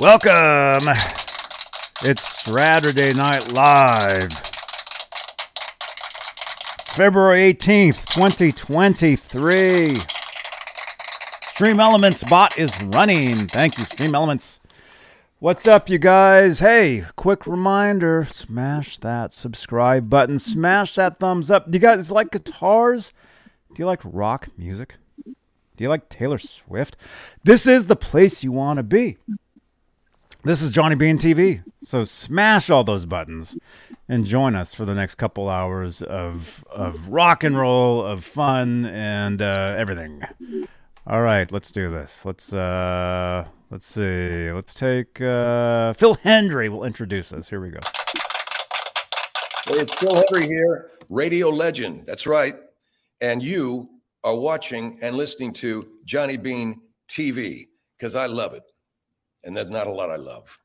[0.00, 0.88] Welcome.
[2.00, 4.32] It's Straturday Night Live.
[6.86, 10.02] February 18th, 2023.
[11.48, 13.46] Stream Elements bot is running.
[13.48, 14.58] Thank you, Stream Elements.
[15.38, 16.60] What's up, you guys?
[16.60, 21.70] Hey, quick reminder smash that subscribe button, smash that thumbs up.
[21.70, 23.12] Do you guys like guitars?
[23.74, 24.94] Do you like rock music?
[25.26, 26.96] Do you like Taylor Swift?
[27.44, 29.18] This is the place you want to be.
[30.42, 31.62] This is Johnny Bean TV.
[31.82, 33.56] So smash all those buttons
[34.08, 38.86] and join us for the next couple hours of of rock and roll, of fun,
[38.86, 40.22] and uh, everything.
[41.06, 42.24] All right, let's do this.
[42.24, 44.50] Let's uh, let's see.
[44.50, 47.50] Let's take uh, Phil Hendrie will introduce us.
[47.50, 47.80] Here we go.
[49.66, 52.04] Hey, it's Phil Hendrie here, radio legend.
[52.06, 52.56] That's right.
[53.20, 53.90] And you
[54.24, 58.62] are watching and listening to Johnny Bean TV because I love it
[59.44, 60.59] and there's not a lot I love.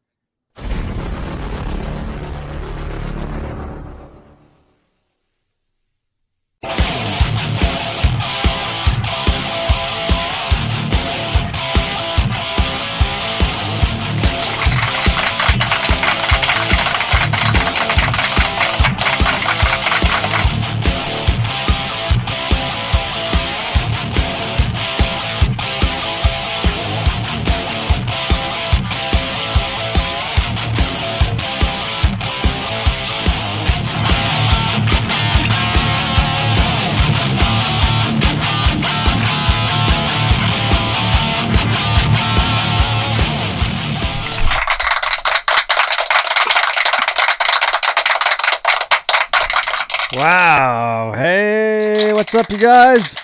[52.35, 53.15] Up, you guys?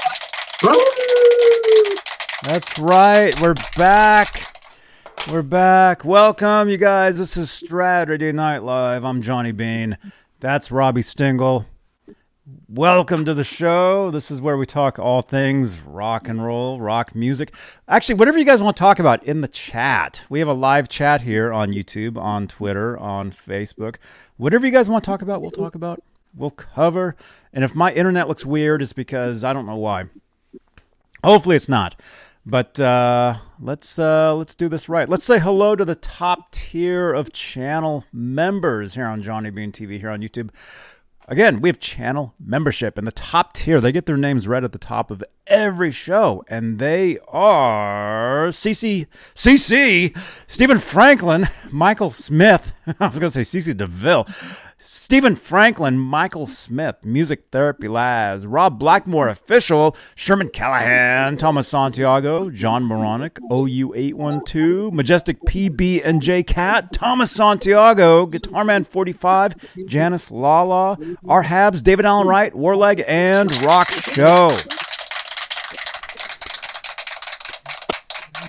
[2.43, 3.37] That's right.
[3.41, 4.47] We're back.
[5.29, 6.05] We're back.
[6.05, 7.17] Welcome, you guys.
[7.17, 9.03] This is Straturday Night Live.
[9.03, 9.97] I'm Johnny Bean.
[10.39, 11.65] That's Robbie Stingle.
[12.69, 14.11] Welcome to the show.
[14.11, 17.53] This is where we talk all things rock and roll, rock music.
[17.89, 20.23] Actually, whatever you guys want to talk about in the chat.
[20.29, 23.97] We have a live chat here on YouTube, on Twitter, on Facebook.
[24.37, 26.01] Whatever you guys want to talk about, we'll talk about
[26.35, 27.15] we'll cover.
[27.53, 30.05] And if my internet looks weird, it's because I don't know why.
[31.23, 31.95] Hopefully, it's not.
[32.45, 35.07] But uh, let's uh, let's do this right.
[35.07, 39.99] Let's say hello to the top tier of channel members here on Johnny Bean TV
[39.99, 40.49] here on YouTube.
[41.27, 43.79] Again, we have channel membership in the top tier.
[43.79, 49.05] They get their names read at the top of every show, and they are CC,
[49.35, 50.17] CC,
[50.47, 52.73] Stephen Franklin, Michael Smith.
[52.99, 54.27] I was going to say CC DeVille.
[54.83, 62.83] Stephen Franklin, Michael Smith, Music Therapy Laz, Rob Blackmore Official, Sherman Callahan, Thomas Santiago, John
[62.83, 71.43] Moronic, OU812, Majestic PB and J Cat, Thomas Santiago, Guitar Man 45, Janice Lala, R
[71.43, 74.57] Habs, David Allen Wright, Warleg, and Rock Show.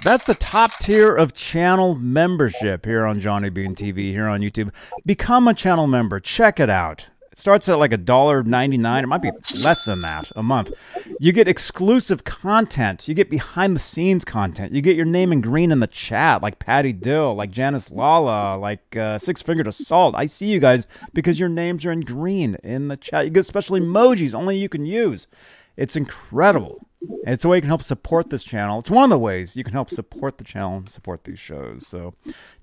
[0.05, 4.73] That's the top tier of channel membership here on Johnny Bean TV, here on YouTube.
[5.07, 6.19] Become a channel member.
[6.19, 7.07] Check it out.
[7.31, 9.05] It starts at like a dollar ninety nine.
[9.05, 10.73] It might be less than that a month.
[11.21, 13.07] You get exclusive content.
[13.07, 14.73] You get behind the scenes content.
[14.73, 18.59] You get your name in green in the chat, like Patty Dill, like Janice Lala,
[18.59, 20.17] like uh, Six Fingered Assault.
[20.17, 23.25] I see you guys because your names are in green in the chat.
[23.25, 25.29] You get special emojis only you can use.
[25.77, 26.87] It's incredible.
[27.09, 28.79] And it's a way you can help support this channel.
[28.79, 31.87] It's one of the ways you can help support the channel and support these shows.
[31.87, 32.15] So,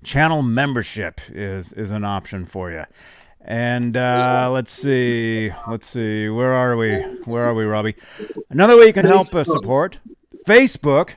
[0.02, 2.84] channel membership is is an option for you.
[3.42, 7.00] And uh, let's see, let's see, where are we?
[7.24, 7.96] Where are we, Robbie?
[8.50, 9.98] Another way you can help us support
[10.46, 11.10] Facebook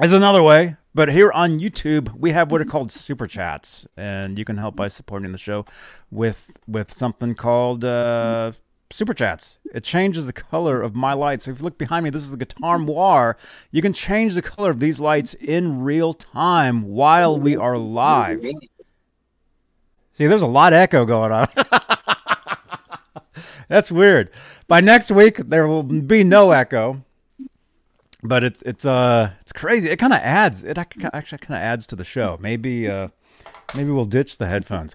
[0.00, 0.76] is another way.
[0.92, 4.74] But here on YouTube, we have what are called super chats, and you can help
[4.74, 5.64] by supporting the show
[6.10, 8.52] with with something called uh,
[8.90, 9.58] super chats.
[9.72, 11.44] It changes the color of my lights.
[11.44, 13.36] So if you look behind me, this is the Guitar Noir.
[13.70, 18.42] You can change the color of these lights in real time while we are live.
[18.42, 21.48] See, there's a lot of echo going on.
[23.68, 24.30] That's weird.
[24.66, 27.04] By next week, there will be no echo.
[28.22, 29.88] But it's it's uh it's crazy.
[29.88, 30.62] It kind of adds.
[30.62, 32.36] It actually kind of adds to the show.
[32.38, 33.08] Maybe uh
[33.74, 34.94] maybe we'll ditch the headphones.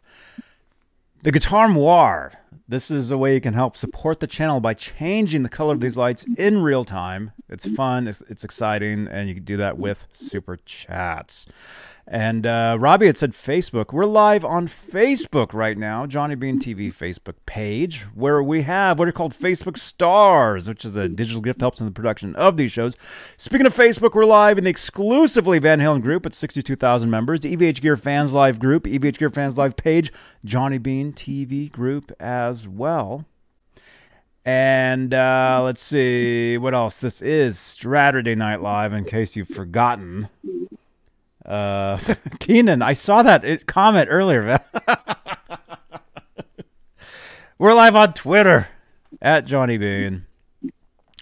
[1.23, 2.33] The Guitar Noir
[2.67, 5.81] this is a way you can help support the channel by changing the color of
[5.81, 7.31] these lights in real time.
[7.47, 11.45] It's fun, it's, it's exciting, and you can do that with super chats.
[12.07, 13.91] And uh, Robbie had said Facebook.
[13.91, 19.07] We're live on Facebook right now, Johnny Bean TV Facebook page, where we have what
[19.07, 22.57] are called Facebook Stars, which is a digital gift that helps in the production of
[22.57, 22.95] these shows.
[23.37, 27.57] Speaking of Facebook, we're live in the exclusively Van Halen group at 62,000 members, the
[27.57, 30.13] EVH Gear Fans Live group, EVH Gear Fans Live page,
[30.43, 33.25] Johnny Bean TV group as well.
[34.45, 36.97] And uh, let's see what else.
[36.97, 40.29] This is Straturday Night Live, in case you've forgotten.
[41.45, 41.97] Uh,
[42.39, 44.59] Keenan, I saw that comment earlier.
[47.57, 48.67] We're live on Twitter
[49.21, 50.25] at Johnny Bean.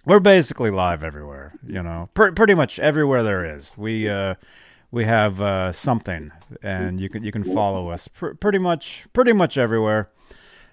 [0.05, 3.73] We're basically live everywhere, you know, Pr- pretty much everywhere there is.
[3.77, 4.35] We uh,
[4.91, 6.31] we have uh, something,
[6.61, 10.09] and you can you can follow us pr- pretty much pretty much everywhere.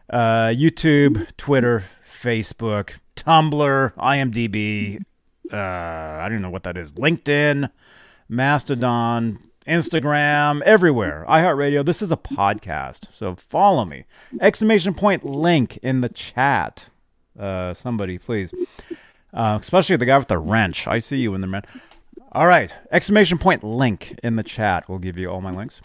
[0.09, 5.03] Uh, YouTube, Twitter, Facebook, Tumblr, IMDb.
[5.53, 6.93] Uh, I don't know what that is.
[6.95, 7.71] LinkedIn.
[8.31, 11.27] Mastodon, Instagram, everywhere.
[11.29, 11.85] iHeartRadio.
[11.85, 14.05] This is a podcast, so follow me.
[14.41, 16.87] Exclamation point link in the chat.
[17.37, 18.55] Uh, somebody, please.
[19.35, 20.87] Uh, especially the guy with the wrench.
[20.87, 21.63] I see you in the man.
[22.31, 22.73] All right.
[22.93, 24.89] Exclamation point link in the chat.
[24.89, 25.81] We'll give you all my links.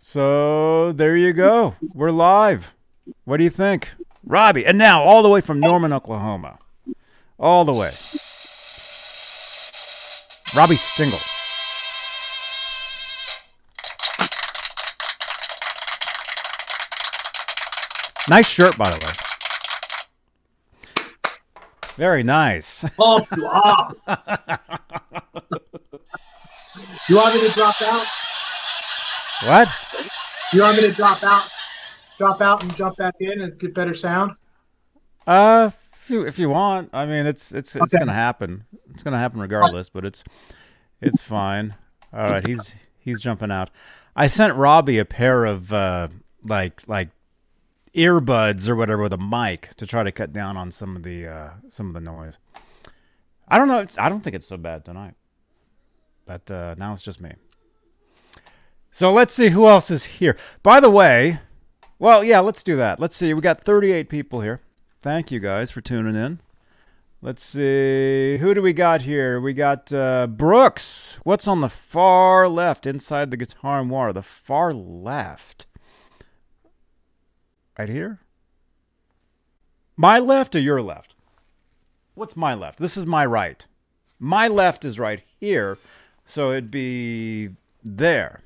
[0.00, 1.76] So there you go.
[1.94, 2.74] We're live.
[3.24, 3.90] What do you think?
[4.24, 4.66] Robbie.
[4.66, 6.58] And now, all the way from Norman, Oklahoma.
[7.38, 7.94] All the way.
[10.56, 11.20] Robbie Stingle.
[18.28, 19.12] Nice shirt, by the way.
[21.96, 22.84] Very nice.
[22.96, 23.96] Pump you up.
[27.08, 28.06] you want me to drop out?
[29.44, 29.68] What?
[30.52, 31.48] You want me to drop out?
[32.18, 34.32] Drop out and jump back in and get better sound?
[35.26, 37.98] Uh, if you, if you want, I mean, it's it's it's Okay.
[37.98, 38.64] gonna happen.
[38.94, 40.22] It's gonna happen regardless, but it's
[41.00, 41.74] it's fine.
[42.14, 43.70] All right, he's he's jumping out.
[44.14, 46.08] I sent Robbie a pair of uh
[46.44, 47.08] like like
[47.94, 51.26] earbuds or whatever with a mic to try to cut down on some of the
[51.26, 52.38] uh some of the noise.
[53.48, 53.86] I don't know.
[53.98, 55.14] I don't think it's so bad tonight,
[56.24, 57.34] but uh, now it's just me.
[58.90, 60.36] So let's see who else is here.
[60.62, 61.40] By the way,
[61.98, 62.98] well, yeah, let's do that.
[62.98, 63.34] Let's see.
[63.34, 64.60] We got 38 people here.
[65.02, 66.40] Thank you guys for tuning in.
[67.20, 68.38] Let's see.
[68.38, 69.40] Who do we got here?
[69.40, 71.18] We got uh, Brooks.
[71.24, 74.12] What's on the far left inside the guitar noir?
[74.12, 75.66] The far left.
[77.82, 78.20] Right here?
[79.96, 81.16] My left or your left?
[82.14, 82.78] What's my left?
[82.78, 83.66] This is my right.
[84.20, 85.78] My left is right here,
[86.24, 87.48] so it'd be
[87.82, 88.42] there.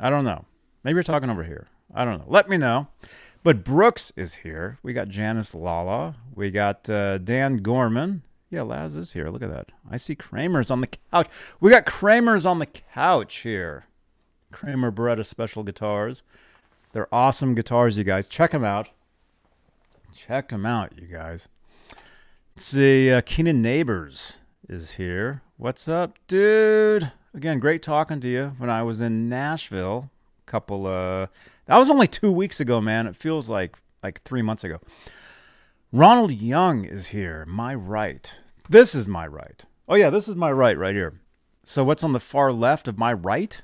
[0.00, 0.46] I don't know.
[0.82, 1.68] Maybe you're talking over here.
[1.94, 2.24] I don't know.
[2.26, 2.86] Let me know.
[3.42, 4.78] But Brooks is here.
[4.82, 6.16] We got Janice Lala.
[6.34, 8.22] We got uh, Dan Gorman.
[8.48, 9.28] Yeah, Laz is here.
[9.28, 9.72] Look at that.
[9.90, 11.28] I see Kramer's on the couch.
[11.60, 13.84] We got Kramer's on the couch here.
[14.52, 16.22] Kramer Beretta Special Guitars.
[16.92, 18.28] They're awesome guitars, you guys.
[18.28, 18.90] Check them out.
[20.14, 21.48] Check them out, you guys.
[22.56, 23.10] See.
[23.10, 25.42] Uh, Keenan Neighbors is here.
[25.56, 27.12] What's up, dude?
[27.34, 30.10] Again, great talking to you when I was in Nashville.
[30.44, 31.28] Couple, uh,
[31.64, 33.06] that was only two weeks ago, man.
[33.06, 34.78] It feels like like three months ago.
[35.92, 37.46] Ronald Young is here.
[37.46, 38.34] My right.
[38.68, 39.64] This is my right.
[39.88, 41.14] Oh yeah, this is my right right here.
[41.64, 43.62] So what's on the far left of my right?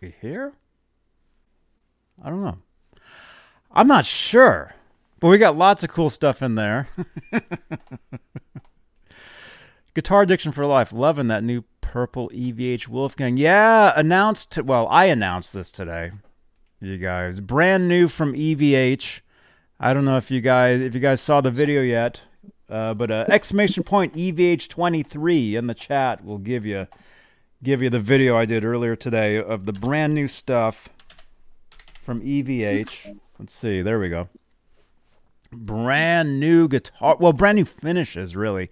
[0.00, 0.54] Be here?
[2.22, 2.58] I don't know.
[3.72, 4.74] I'm not sure.
[5.18, 6.88] But we got lots of cool stuff in there.
[9.94, 10.92] Guitar Addiction for Life.
[10.92, 13.36] Loving that new purple EVH Wolfgang.
[13.36, 14.58] Yeah, announced.
[14.62, 16.12] Well, I announced this today.
[16.80, 19.20] You guys, brand new from EVH.
[19.78, 22.22] I don't know if you guys if you guys saw the video yet,
[22.68, 26.88] uh, but uh, exclamation point EVH twenty three in the chat will give you
[27.62, 30.88] give you the video I did earlier today of the brand new stuff
[32.02, 33.18] from EVH.
[33.38, 34.28] Let's see, there we go.
[35.52, 38.70] Brand new guitar, well, brand new finishes, really.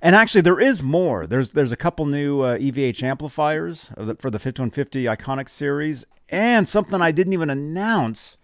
[0.00, 1.26] And actually, there is more.
[1.26, 7.02] There's there's a couple new uh, EVH amplifiers for the 5150 Iconic series, and something
[7.02, 8.38] I didn't even announce,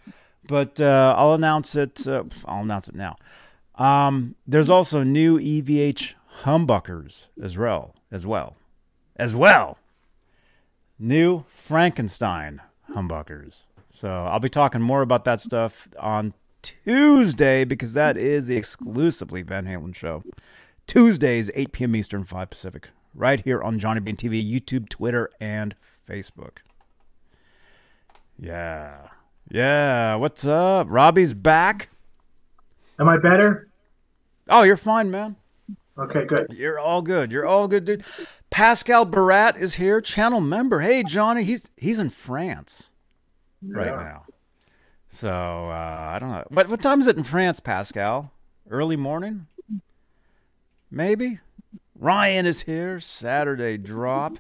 [0.48, 2.06] but uh, I'll announce it.
[2.08, 3.16] Uh, I'll announce it now.
[3.76, 8.56] Um, there's also new EVH humbuckers as well, as well,
[9.16, 9.78] as well.
[10.98, 12.62] New Frankenstein
[12.92, 13.62] humbuckers.
[13.96, 19.40] So I'll be talking more about that stuff on Tuesday because that is the exclusively
[19.40, 20.22] Van Halen show.
[20.86, 21.96] Tuesdays, 8 p.m.
[21.96, 25.74] Eastern, 5 Pacific, right here on Johnny Bean TV, YouTube, Twitter, and
[26.06, 26.58] Facebook.
[28.38, 29.08] Yeah.
[29.50, 30.16] Yeah.
[30.16, 30.88] What's up?
[30.90, 31.88] Robbie's back.
[32.98, 33.68] Am I better?
[34.50, 35.36] Oh, you're fine, man.
[35.98, 36.48] Okay, good.
[36.50, 37.32] You're all good.
[37.32, 38.04] You're all good, dude.
[38.50, 40.80] Pascal Barat is here, channel member.
[40.80, 42.90] Hey, Johnny, he's he's in France
[43.68, 44.24] right now.
[45.08, 46.44] So uh, I don't know.
[46.50, 48.32] But what time is it in France, Pascal?
[48.70, 49.46] Early morning?
[50.90, 51.40] Maybe.
[51.98, 53.00] Ryan is here.
[53.00, 54.38] Saturday drop.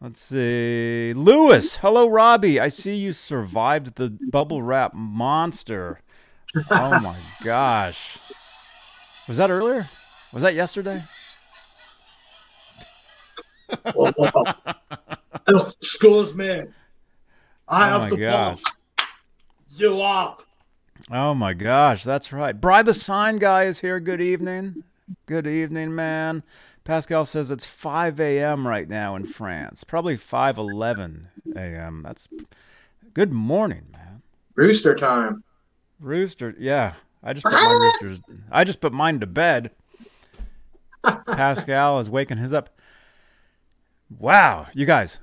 [0.00, 1.12] Let's see.
[1.14, 2.58] Lewis, hello, Robbie.
[2.58, 6.00] I see you survived the bubble wrap monster.
[6.70, 8.18] Oh my gosh.
[9.28, 9.90] Was that earlier?
[10.32, 11.04] Was that yesterday?
[13.94, 14.44] Whoa, whoa.
[15.78, 16.62] Excuse me.
[17.70, 18.62] I Oh have my to gosh.
[18.62, 18.76] pump
[19.70, 20.42] you up.
[21.10, 22.60] Oh my gosh, that's right.
[22.60, 24.00] Bry the sign guy is here.
[24.00, 24.84] Good evening.
[25.26, 26.42] Good evening, man.
[26.84, 28.66] Pascal says it's 5 a.m.
[28.66, 29.84] right now in France.
[29.84, 32.02] Probably 5:11 a.m.
[32.02, 32.28] That's
[33.14, 34.22] good morning, man.
[34.56, 35.42] Rooster time.
[36.00, 36.94] Rooster, yeah.
[37.22, 38.20] I just put my roosters.
[38.50, 39.70] I just put mine to bed.
[41.26, 42.70] Pascal is waking his up.
[44.18, 45.20] Wow, you guys,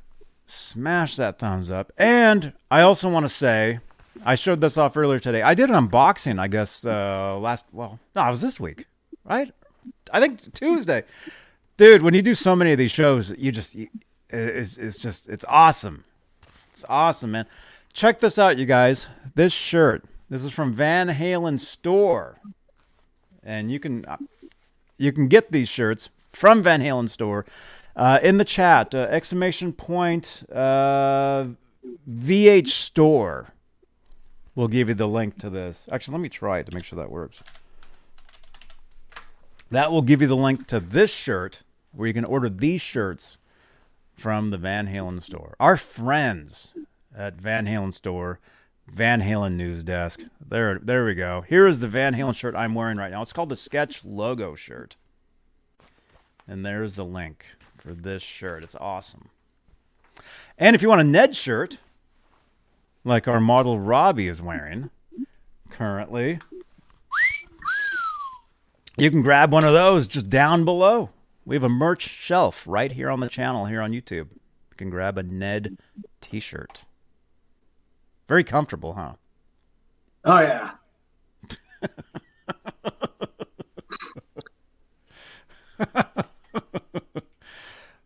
[0.48, 1.92] smash that thumbs up.
[1.98, 3.80] And I also want to say,
[4.26, 5.44] I showed this off earlier today.
[5.44, 7.66] I did an unboxing, I guess, uh, last.
[7.72, 8.88] Well, no, it was this week,
[9.24, 9.54] right?
[10.12, 11.04] I think Tuesday.
[11.76, 13.76] Dude, when you do so many of these shows, you just
[14.30, 16.06] it's it's just it's awesome.
[16.72, 17.46] It's awesome, man.
[17.94, 19.08] Check this out, you guys.
[19.36, 20.04] This shirt.
[20.30, 22.40] This is from Van Halen store,
[23.44, 24.18] and you can uh,
[24.98, 27.46] you can get these shirts from Van Halen store
[27.98, 28.96] uh, in the chat.
[28.96, 31.46] Uh, exclamation point uh,
[32.10, 33.54] VH store.
[34.56, 35.86] We'll give you the link to this.
[35.92, 37.44] Actually, let me try it to make sure that works.
[39.70, 43.38] That will give you the link to this shirt where you can order these shirts
[44.16, 45.56] from the Van Halen store.
[45.60, 46.74] Our friends
[47.16, 48.40] at Van Halen store,
[48.88, 50.22] Van Halen news desk.
[50.44, 51.42] There there we go.
[51.42, 53.22] Here is the Van Halen shirt I'm wearing right now.
[53.22, 54.96] It's called the Sketch logo shirt.
[56.48, 57.46] And there's the link
[57.78, 58.64] for this shirt.
[58.64, 59.30] It's awesome.
[60.58, 61.80] And if you want a Ned shirt,
[63.04, 64.90] like our model Robbie is wearing
[65.70, 66.40] currently,
[68.98, 71.10] you can grab one of those just down below.
[71.46, 74.30] We have a merch shelf right here on the channel here on YouTube.
[74.32, 75.78] You can grab a Ned
[76.20, 76.84] t shirt.
[78.28, 79.14] Very comfortable, huh?
[80.26, 80.72] Oh yeah.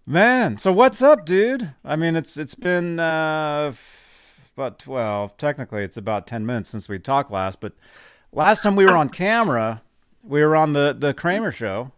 [0.05, 1.73] Man, so what's up, dude?
[1.85, 3.71] I mean, it's it's been uh,
[4.57, 5.37] about twelve.
[5.37, 7.61] Technically, it's about ten minutes since we talked last.
[7.61, 7.73] But
[8.31, 9.83] last time we were on camera,
[10.23, 11.91] we were on the the Kramer show.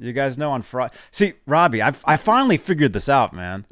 [0.00, 0.94] You guys know on Friday.
[1.10, 3.66] See, Robbie, I I finally figured this out, man.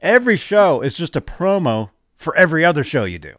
[0.00, 3.34] Every show is just a promo for every other show you do.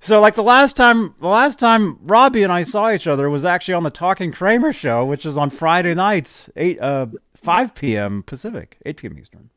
[0.00, 3.44] So like the last time the last time Robbie and I saw each other was
[3.44, 7.06] actually on the Talking Kramer show, which is on Friday nights, eight uh
[7.42, 9.50] five PM Pacific, eight PM Eastern.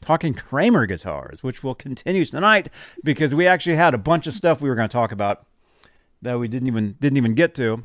[0.00, 2.70] Talking Kramer guitars, which will continue tonight
[3.04, 5.46] because we actually had a bunch of stuff we were gonna talk about
[6.22, 7.84] that we didn't even didn't even get to.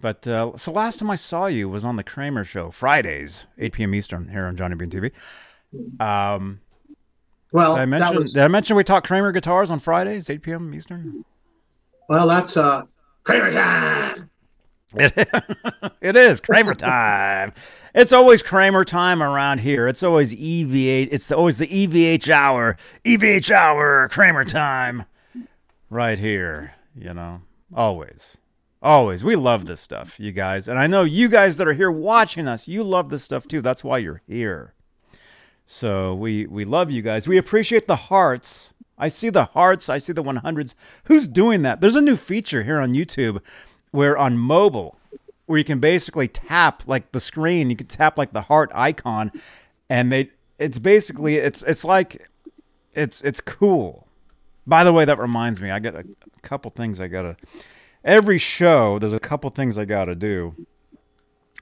[0.00, 3.72] But uh, so last time I saw you was on the Kramer show, Fridays, 8
[3.72, 3.94] p.m.
[3.94, 5.10] Eastern, here on Johnny Bean TV.
[5.98, 6.60] Um,
[7.52, 10.28] Well, did I that mention was, did I mention we talk Kramer guitars on Fridays,
[10.28, 10.74] 8 p.m.
[10.74, 11.24] Eastern?
[12.08, 12.82] well, that's uh,
[13.24, 14.30] Kramer time.
[16.00, 17.52] It, is Kramer time.
[17.94, 19.88] It's always Kramer time around here.
[19.88, 21.08] It's always EVH.
[21.10, 22.76] It's always the EVH hour.
[23.04, 24.08] EVH hour.
[24.08, 25.04] Kramer time.
[25.90, 26.74] Right here.
[26.94, 27.42] You know,
[27.74, 28.38] always,
[28.82, 29.22] always.
[29.22, 32.48] We love this stuff, you guys, and I know you guys that are here watching
[32.48, 32.66] us.
[32.66, 33.60] You love this stuff too.
[33.60, 34.72] That's why you're here.
[35.66, 37.28] So we we love you guys.
[37.28, 38.72] We appreciate the hearts.
[38.96, 39.90] I see the hearts.
[39.90, 40.74] I see the 100s.
[41.04, 41.82] Who's doing that?
[41.82, 43.42] There's a new feature here on YouTube
[43.90, 44.98] where on mobile
[45.46, 49.30] where you can basically tap like the screen, you can tap like the heart icon
[49.88, 52.28] and they it's basically it's it's like
[52.94, 54.06] it's it's cool.
[54.66, 57.36] By the way, that reminds me, I got a, a couple things I got to
[58.06, 60.54] every show there's a couple things I got to do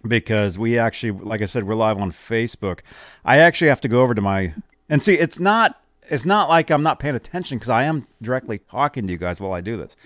[0.06, 2.80] because we actually like I said we're live on Facebook.
[3.24, 4.54] I actually have to go over to my
[4.88, 8.58] and see it's not it's not like I'm not paying attention cuz I am directly
[8.58, 9.96] talking to you guys while I do this.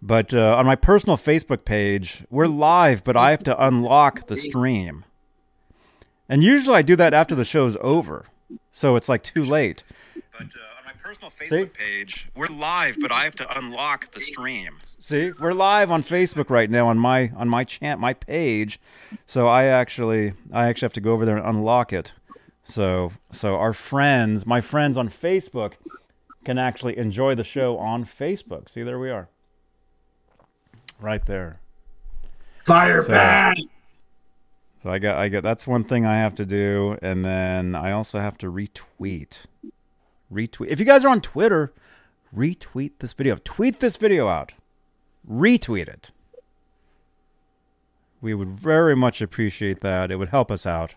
[0.00, 4.36] But uh, on my personal Facebook page, we're live, but I have to unlock the
[4.36, 5.04] stream.
[6.28, 8.26] And usually I do that after the show's over.
[8.70, 9.82] So it's like too late.
[10.32, 14.20] But uh, on my personal Facebook page, we're live, but I have to unlock the
[14.20, 14.78] stream.
[15.00, 18.80] See, we're live on Facebook right now on my on my chant my page.
[19.26, 22.12] So I actually I actually have to go over there and unlock it.
[22.62, 25.72] So so our friends, my friends on Facebook
[26.44, 28.68] can actually enjoy the show on Facebook.
[28.68, 29.28] See, there we are.
[31.00, 31.60] Right there.
[32.58, 33.52] Fire So-.
[34.82, 37.90] So I got I got that's one thing I have to do, and then I
[37.90, 39.46] also have to retweet.
[40.32, 40.68] Retweet.
[40.68, 41.72] If you guys are on Twitter,
[42.36, 43.38] retweet this video.
[43.42, 44.52] Tweet this video out.
[45.28, 46.10] Retweet it.
[48.20, 50.10] We would very much appreciate that.
[50.10, 50.94] It would help us out.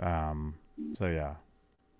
[0.00, 0.54] Um.
[0.94, 1.34] So yeah.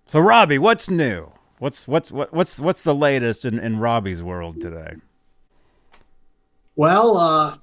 [0.07, 1.31] So Robbie, what's new?
[1.59, 4.95] What's what's what, what's what's the latest in, in Robbie's world today?
[6.75, 7.57] Well, uh,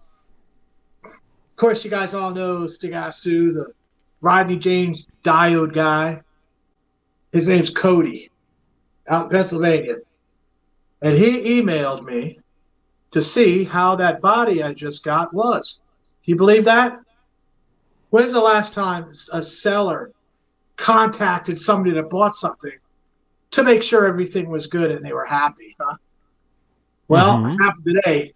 [1.05, 3.73] of course, you guys all know Stigasu, the
[4.21, 6.23] Rodney James diode guy.
[7.33, 8.31] His name's Cody,
[9.09, 9.97] out in Pennsylvania.
[11.03, 12.39] And he emailed me
[13.11, 15.81] to see how that body I just got was.
[16.25, 16.99] Do you believe that?
[18.11, 20.13] When's the last time a seller
[20.77, 22.73] contacted somebody that bought something
[23.51, 25.75] to make sure everything was good and they were happy?
[25.81, 25.97] Huh?
[27.09, 27.55] Well, Mhm.
[27.55, 28.33] it happened today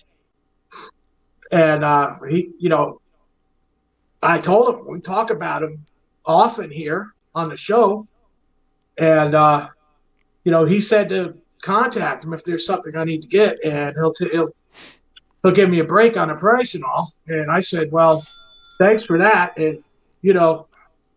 [1.52, 3.00] and uh, he, you know,
[4.22, 5.84] I told him we talk about him
[6.24, 8.06] often here on the show,
[8.98, 9.68] and uh,
[10.44, 13.94] you know, he said to contact him if there's something I need to get, and
[13.96, 14.50] he'll t- he'll
[15.42, 17.12] he'll give me a break on the price and all.
[17.28, 18.26] And I said, well,
[18.78, 19.56] thanks for that.
[19.58, 19.82] And
[20.22, 20.66] you know,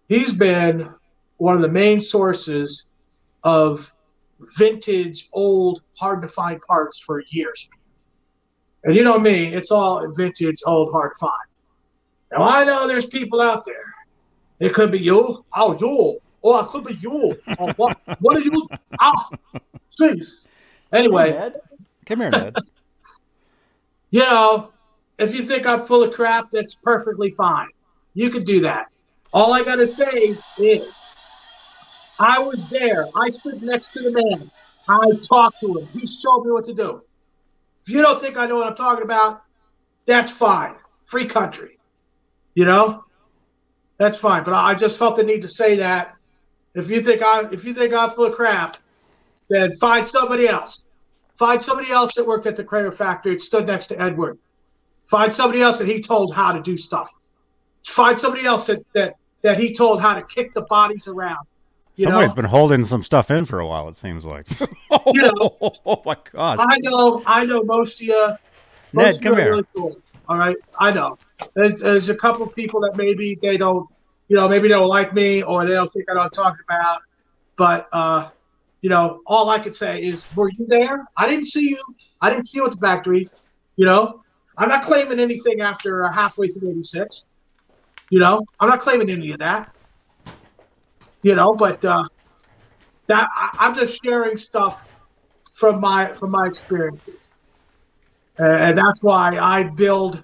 [0.07, 0.89] he's been
[1.38, 2.86] one of the main sources
[3.43, 3.93] of
[4.57, 7.69] vintage, old, hard to find parts for years.
[8.83, 11.31] And you know me, it's all vintage, old, hard find.
[12.31, 13.93] Now I know there's people out there.
[14.59, 15.45] It could be you.
[15.55, 16.19] Oh, you.
[16.43, 17.38] Oh, it could be you.
[17.59, 17.98] Oh, what?
[18.19, 18.67] What are you?
[19.00, 19.29] Ah,
[20.00, 20.43] jeez.
[20.91, 21.51] Anyway,
[22.05, 22.55] Come here, Ned.
[24.12, 24.71] you know,
[25.19, 27.67] if you think I'm full of crap, that's perfectly fine.
[28.13, 28.88] You could do that.
[29.31, 30.81] All I gotta say is,
[32.19, 33.07] I was there.
[33.15, 34.50] I stood next to the man.
[34.89, 35.89] I talked to him.
[35.93, 37.01] He showed me what to do.
[37.81, 39.43] If you don't think I know what I'm talking about,
[40.05, 40.75] that's fine.
[41.05, 41.79] Free country.
[42.55, 43.03] You know,
[43.98, 44.43] that's fine.
[44.43, 46.15] But I just felt the need to say that.
[46.75, 48.77] If you think I, if you think I'm full of crap,
[49.50, 50.83] then find somebody else.
[51.38, 54.38] Find somebody else that worked at the Kramer factory that stood next to Edward.
[55.05, 57.09] Find somebody else that he told how to do stuff.
[57.86, 61.47] Find somebody else that that, that he told how to kick the bodies around.
[61.99, 62.35] You Somebody's know?
[62.35, 63.89] been holding some stuff in for a while.
[63.89, 64.47] It seems like.
[65.13, 65.57] You know.
[65.85, 68.33] oh my god, I know, I know most of you.
[68.93, 69.49] Ned, of come are here.
[69.51, 69.97] Really cool.
[70.27, 71.17] All right, I know.
[71.55, 73.88] There's, there's a couple of people that maybe they don't,
[74.27, 76.31] you know, maybe they don't like me or they don't think I know what I'm
[76.31, 77.01] talking about.
[77.55, 78.29] But uh,
[78.81, 81.05] you know, all I could say is, were you there?
[81.17, 81.83] I didn't see you.
[82.21, 83.29] I didn't see you at the factory.
[83.75, 84.21] You know,
[84.57, 87.25] I'm not claiming anything after uh, halfway through '86.
[88.09, 89.73] You know, I'm not claiming any of that.
[91.21, 92.05] You know, but uh,
[93.08, 94.88] that I, I'm just sharing stuff
[95.53, 97.29] from my from my experiences,
[98.39, 100.23] Uh, and that's why I build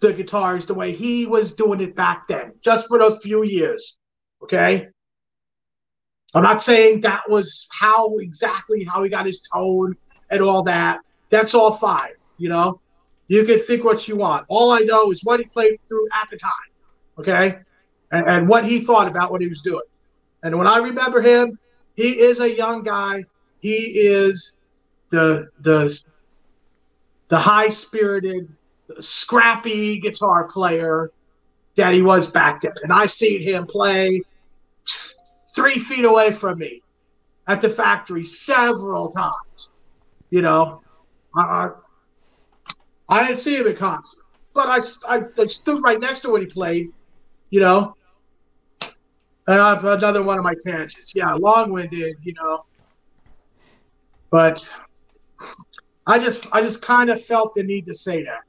[0.00, 3.98] the guitars the way he was doing it back then, just for those few years.
[4.42, 4.88] Okay.
[6.34, 9.96] I'm not saying that was how exactly how he got his tone
[10.30, 11.00] and all that.
[11.28, 12.12] That's all fine.
[12.38, 12.80] You know,
[13.28, 14.46] you can think what you want.
[14.48, 16.50] All I know is what he played through at the time.
[17.18, 17.58] Okay.
[18.12, 19.84] And, and what he thought about what he was doing.
[20.42, 21.58] And when I remember him,
[21.94, 23.24] he is a young guy.
[23.60, 24.56] He is
[25.10, 25.98] the the
[27.28, 28.52] the high spirited,
[28.98, 31.12] scrappy guitar player
[31.76, 32.72] that he was back then.
[32.82, 34.20] And I've seen him play
[35.54, 36.82] three feet away from me
[37.46, 39.68] at the factory several times.
[40.30, 40.82] You know,
[41.36, 41.70] I, I,
[43.08, 44.80] I didn't see him in concert, but I,
[45.16, 46.92] I, I stood right next to when he played.
[47.50, 47.96] You know,
[49.54, 51.14] have another one of my tangents.
[51.14, 52.16] Yeah, long winded.
[52.22, 52.64] You know,
[54.30, 54.68] but
[56.06, 58.42] I just I just kind of felt the need to say that.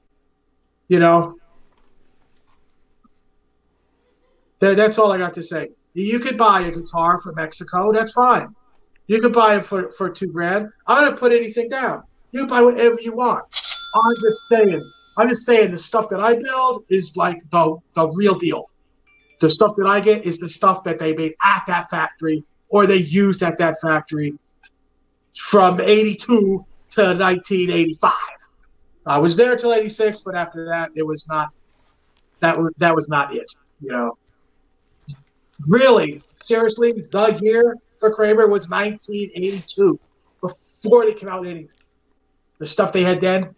[0.87, 1.35] You know.
[4.59, 5.69] That, that's all I got to say.
[5.93, 8.55] You could buy a guitar from Mexico, that's fine.
[9.07, 10.69] You could buy it for, for two grand.
[10.87, 12.03] I'm gonna put anything down.
[12.31, 13.43] You buy whatever you want.
[13.93, 14.89] I'm just saying.
[15.17, 18.70] I'm just saying the stuff that I build is like the the real deal.
[19.41, 22.85] The stuff that I get is the stuff that they made at that factory or
[22.85, 24.35] they used at that factory
[25.35, 28.11] from 82 to 1985.
[29.07, 31.49] I was there till 86, but after that, it was not.
[32.39, 33.51] That was that was not it.
[33.81, 34.17] You know.
[35.69, 39.99] Really, seriously, the year for Kramer was 1982,
[40.39, 41.69] before they came out with anything.
[42.59, 43.55] The stuff they had then,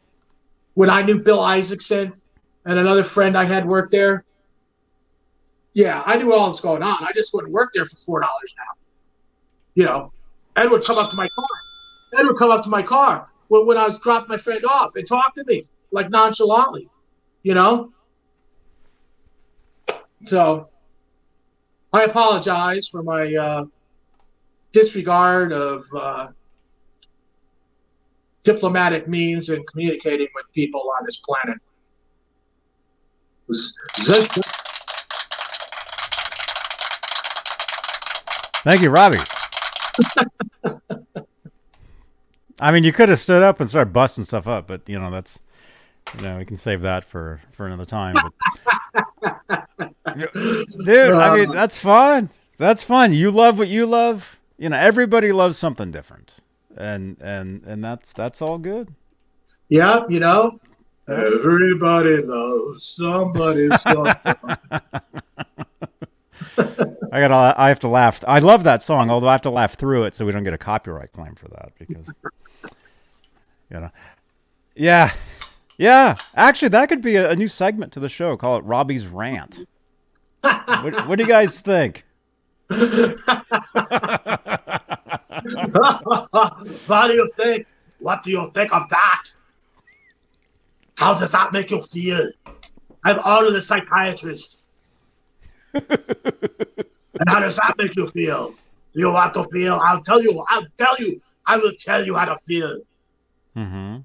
[0.76, 2.14] when I knew Bill Isaacson
[2.66, 4.24] and another friend I had worked there.
[5.74, 7.04] Yeah, I knew all was going on.
[7.04, 8.80] I just wouldn't work there for four dollars now.
[9.76, 10.14] You know,
[10.56, 11.48] Ed would come up to my car.
[12.18, 14.96] Ed would come up to my car when, when I was dropping my friend off
[14.96, 15.68] and talk to me.
[15.92, 16.90] like nonchalantly,
[17.44, 17.92] you know.
[20.26, 20.70] So
[21.92, 23.66] I apologize for my uh,
[24.72, 26.28] disregard of uh,
[28.44, 31.58] diplomatic means in communicating with people on this planet.
[38.64, 39.20] Thank you, Robbie.
[42.60, 45.12] I mean, you could have stood up and started busting stuff up, but you know
[45.12, 45.40] that's
[46.18, 48.16] you know we can save that for for another time.
[48.94, 49.54] But,
[50.86, 52.30] dude, I mean that's fun.
[52.58, 53.14] That's fun.
[53.14, 54.40] You love what you love.
[54.58, 56.38] You know, everybody loves something different,
[56.78, 58.94] and and and that's that's all good.
[59.68, 60.60] Yeah, you know,
[61.10, 63.70] everybody loves somebody.
[67.14, 67.60] I got.
[67.60, 68.24] I have to laugh.
[68.28, 70.54] I love that song, although I have to laugh through it so we don't get
[70.54, 72.08] a copyright claim for that because,
[73.70, 73.92] you know,
[74.76, 75.14] yeah,
[75.78, 76.16] yeah.
[76.34, 78.36] Actually, that could be a, a new segment to the show.
[78.36, 79.60] Call it Robbie's rant.
[80.42, 82.04] what, what do you guys think?
[82.68, 82.80] what
[86.90, 87.68] do you think?
[88.00, 89.26] What do you think of that?
[90.96, 92.32] How does that make you feel?
[93.04, 94.62] I'm all of the psychiatrist.
[97.20, 98.56] and how does that make you feel?
[98.94, 99.80] You want to feel?
[99.84, 100.44] I'll tell you.
[100.50, 101.20] I'll tell you.
[101.46, 102.82] I will tell you how to feel.
[103.56, 103.98] Mm-hmm.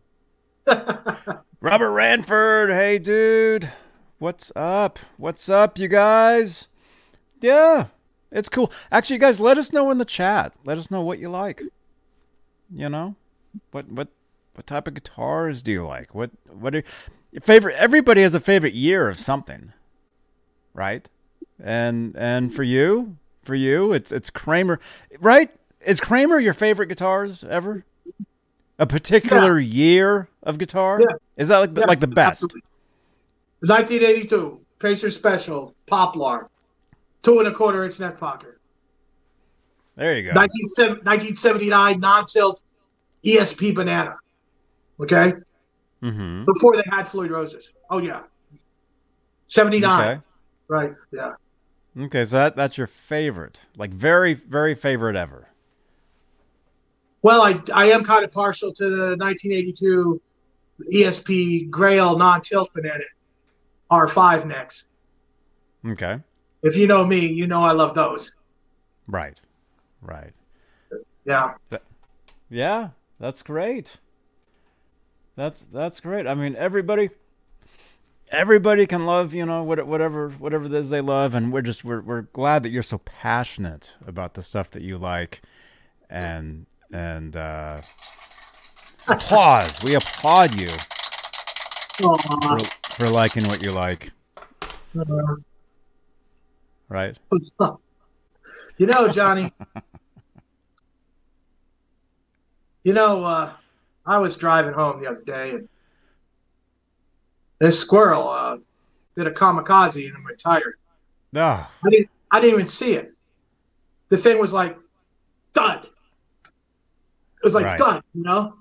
[1.61, 3.71] Robert Ranford, hey dude,
[4.19, 4.99] what's up?
[5.17, 6.69] What's up, you guys?
[7.41, 7.87] Yeah,
[8.31, 8.71] it's cool.
[8.93, 10.53] Actually, you guys, let us know in the chat.
[10.65, 11.63] Let us know what you like.
[12.71, 13.15] You know,
[13.71, 14.09] what what
[14.55, 16.15] what type of guitars do you like?
[16.15, 16.83] What what are
[17.33, 17.77] your favorite?
[17.77, 19.73] Everybody has a favorite year of something,
[20.75, 21.09] right?
[21.63, 24.79] And and for you, for you, it's it's Kramer,
[25.21, 25.51] right?
[25.85, 27.85] Is Kramer your favorite guitars ever?
[28.79, 29.75] A particular yeah.
[29.75, 31.01] year of guitar?
[31.01, 31.17] Yeah.
[31.37, 32.45] Is that like the, yeah, like the best?
[32.45, 32.63] Absolutely.
[33.61, 36.49] 1982 Pacer Special Poplar,
[37.23, 38.59] two and a quarter inch neck pocket.
[39.97, 40.39] There you go.
[40.39, 42.63] 1979 non-tilt
[43.25, 44.17] ESP Banana.
[45.01, 45.35] Okay.
[46.03, 46.45] Mm-hmm.
[46.45, 47.75] Before they had Floyd Roses.
[47.91, 48.23] Oh yeah.
[49.49, 50.01] 79.
[50.01, 50.21] Okay.
[50.69, 50.95] Right.
[51.11, 51.33] Yeah.
[51.99, 55.49] Okay, so that that's your favorite, like very very favorite ever.
[57.23, 60.21] Well, I I am kind of partial to the 1982
[60.93, 63.05] ESP Grail non-tilt banana
[63.91, 64.85] R5 necks.
[65.85, 66.21] Okay.
[66.63, 68.37] If you know me, you know I love those.
[69.07, 69.41] Right.
[70.01, 70.33] Right.
[71.25, 71.55] Yeah.
[72.51, 73.97] Yeah, that's great.
[75.37, 76.27] That's that's great.
[76.27, 77.11] I mean, everybody
[78.31, 82.01] everybody can love you know whatever whatever it is they love and we're just we're,
[82.01, 85.41] we're glad that you're so passionate about the stuff that you like
[86.11, 87.81] and and uh
[89.09, 89.83] applause.
[89.83, 90.75] We applaud you
[91.97, 92.19] for,
[92.95, 94.11] for liking what you like.
[96.89, 97.17] Right?
[98.77, 99.53] You know johnny.
[102.85, 103.53] You know uh
[104.07, 105.69] i was driving home the other day and
[107.59, 108.59] this squirrel uh,
[109.17, 110.77] did a kamikaze in my tire.
[111.33, 111.65] No.
[111.85, 112.09] I didn't.
[112.31, 113.13] I didn't even see it.
[114.11, 114.77] The thing was like,
[115.55, 115.85] dud.
[116.45, 117.79] It was like Right.
[117.79, 118.03] dud.
[118.15, 118.55] You know,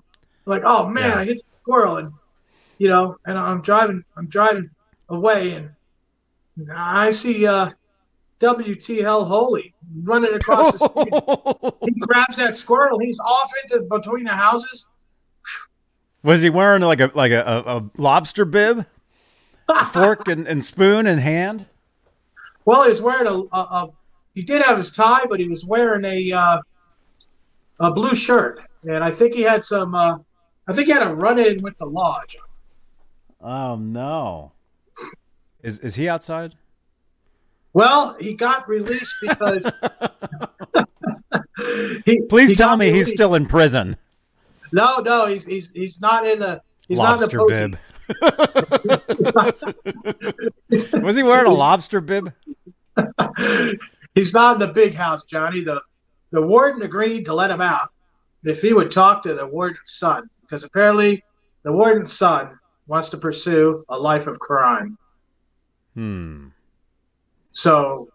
[0.46, 1.18] like oh man, Yeah.
[1.18, 2.12] I hit the squirrel, and
[2.78, 4.04] you know, and I'm driving.
[4.16, 4.70] I'm driving
[5.08, 5.70] away, and
[6.72, 7.70] I see uh,
[8.40, 10.78] WTL Holy running across the
[11.80, 11.92] street.
[11.94, 12.98] he grabs that squirrel.
[12.98, 14.88] He's off into between the houses.
[16.22, 18.86] Was he wearing like a like a, a, lobster bib,
[19.68, 21.66] a fork and, and spoon in hand?
[22.64, 23.88] Well, he was wearing a, a, a
[24.34, 26.58] he did have his tie, but he was wearing a uh,
[27.80, 29.94] a blue shirt, and I think he had some.
[29.94, 30.18] Uh,
[30.66, 32.36] I think he had a run in with the lodge.
[33.40, 34.52] Oh no!
[35.62, 36.56] Is is he outside?
[37.72, 39.64] Well, he got released because.
[42.04, 43.96] he, Please he tell me he's still in prison.
[44.72, 46.60] No, no, he's he's he's not in the.
[46.86, 47.78] He's lobster not in the bib.
[49.34, 52.32] Not, Was he wearing a lobster bib?
[54.14, 55.62] he's not in the big house, Johnny.
[55.62, 55.82] The
[56.30, 57.90] the warden agreed to let him out
[58.44, 61.24] if he would talk to the warden's son, because apparently
[61.62, 64.96] the warden's son wants to pursue a life of crime.
[65.94, 66.48] Hmm.
[67.50, 68.08] So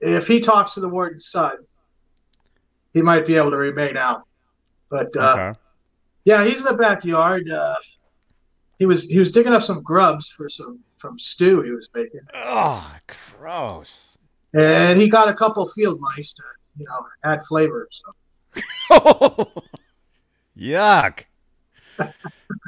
[0.00, 1.56] if he talks to the warden's son,
[2.94, 4.22] he might be able to remain out.
[4.88, 5.58] But uh, Okay.
[6.24, 7.50] Yeah, he's in the backyard.
[7.50, 7.74] Uh,
[8.78, 12.20] he was he was digging up some grubs for some from stew he was making,
[12.34, 12.94] Oh,
[13.38, 14.16] gross.
[14.54, 16.42] and he got a couple field mice to
[16.78, 17.88] you know add flavor.
[17.90, 18.12] So
[20.58, 21.24] Yuck.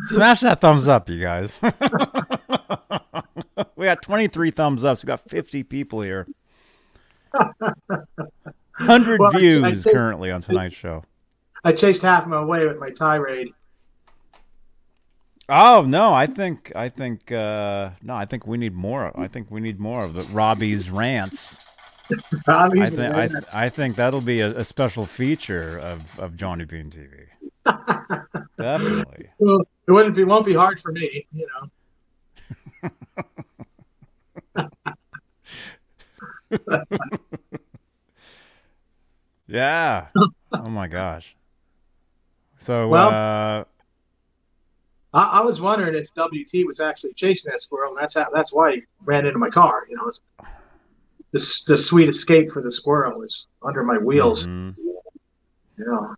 [0.05, 1.59] Smash that thumbs up, you guys.
[3.77, 5.03] we got 23 thumbs ups.
[5.03, 6.27] We got 50 people here.
[7.33, 11.05] 100 Well, I- I views think- currently on tonight's show.
[11.65, 13.53] I chased half of them away with my tirade.
[15.49, 19.19] Oh no, I think I think uh no, I think we need more.
[19.19, 21.59] I think we need more of the Robbie's rants.
[22.47, 23.55] I Robbie's think I, rants.
[23.55, 27.27] I think that'll be a, a special feature of, of Johnny Bean TV.
[28.59, 29.31] Definitely.
[29.39, 32.91] Well, it wouldn't be won't be hard for me, you know.
[39.47, 40.09] Yeah.
[40.53, 41.37] Oh my gosh.
[42.65, 43.65] So Well- uh
[45.13, 48.53] I, I was wondering if WT was actually chasing that squirrel, and that's how that's
[48.53, 49.85] why he ran into my car.
[49.89, 50.11] You know,
[51.31, 54.47] this the sweet escape for the squirrel is under my wheels.
[54.49, 54.75] mhm.
[54.77, 56.15] You know,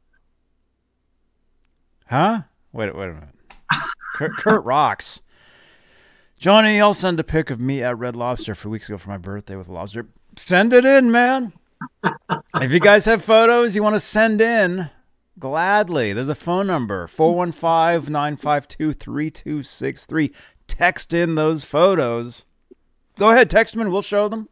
[2.08, 2.42] Huh?
[2.72, 3.28] Wait wait a minute.
[4.14, 5.20] Kurt, Kurt rocks.
[6.38, 9.08] Johnny, I'll send a pic of me at Red Lobster a few weeks ago for
[9.10, 10.06] my birthday with a lobster.
[10.36, 11.52] Send it in, man.
[12.62, 14.90] if you guys have photos you want to send in,
[15.38, 16.12] gladly.
[16.12, 20.32] There's a phone number 415 952 3263.
[20.66, 22.44] Text in those photos.
[23.18, 24.48] Go ahead, text them and we'll show them.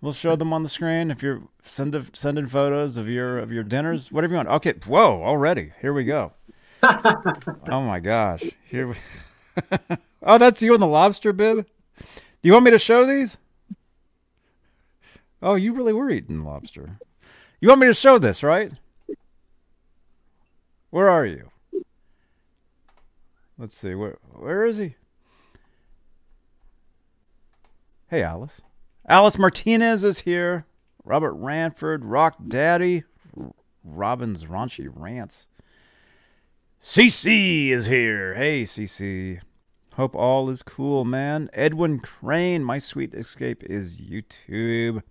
[0.00, 3.38] We'll show them on the screen if you're send a, send in photos of your
[3.38, 4.48] of your dinners, whatever you want.
[4.48, 5.72] Okay, whoa, already.
[5.80, 6.32] Here we go.
[6.82, 8.44] oh my gosh.
[8.64, 8.96] Here we
[10.22, 11.66] Oh, that's you in the lobster bib?
[11.98, 13.36] Do you want me to show these?
[15.42, 16.98] Oh, you really were eating lobster.
[17.60, 18.72] You want me to show this, right?
[20.90, 21.50] Where are you?
[23.56, 23.94] Let's see.
[23.94, 24.96] Where where is he?
[28.08, 28.60] Hey, Alice.
[29.08, 30.66] Alice Martinez is here.
[31.04, 33.04] Robert Ranford, Rock Daddy,
[33.84, 35.46] Robin's Raunchy Rants.
[36.82, 38.34] CC is here.
[38.34, 39.40] Hey, CC.
[39.94, 41.50] Hope all is cool, man.
[41.52, 45.02] Edwin Crane, my sweet escape is YouTube.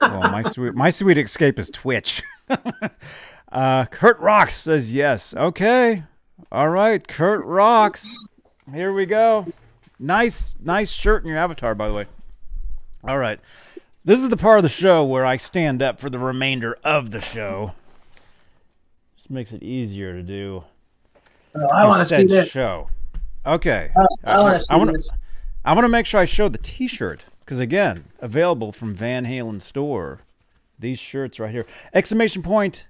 [0.00, 2.22] Well, my sweet my sweet escape is Twitch.
[3.52, 5.34] uh, Kurt Rocks says yes.
[5.34, 6.04] Okay.
[6.52, 8.16] All right, Kurt Rocks.
[8.72, 9.46] Here we go.
[9.98, 12.06] Nice, nice shirt in your avatar, by the way.
[13.04, 13.40] All right.
[14.04, 17.10] This is the part of the show where I stand up for the remainder of
[17.10, 17.72] the show.
[19.16, 20.64] Just makes it easier to do.
[21.54, 22.48] Oh, I want to see this.
[22.48, 22.88] show.
[23.44, 23.90] Okay.
[24.24, 25.16] I want I want to.
[25.64, 29.60] I want to make sure I show the T-shirt because again, available from Van Halen
[29.60, 30.20] store.
[30.78, 31.66] These shirts right here!
[31.92, 32.86] Exclamation point!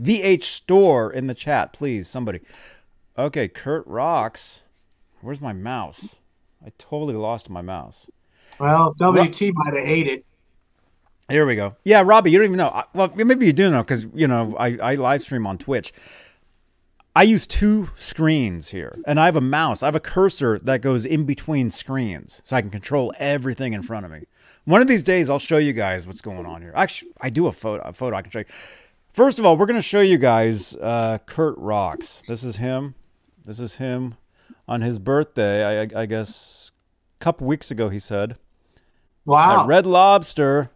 [0.00, 2.40] VH store in the chat, please, somebody.
[3.16, 4.62] Okay, Kurt rocks.
[5.20, 6.16] Where's my mouse?
[6.64, 8.06] I totally lost my mouse.
[8.58, 10.24] Well, WT might have hated.
[11.28, 11.76] Here we go.
[11.84, 12.84] Yeah, Robbie, you don't even know.
[12.94, 15.92] Well, maybe you do know because you know I, I live stream on Twitch.
[17.14, 19.82] I use two screens here, and I have a mouse.
[19.82, 23.82] I have a cursor that goes in between screens, so I can control everything in
[23.82, 24.24] front of me.
[24.64, 26.72] One of these days, I'll show you guys what's going on here.
[26.74, 27.82] Actually, I do a photo.
[27.82, 28.44] A photo I can show you.
[29.18, 32.22] First of all, we're going to show you guys uh, Kurt rocks.
[32.28, 32.94] This is him.
[33.44, 34.14] This is him
[34.68, 35.64] on his birthday.
[35.64, 36.70] I, I, I guess
[37.20, 37.88] a couple weeks ago.
[37.88, 38.36] He said
[39.24, 39.62] Wow.
[39.62, 40.70] at Red Lobster.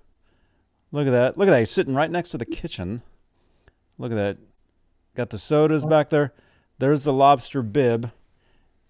[0.90, 1.38] Look at that.
[1.38, 1.60] Look at that.
[1.60, 3.02] He's sitting right next to the kitchen.
[3.96, 4.38] Look at that.
[5.14, 6.34] Got the sodas back there.
[6.80, 8.10] There's the lobster bib.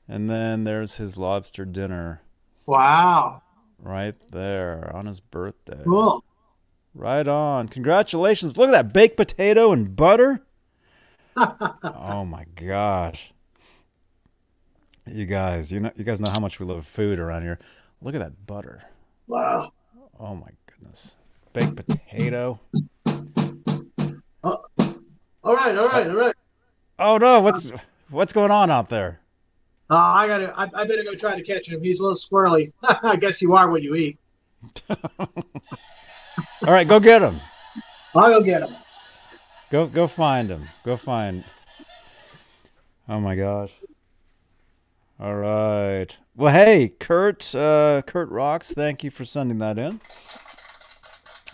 [0.08, 2.22] And then there's his lobster dinner
[2.64, 3.42] wow.
[3.78, 5.82] right there on his birthday.
[5.84, 6.24] Cool.
[6.94, 7.68] Right on.
[7.68, 8.58] Congratulations.
[8.58, 10.40] Look at that baked potato and butter.
[11.36, 13.32] oh my gosh.
[15.06, 17.58] You guys, you know you guys know how much we love food around here.
[18.00, 18.82] Look at that butter.
[19.26, 19.72] Wow.
[20.20, 21.16] Oh my goodness.
[21.52, 22.60] Baked potato.
[24.44, 24.60] All
[25.44, 25.76] right.
[25.76, 26.06] All right.
[26.06, 26.34] All right.
[26.98, 27.72] Oh no, what's
[28.10, 29.20] what's going on out there?
[29.90, 30.52] Uh, I gotta.
[30.56, 31.82] I, I better go try to catch him.
[31.82, 32.72] He's a little squirrely.
[33.02, 34.18] I guess you are what you eat.
[36.66, 37.40] All right, go get him.
[38.14, 38.76] I'll go get him.
[39.70, 40.68] Go go find him.
[40.84, 41.44] Go find.
[43.08, 43.72] Oh my gosh.
[45.18, 46.08] All right.
[46.34, 47.54] Well, hey, Kurt.
[47.54, 48.72] Uh, Kurt rocks.
[48.72, 50.00] Thank you for sending that in.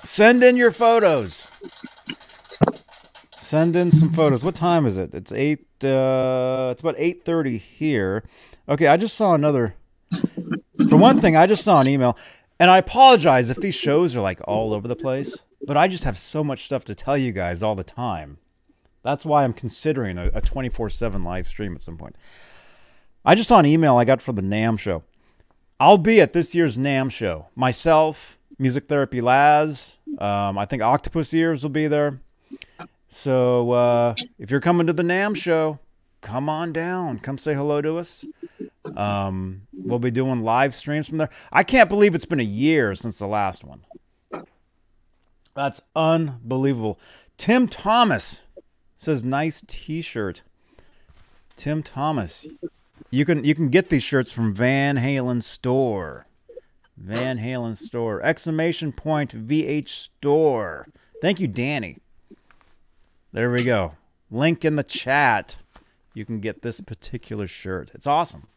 [0.04, 1.50] Send in your photos.
[3.38, 4.44] Send in some photos.
[4.44, 5.14] What time is it?
[5.14, 5.66] It's eight.
[5.82, 8.24] Uh, it's about eight thirty here.
[8.68, 9.74] Okay, I just saw another.
[10.88, 12.16] For one thing, I just saw an email,
[12.58, 15.36] and I apologize if these shows are like all over the place.
[15.66, 18.38] But I just have so much stuff to tell you guys all the time.
[19.02, 22.16] That's why I'm considering a 24 7 live stream at some point.
[23.24, 25.02] I just saw an email I got from the NAMM show.
[25.80, 27.46] I'll be at this year's NAMM show.
[27.54, 32.20] Myself, Music Therapy Laz, um, I think Octopus Ears will be there.
[33.08, 35.78] So uh, if you're coming to the NAMM show,
[36.20, 37.18] come on down.
[37.18, 38.24] Come say hello to us.
[38.96, 41.30] Um, we'll be doing live streams from there.
[41.52, 43.84] I can't believe it's been a year since the last one.
[45.54, 46.98] That's unbelievable.
[47.36, 48.42] Tim Thomas
[48.96, 50.42] says nice t-shirt.
[51.56, 52.46] Tim Thomas.
[53.10, 56.26] You can you can get these shirts from Van Halen store.
[56.96, 58.22] Van Halen store.
[58.22, 60.88] Exclamation point VH store.
[61.20, 61.98] Thank you, Danny.
[63.32, 63.94] There we go.
[64.30, 65.56] Link in the chat.
[66.14, 67.90] You can get this particular shirt.
[67.94, 68.48] It's awesome.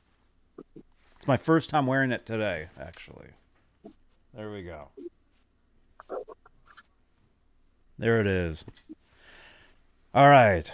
[1.21, 3.27] It's my first time wearing it today, actually.
[4.34, 4.88] There we go.
[7.99, 8.65] There it is.
[10.15, 10.71] All right.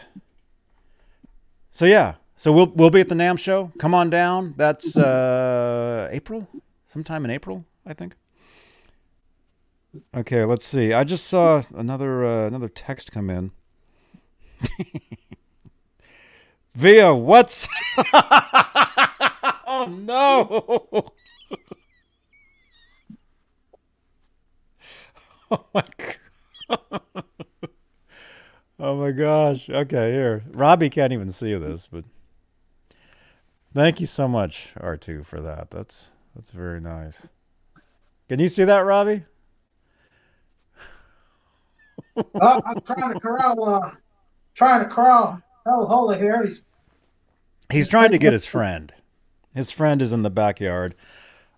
[1.69, 3.73] So yeah, so we'll we'll be at the NAMM show.
[3.77, 4.53] Come on down.
[4.55, 6.47] That's uh, April,
[6.85, 8.15] sometime in April, I think.
[10.15, 10.93] Okay, let's see.
[10.93, 13.51] I just saw another uh, another text come in.
[16.73, 17.67] Via what's?
[19.77, 21.11] oh no!
[25.51, 27.13] oh my god!
[28.79, 29.69] oh my gosh!
[29.69, 30.43] Okay, here.
[30.51, 32.03] Robbie can't even see this, but
[33.73, 35.69] thank you so much, R two, for that.
[35.71, 37.29] That's that's very nice.
[38.29, 39.23] Can you see that, Robbie?
[42.17, 43.91] oh, I'm trying to corral, uh,
[44.55, 46.43] trying to corral Hell Holy here.
[46.45, 46.65] He's
[47.69, 48.93] He's trying to get his friend.
[49.53, 50.95] His friend is in the backyard.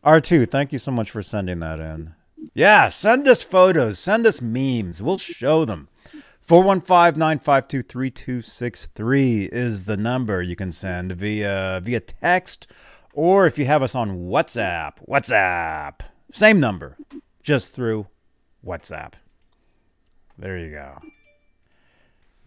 [0.04, 2.14] R2, thank you so much for sending that in.
[2.54, 5.02] Yeah, send us photos, send us memes.
[5.02, 5.90] We'll show them.
[6.42, 12.66] 415 952 3263 is the number you can send via via text
[13.14, 14.94] or if you have us on WhatsApp.
[15.08, 16.00] WhatsApp.
[16.32, 16.98] Same number,
[17.44, 18.08] just through
[18.66, 19.14] WhatsApp.
[20.38, 20.98] There you go.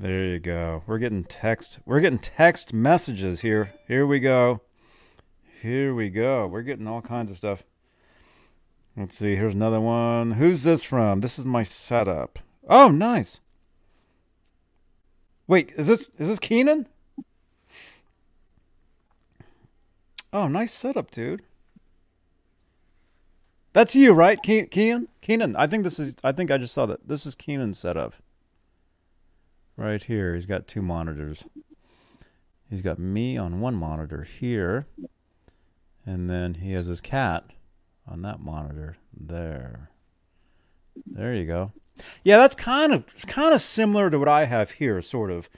[0.01, 0.83] There you go.
[0.87, 1.79] We're getting text.
[1.85, 3.73] We're getting text messages here.
[3.87, 4.63] Here we go.
[5.63, 6.49] Here we go.
[6.49, 7.63] We're getting all kinds of stuff.
[8.97, 9.37] Let's see.
[9.37, 10.33] Here's another one.
[10.33, 11.21] Who's this from?
[11.21, 12.41] This is my setup.
[12.69, 13.39] Oh, nice.
[15.47, 16.89] Wait, is this is this Keenan?
[20.33, 21.43] Oh, nice setup, dude.
[23.73, 25.07] That's you, right, Ke- Keenan?
[25.21, 25.55] Keenan.
[25.55, 26.17] I think this is.
[26.25, 27.07] I think I just saw that.
[27.07, 28.15] This is Keenan's setup.
[29.77, 31.45] Right here, he's got two monitors.
[32.69, 34.87] He's got me on one monitor here,
[36.07, 37.45] and then he has his cat
[38.07, 39.91] on that monitor there.
[41.07, 41.73] There you go.
[42.25, 45.49] Yeah, that's kind of kind of similar to what I have here, sort of.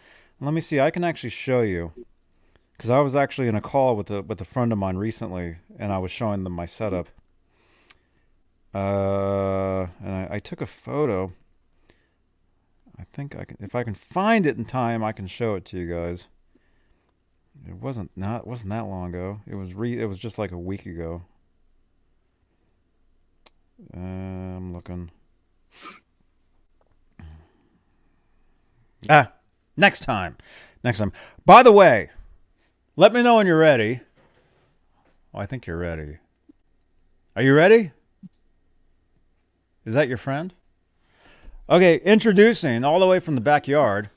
[0.41, 0.81] Let me see.
[0.81, 1.93] I can actually show you
[2.77, 5.57] because I was actually in a call with a with a friend of mine recently,
[5.79, 7.09] and I was showing them my setup.
[8.75, 11.33] Uh, and I, I took a photo.
[12.99, 15.65] I think I can, if I can find it in time, I can show it
[15.67, 16.27] to you guys.
[17.67, 19.40] It wasn't not wasn't that long ago.
[19.47, 21.23] It was re it was just like a week ago.
[23.97, 25.11] Uh, I'm looking.
[29.09, 29.33] Ah,
[29.77, 30.37] next time.
[30.83, 31.12] Next time.
[31.45, 32.11] By the way,
[32.97, 34.01] let me know when you're ready.
[35.33, 36.19] Oh, I think you're ready.
[37.37, 37.93] Are you ready?
[39.85, 40.55] Is that your friend?
[41.69, 44.11] Okay, introducing all the way from the backyard.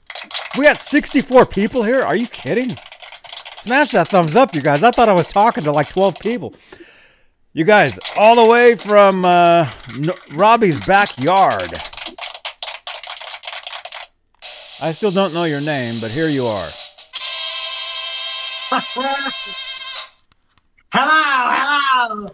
[0.58, 2.04] We got 64 people here.
[2.04, 2.78] Are you kidding?
[3.68, 4.82] Smash that thumbs up, you guys.
[4.82, 6.56] I thought I was talking to like 12 people.
[7.52, 11.78] You guys, all the way from uh, N- Robbie's backyard.
[14.80, 16.70] I still don't know your name, but here you are.
[18.70, 18.82] hello,
[20.94, 22.30] hello.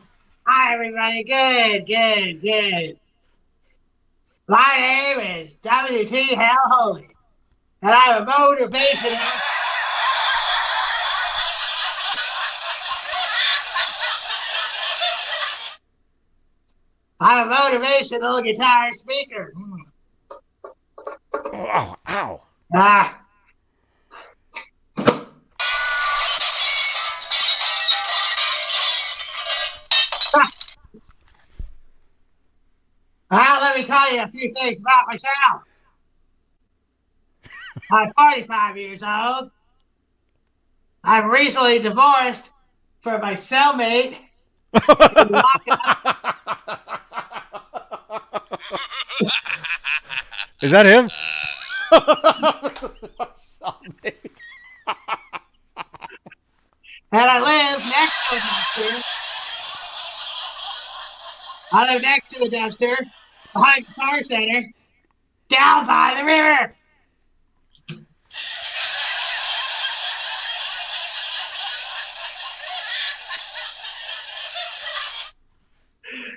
[0.45, 1.23] Hi, everybody.
[1.23, 2.99] Good, good, good.
[4.47, 6.35] My name is W.T.
[6.35, 7.07] Hal Holy,
[7.81, 9.31] and I'm a motivational.
[17.23, 19.53] I'm a motivational guitar speaker.
[21.31, 22.41] Oh, ow.
[22.75, 23.21] Ah.
[33.31, 35.63] Well, let me tell you a few things about myself.
[37.89, 39.49] I'm 45 years old.
[41.05, 42.49] I'm recently divorced
[43.01, 44.17] from my cellmate.
[50.61, 51.09] Is that him?
[57.11, 59.01] and I live next to a dumpster.
[61.71, 62.95] I live next to a dumpster,
[63.53, 64.71] behind the car center,
[65.49, 66.75] down by the river.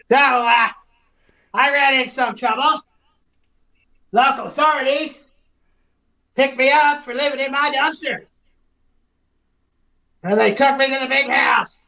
[0.09, 0.69] So, uh,
[1.57, 2.83] I ran into some trouble.
[4.13, 5.19] Local authorities
[6.35, 8.27] picked me up for living in my dumpster.
[10.23, 11.83] And they took me to the big house.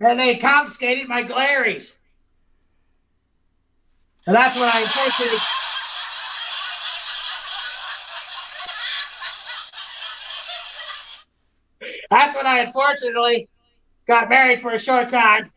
[0.00, 1.94] And they confiscated my Glarrys.
[4.26, 5.38] And that's when I unfortunately
[12.10, 13.48] That's when I unfortunately
[14.06, 15.50] got married for a short time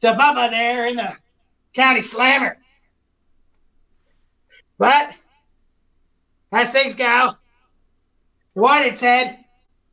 [0.00, 1.16] to Bubba there in the
[1.74, 2.58] county slammer.
[4.78, 5.14] But
[6.52, 7.34] as things go,
[8.54, 9.44] the warden said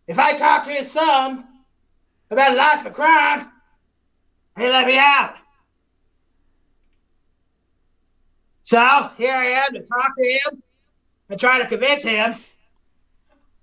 [0.08, 1.46] if I talk to his son
[2.32, 3.52] about life of crime,
[4.58, 5.36] he'll let me out.
[8.62, 10.64] So here I am to talk to him
[11.30, 12.36] and try to convince him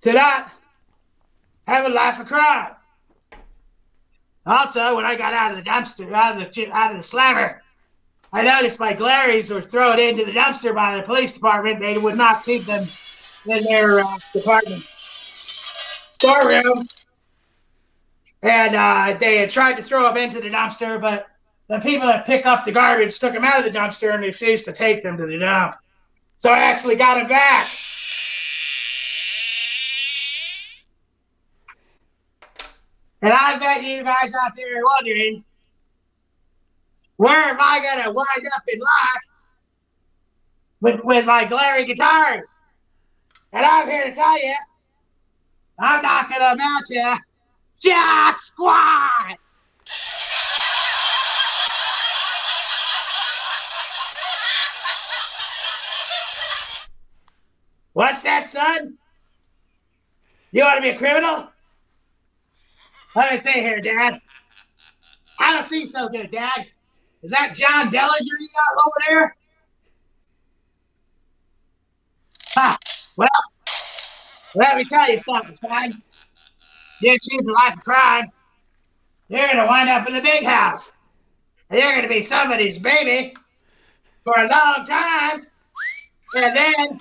[0.02, 0.50] to not
[1.66, 2.74] have a life of crime.
[4.46, 7.62] Also, when I got out of the dumpster, out of the out of the slammer,
[8.34, 11.78] I noticed my Glarrys were thrown into the dumpster by the police department.
[11.78, 12.88] They would not keep them
[13.46, 14.96] in their uh, department's
[16.10, 16.88] storeroom,
[18.42, 21.28] and uh, they had tried to throw them into the dumpster, but
[21.68, 24.64] the people that pick up the garbage took them out of the dumpster and refused
[24.64, 25.76] to take them to the dump.
[26.36, 27.70] So I actually got them back.
[33.22, 35.44] And I bet you guys out there are wondering,
[37.16, 39.22] where am I to wind up in life
[40.80, 42.56] with, with my Glarry guitars?
[43.52, 44.54] And I'm here to tell you,
[45.78, 47.16] I'm not going to amount you
[47.80, 49.38] jack squat.
[57.92, 58.98] What's that, son?
[60.50, 61.48] You want to be a criminal?
[63.14, 64.20] Let me see here, Dad.
[65.38, 66.66] I don't see so good, Dad.
[67.24, 69.36] Is that John Dillinger you got over there?
[72.54, 72.78] Ha!
[73.16, 73.28] Well,
[74.54, 76.02] let me tell you something, son.
[77.00, 78.30] You choose a life of crime,
[79.28, 80.92] you're going to wind up in the big house.
[81.70, 83.34] And you're going to be somebody's baby
[84.22, 85.46] for a long time.
[86.34, 87.00] And then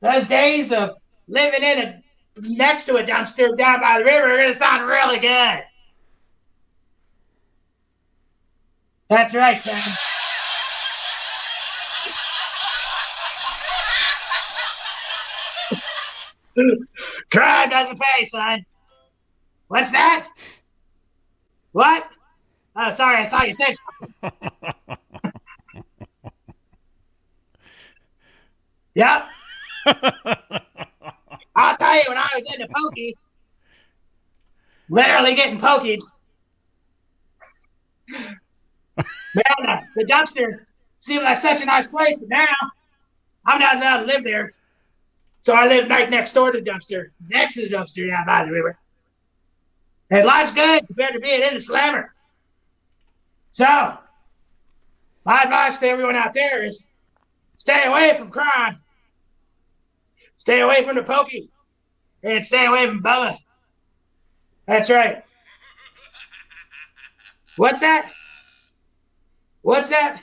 [0.00, 0.96] those days of
[1.26, 2.02] living in a
[2.42, 5.64] next to a dumpster down by the river are going to sound really good.
[9.10, 9.82] That's right, son.
[17.32, 18.64] Crime doesn't pay, son.
[19.68, 20.28] What's that?
[21.72, 22.06] What?
[22.76, 23.74] Oh, sorry, I thought you said
[28.94, 29.24] yep.
[31.56, 33.14] I'll tell you, when I was into pokey,
[34.88, 36.00] literally getting pokeyed,
[38.96, 40.66] man, the dumpster
[40.98, 42.46] seemed like such a nice place, but now
[43.46, 44.52] I'm not allowed to live there.
[45.40, 48.44] So I live right next door to the dumpster, next to the dumpster down by
[48.44, 48.78] the river.
[50.10, 52.12] And life's good compared to being in the slammer.
[53.52, 53.98] So,
[55.24, 56.84] my advice to everyone out there is
[57.56, 58.78] stay away from crime.
[60.36, 61.50] Stay away from the pokey.
[62.22, 63.38] And stay away from Bubba.
[64.66, 65.24] That's right.
[67.56, 68.10] What's that?
[69.62, 70.22] What's that?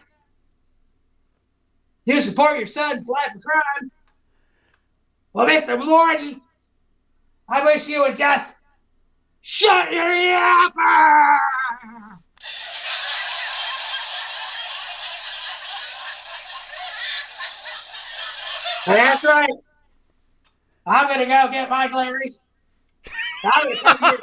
[2.05, 3.91] You support your son's life of crime?
[5.33, 5.77] Well, Mr.
[5.77, 6.41] Warden,
[7.49, 8.55] I wish you would just
[9.41, 11.37] shut your yapper!
[18.87, 19.49] That's right.
[20.85, 22.39] I'm gonna go get my Larry's.
[23.43, 24.17] I'm gonna,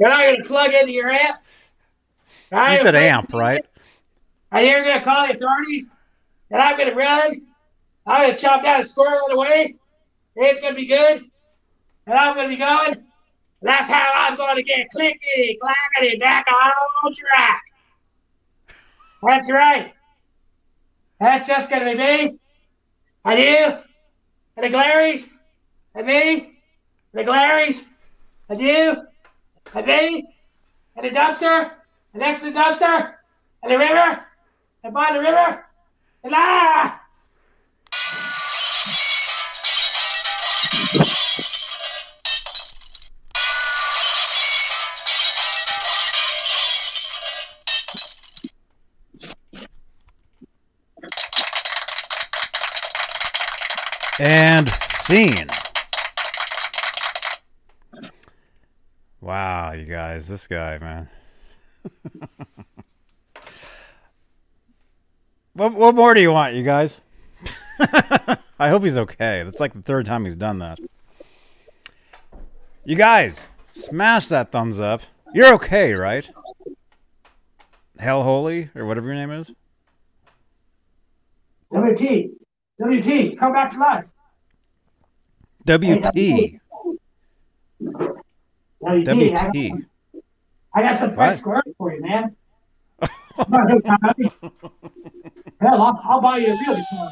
[0.00, 1.10] You're not gonna plug into your
[2.52, 2.72] amp.
[2.72, 3.64] You said amp, right?
[4.52, 5.90] And you're gonna call the authorities,
[6.50, 7.42] and I'm gonna run.
[8.06, 9.76] I'm gonna chop down a squirrel in the way.
[10.36, 11.24] It's gonna be good,
[12.06, 13.04] and I'm gonna be going.
[13.60, 16.46] That's how I'm gonna get clickety clackety back
[17.04, 17.62] on track.
[19.22, 19.92] That's right.
[21.20, 22.38] That's just gonna be me.
[23.24, 23.78] And you
[24.58, 25.28] and the Glarrys,
[25.94, 26.48] and me, and
[27.12, 27.84] the Glarrys,
[28.48, 29.06] and you,
[29.74, 30.28] and me,
[30.96, 31.72] and the dumpster,
[32.18, 33.14] next to the dumpster,
[33.62, 34.24] and the river,
[34.82, 35.64] and by the river,
[36.24, 37.00] and ah!
[54.20, 55.48] And scene.
[59.20, 61.08] Wow, you guys, this guy, man.
[65.52, 67.00] What, what more do you want, you guys?
[68.58, 69.42] I hope he's okay.
[69.44, 70.78] That's like the third time he's done that.
[72.84, 75.02] You guys, smash that thumbs up.
[75.34, 76.28] You're okay, right?
[77.98, 79.52] Hell Holy, or whatever your name is?
[81.70, 82.30] WT,
[82.78, 84.10] WT, come back to life.
[85.66, 86.60] WT.
[88.80, 89.87] WT, WT.
[90.74, 91.38] I got some fresh What?
[91.38, 92.36] squares for you, man.
[95.60, 97.10] Hell, I'll, I'll buy you a real guitar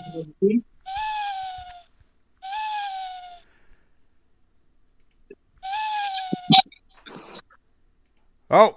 [8.50, 8.76] Oh.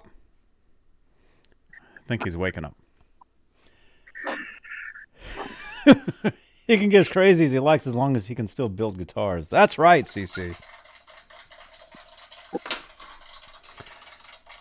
[1.74, 2.76] I think he's waking up.
[6.68, 8.98] he can get as crazy as he likes as long as he can still build
[8.98, 9.48] guitars.
[9.48, 10.56] That's right, CC.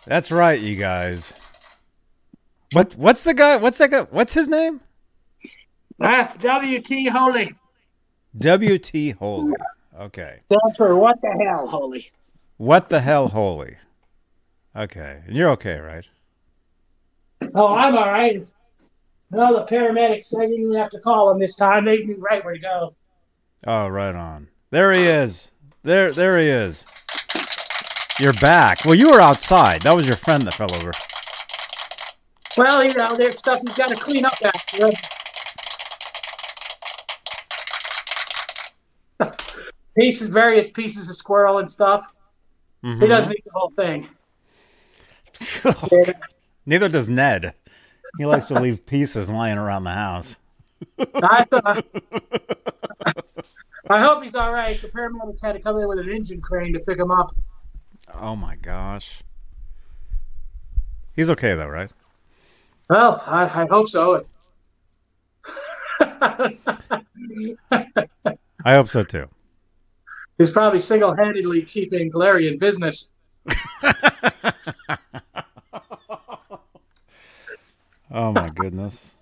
[0.09, 1.35] That's right, you guys.
[2.71, 3.57] What what's the guy?
[3.57, 4.01] What's that guy?
[4.09, 4.81] What's his name?
[5.99, 7.53] That's WT Holy.
[8.35, 9.53] WT Holy.
[9.99, 10.39] Okay.
[10.47, 12.09] Stands for what the hell, Holy.
[12.57, 13.75] What the hell holy?
[14.75, 15.21] Okay.
[15.27, 16.07] And you're okay, right?
[17.53, 18.51] Oh, I'm all right.
[19.29, 21.85] No, the paramedics, I didn't even have to call them this time.
[21.85, 22.95] They knew right where to go.
[23.67, 24.47] Oh, right on.
[24.71, 25.51] There he is.
[25.83, 26.83] There there he is.
[28.19, 28.83] You're back.
[28.83, 29.83] Well, you were outside.
[29.83, 30.91] That was your friend that fell over.
[32.57, 34.91] Well, you know, there's stuff you've got to clean up after.
[39.97, 42.05] Pieces, various pieces of squirrel and stuff.
[42.83, 43.01] Mhm.
[43.01, 44.07] He doesn't eat the whole thing.
[46.65, 47.53] Neither does Ned.
[48.17, 50.37] He likes to leave pieces lying around the house.
[51.15, 51.45] I,
[53.89, 54.81] I hope he's all right.
[54.81, 57.33] The paramedics had to come in with an engine crane to pick him up.
[58.13, 59.21] Oh my gosh.
[61.15, 61.91] He's okay though, right?
[62.89, 64.25] Well, I, I hope so.
[66.01, 66.57] I
[68.65, 69.27] hope so too.
[70.37, 73.11] he's probably single-handedly keeping Larry in business.
[78.11, 79.15] Oh my goodness.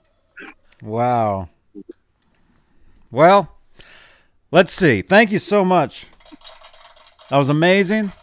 [0.82, 1.50] Wow.
[3.12, 3.52] Well,
[4.52, 5.02] let's see.
[5.02, 6.08] Thank you so much.
[7.30, 8.14] That was amazing.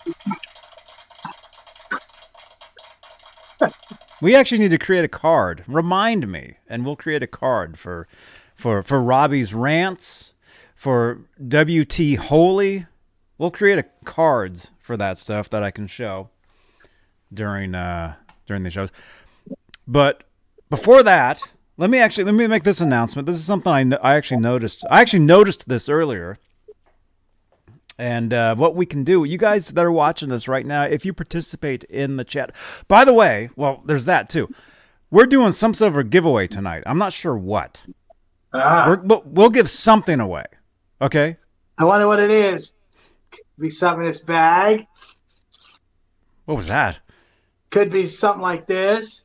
[4.25, 5.65] We actually need to create a card.
[5.67, 8.09] Remind me, and we'll create a card for
[8.55, 10.33] for for Robbie's rants,
[10.75, 12.87] for WT Holy.
[13.37, 16.31] We'll create a cards for that stuff that I can show
[17.35, 18.15] during uh
[18.47, 18.89] during the shows.
[19.87, 20.25] But
[20.71, 21.43] before that,
[21.77, 23.27] let me actually let me make this announcement.
[23.27, 24.87] This is something I I actually noticed.
[24.89, 26.39] I actually noticed this earlier.
[27.99, 31.05] And uh, what we can do, you guys that are watching this right now, if
[31.05, 32.55] you participate in the chat.
[32.89, 34.49] By the way, well, there's that too.
[35.11, 36.83] We're doing some sort of a giveaway tonight.
[36.87, 37.87] I'm not sure what.
[38.53, 40.45] Ah, We're, but we'll give something away.
[41.01, 41.37] Okay.
[41.79, 42.75] I wonder what it is.
[43.31, 44.87] Could be something in this bag.
[46.47, 46.99] What was that?
[47.71, 49.25] Could be something like this.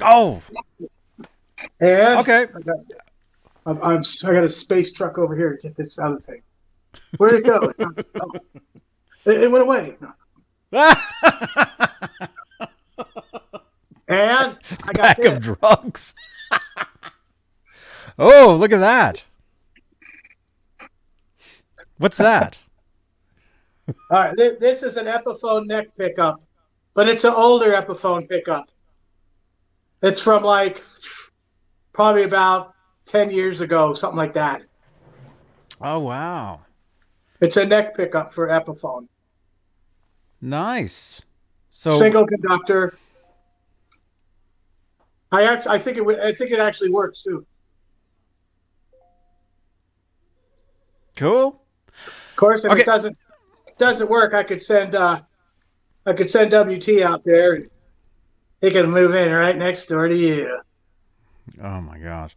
[0.00, 0.42] Oh,
[1.80, 2.42] And okay.
[2.42, 2.76] I got,
[3.66, 6.42] I'm, I'm, I got a space truck over here to get this other thing.
[7.16, 7.72] Where'd it go?
[8.20, 8.32] Oh.
[9.24, 9.96] It, it went away.
[14.08, 16.14] And I got Bag of drugs.
[18.18, 19.24] oh, look at that.
[21.98, 22.56] What's that?
[23.88, 26.40] All right, this, this is an Epiphone neck pickup,
[26.94, 28.70] but it's an older Epiphone pickup.
[30.02, 30.84] It's from like
[31.92, 32.74] probably about
[33.06, 34.62] 10 years ago, something like that.
[35.80, 36.60] Oh, wow.
[37.40, 39.08] It's a neck pickup for Epiphone.
[40.40, 41.22] Nice.
[41.70, 42.96] So, Single conductor.
[45.32, 47.46] I actually, I think it, would- I think it actually works too.
[51.16, 51.62] cool.
[51.88, 52.82] Of course, if Okay.
[52.82, 53.16] it doesn't
[53.78, 55.22] doesn't work, I could send uh,
[56.04, 57.70] I could send WT out there and
[58.60, 60.60] he can move in right next door to you.
[61.62, 62.36] Oh, my gosh.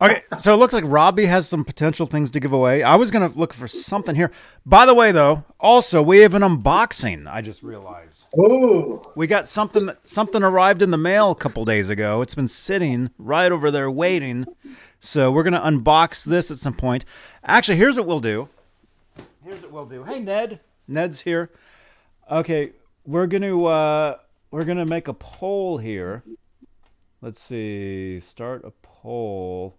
[0.00, 2.82] Okay, so it looks like Robbie has some potential things to give away.
[2.84, 4.30] I was going to look for something here.
[4.64, 8.24] By the way, though, also, we have an unboxing, I just realized.
[8.38, 12.20] Ooh, We got something something arrived in the mail a couple days ago.
[12.22, 14.46] It's been sitting right over there waiting.
[15.00, 17.04] So we're gonna unbox this at some point.
[17.42, 18.48] Actually, here's what we'll do.
[19.44, 20.04] Here's what we'll do.
[20.04, 20.60] Hey Ned.
[20.86, 21.50] Ned's here.
[22.30, 22.72] Okay,
[23.06, 24.16] we're gonna uh
[24.50, 26.22] we're gonna make a poll here.
[27.20, 28.20] Let's see.
[28.20, 29.74] Start a poll.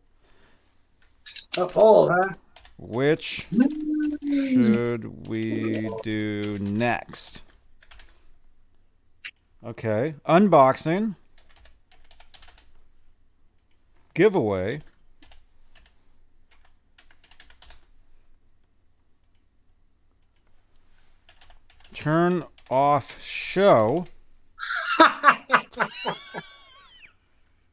[1.57, 2.33] a fold, huh?
[2.77, 3.47] Which
[4.21, 7.43] should we do next?
[9.65, 10.15] Okay.
[10.27, 11.15] Unboxing.
[14.13, 14.81] Giveaway.
[21.93, 24.05] Turn off show.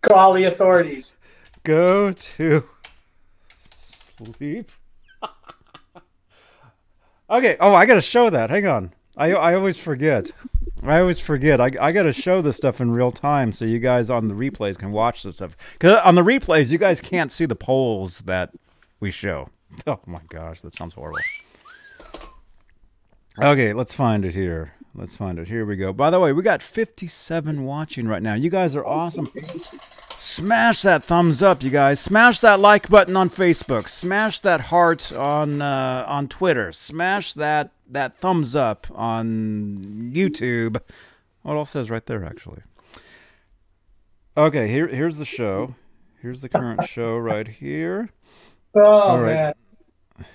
[0.08, 1.16] Call the authorities.
[1.64, 2.64] Go to
[3.74, 4.70] sleep.
[7.30, 7.56] okay.
[7.60, 8.50] Oh, I got to show that.
[8.50, 8.92] Hang on.
[9.16, 10.30] I I always forget.
[10.82, 11.60] I always forget.
[11.60, 14.34] I, I got to show this stuff in real time so you guys on the
[14.34, 15.56] replays can watch this stuff.
[15.72, 18.52] Because on the replays, you guys can't see the polls that
[19.00, 19.50] we show.
[19.86, 21.18] Oh my gosh, that sounds horrible.
[23.38, 24.72] Okay, let's find it here.
[24.96, 25.48] Let's find it.
[25.48, 25.92] Here we go.
[25.92, 28.32] By the way, we got 57 watching right now.
[28.32, 29.30] You guys are awesome.
[30.18, 32.00] Smash that thumbs up, you guys.
[32.00, 33.90] Smash that like button on Facebook.
[33.90, 36.72] Smash that heart on uh, on Twitter.
[36.72, 40.80] Smash that that thumbs up on YouTube.
[41.42, 42.62] What all says right there, actually.
[44.34, 45.74] Okay, here here's the show.
[46.22, 48.08] Here's the current show right here.
[48.74, 49.26] Oh right.
[49.26, 49.54] man.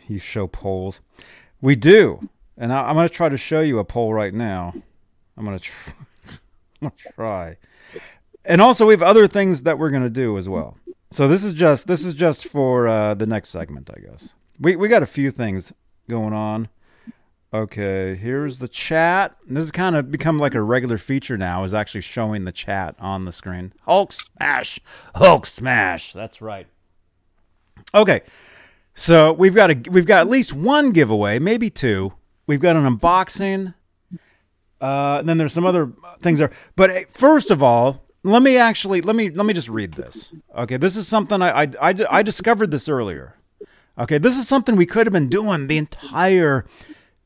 [0.07, 1.01] You show polls.
[1.59, 2.29] We do.
[2.61, 4.75] And I, I'm going to try to show you a poll right now.
[5.35, 7.57] I'm going to try.
[8.45, 10.77] And also, we have other things that we're going to do as well.
[11.09, 14.33] So this is just this is just for uh, the next segment, I guess.
[14.59, 15.73] We we got a few things
[16.07, 16.69] going on.
[17.53, 19.35] Okay, here's the chat.
[19.45, 21.63] This has kind of become like a regular feature now.
[21.63, 23.73] Is actually showing the chat on the screen.
[23.81, 24.79] Hulk smash,
[25.15, 26.13] Hulk smash.
[26.13, 26.67] That's right.
[27.93, 28.21] Okay,
[28.93, 32.13] so we've got a we've got at least one giveaway, maybe two.
[32.47, 33.73] We've got an unboxing.
[34.79, 36.51] Uh, and then there's some other things there.
[36.75, 40.33] But eh, first of all, let me actually let me let me just read this.
[40.55, 43.35] Okay, this is something I I, I, I discovered this earlier.
[43.97, 46.65] Okay, this is something we could have been doing the entire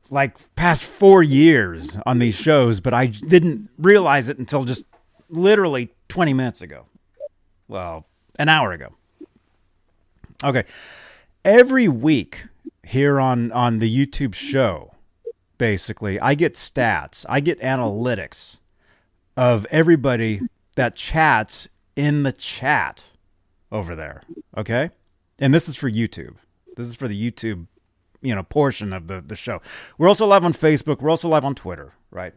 [0.09, 4.85] like past four years on these shows, but I didn't realize it until just
[5.29, 6.85] literally 20 minutes ago.
[7.67, 8.05] Well,
[8.37, 8.93] an hour ago.
[10.43, 10.65] Okay.
[11.43, 12.45] Every week
[12.83, 14.94] here on on the YouTube show,
[15.57, 18.57] basically, I get stats, I get analytics
[19.37, 20.41] of everybody
[20.75, 23.05] that chats in the chat
[23.71, 24.23] over there.
[24.57, 24.89] Okay?
[25.39, 26.35] And this is for YouTube.
[26.75, 27.67] This is for the YouTube,
[28.21, 29.61] you know, portion of the, the show.
[29.97, 31.01] We're also live on Facebook.
[31.01, 32.33] We're also live on Twitter, right?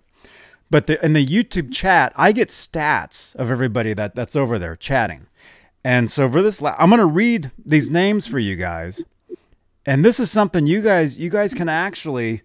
[0.70, 4.76] But the, in the YouTube chat, I get stats of everybody that, that's over there
[4.76, 5.26] chatting.
[5.84, 9.02] And so for this, I'm going to read these names for you guys.
[9.86, 12.42] And this is something you guys, you guys can actually,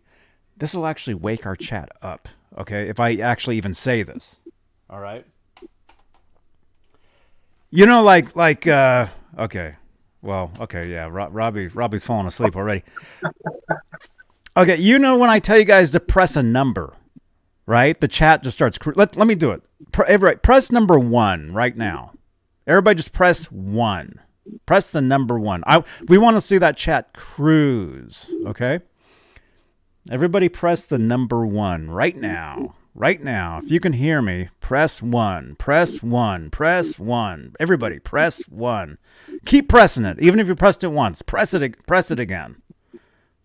[0.57, 2.27] this will actually wake our chat up.
[2.57, 2.87] Okay.
[2.89, 4.37] If I actually even say this.
[4.89, 5.25] All right.
[7.71, 9.75] You know, like, like, uh, okay.
[10.21, 10.87] Well, okay.
[10.89, 11.09] Yeah.
[11.11, 12.83] Ro- Robbie, Robbie's falling asleep already.
[14.55, 14.77] Okay.
[14.77, 16.93] You know, when I tell you guys to press a number,
[17.65, 17.99] right?
[17.99, 18.77] The chat just starts.
[18.77, 19.63] Cr- let, let me do it.
[19.91, 22.13] Pre- press number one right now.
[22.67, 24.19] Everybody just press one.
[24.65, 25.63] Press the number one.
[25.65, 28.33] I we want to see that chat cruise.
[28.45, 28.79] Okay.
[30.11, 32.75] Everybody press the number one right now.
[32.95, 33.59] Right now.
[33.63, 35.55] If you can hear me, press one.
[35.55, 36.51] Press one.
[36.51, 37.53] Press one.
[37.59, 38.97] Everybody press one.
[39.45, 40.19] Keep pressing it.
[40.19, 42.61] Even if you pressed it once, press it press it again.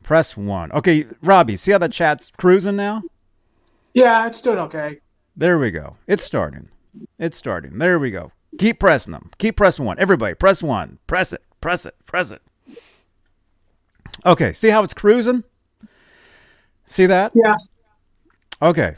[0.03, 0.73] Press one.
[0.73, 3.03] Okay, Robbie, see how the chat's cruising now?
[3.95, 5.01] Yeah, it's doing okay.
[5.37, 5.97] There we go.
[6.07, 6.69] It's starting.
[7.19, 7.79] It's starting.
[7.79, 8.33] There we go.
[8.59, 9.31] Keep pressing them.
[9.39, 9.99] Keep pressing one.
[9.99, 10.99] Everybody, press one.
[11.07, 11.43] Press it.
[11.61, 11.95] Press it.
[12.05, 12.43] Press it.
[14.27, 14.53] Okay.
[14.53, 15.45] See how it's cruising?
[16.89, 17.33] See that?
[17.35, 17.55] Yeah,
[18.63, 18.97] Okay.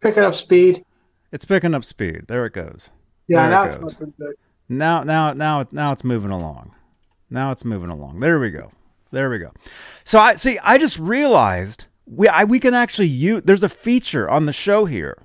[0.00, 0.84] picking up speed.
[1.32, 2.24] It's picking up speed.
[2.26, 2.90] There it goes.
[3.28, 3.94] Yeah, There now it's goes.
[3.94, 4.12] good.
[4.68, 6.72] Now, now, now, now it's moving along.
[7.30, 8.18] Now it's moving along.
[8.20, 8.72] There we go.
[9.12, 9.52] There we go.
[10.04, 10.58] So I see.
[10.62, 13.42] I just realized we I, we can actually use.
[13.44, 15.22] There's a feature on the show here.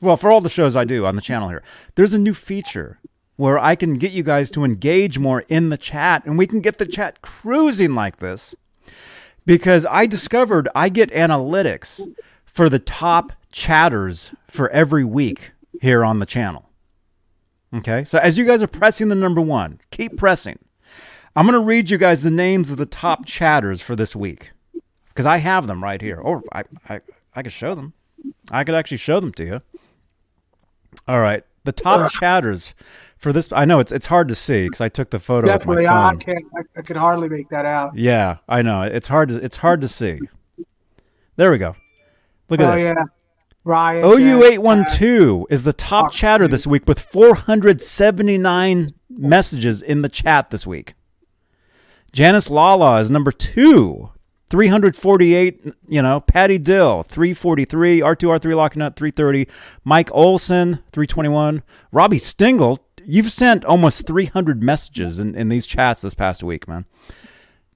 [0.00, 1.62] Well, for all the shows I do on the channel here,
[1.96, 2.98] there's a new feature
[3.36, 6.60] where I can get you guys to engage more in the chat, and we can
[6.60, 8.54] get the chat cruising like this.
[9.46, 12.00] Because I discovered I get analytics
[12.44, 16.70] for the top chatters for every week here on the channel.
[17.74, 18.04] Okay.
[18.04, 20.58] So as you guys are pressing the number one, keep pressing.
[21.36, 24.52] I'm going to read you guys the names of the top chatters for this week
[25.08, 26.18] because I have them right here.
[26.18, 27.00] Or I, I,
[27.34, 27.92] I could show them.
[28.50, 29.62] I could actually show them to you.
[31.08, 31.44] All right.
[31.64, 32.74] The top chatters
[33.24, 33.48] for this.
[33.52, 35.88] I know it's it's hard to see because I took the photo with my Definitely,
[35.88, 36.44] I can't.
[36.56, 37.96] I, I could hardly make that out.
[37.96, 38.82] Yeah, I know.
[38.82, 40.20] It's hard to it's hard to see.
[41.34, 41.74] There we go.
[42.48, 42.84] Look at this.
[42.84, 42.96] oh this.
[42.96, 43.04] yeah,
[43.64, 44.04] Ryan.
[44.04, 50.94] OU812 is the top chatter this week with 479 messages in the chat this week.
[52.12, 54.10] Janice Lala is number two,
[54.50, 59.48] 348, you know, Patty Dill, 343, R2R3 locking up 330,
[59.82, 62.83] Mike Olson, 321, Robbie Stingle.
[63.06, 66.86] You've sent almost 300 messages in, in these chats this past week, man.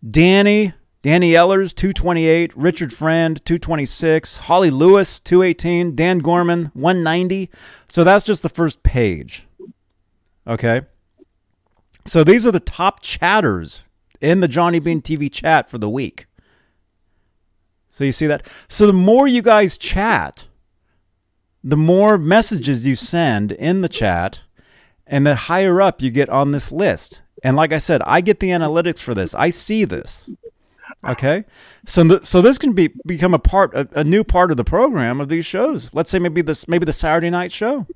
[0.08, 7.50] Danny, Danny Ellers, 228, Richard Friend, 226, Holly Lewis, 218, Dan Gorman, 190.
[7.88, 9.46] So that's just the first page.
[10.46, 10.82] Okay.
[12.06, 13.84] So these are the top chatters
[14.20, 16.26] in the Johnny Bean TV chat for the week.
[17.90, 18.46] So you see that?
[18.68, 20.46] So the more you guys chat,
[21.62, 24.40] the more messages you send in the chat,
[25.08, 27.22] and the higher up you get on this list.
[27.42, 29.34] And like I said, I get the analytics for this.
[29.34, 30.30] I see this.
[31.06, 31.44] Okay,
[31.86, 35.20] so so this can be become a part a, a new part of the program
[35.20, 35.90] of these shows.
[35.92, 37.86] Let's say maybe this maybe the Saturday night show,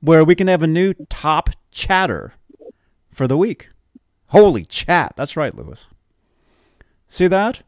[0.00, 2.34] where we can have a new top chatter
[3.10, 3.70] for the week.
[4.26, 5.14] Holy chat!
[5.16, 5.86] That's right, Lewis.
[7.08, 7.62] See that?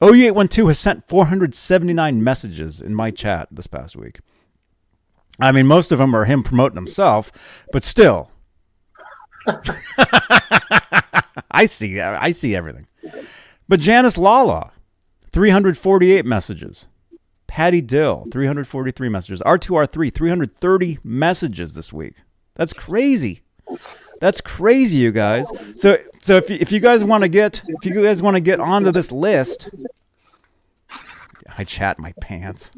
[0.00, 4.20] OE812 has sent 479 messages in my chat this past week.
[5.40, 7.32] I mean, most of them are him promoting himself,
[7.72, 8.30] but still.
[11.50, 12.86] I see I see everything.
[13.68, 14.72] But Janice Lala,
[15.32, 16.86] 348 messages.
[17.46, 19.42] Patty Dill, 343 messages.
[19.42, 22.14] R2R3, 330 messages this week.
[22.54, 23.42] That's crazy.
[24.20, 25.50] That's crazy, you guys.
[25.76, 28.40] So, so if you, if you guys want to get if you guys want to
[28.40, 29.70] get onto this list,
[31.58, 32.70] I chat my pants.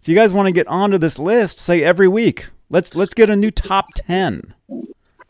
[0.00, 3.28] If you guys want to get onto this list, say every week, let's let's get
[3.28, 4.54] a new top ten.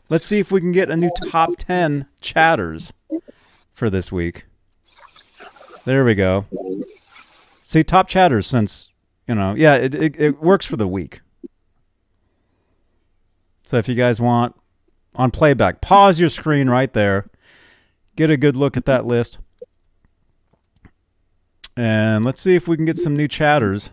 [0.09, 2.93] Let's see if we can get a new top ten chatters
[3.73, 4.45] for this week.
[5.83, 6.45] There we go.
[6.85, 8.91] See, top chatters since
[9.27, 11.21] you know, yeah, it, it, it works for the week.
[13.65, 14.55] So if you guys want
[15.15, 17.29] on playback, pause your screen right there,
[18.15, 19.39] get a good look at that list,
[21.75, 23.91] and let's see if we can get some new chatters,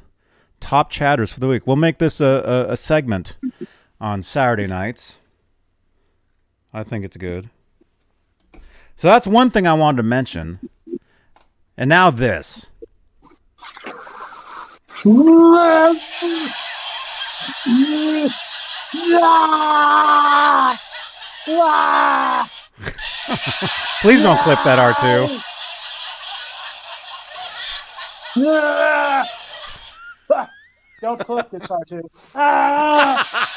[0.61, 1.67] top chatters for the week.
[1.67, 3.37] We'll make this a, a, a segment
[4.01, 5.19] on Saturday nights.
[6.73, 7.51] I think it's good.
[8.97, 10.59] So that's one thing I wanted to mention.
[11.77, 12.67] And now this.
[24.03, 25.43] Please don't clip that R2.
[31.01, 32.03] Don't clip this, R2.
[32.35, 33.55] Ah!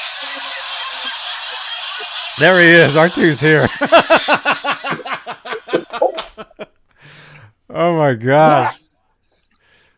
[2.39, 2.95] There he is.
[2.95, 3.68] R2's here.
[7.70, 8.80] oh my gosh.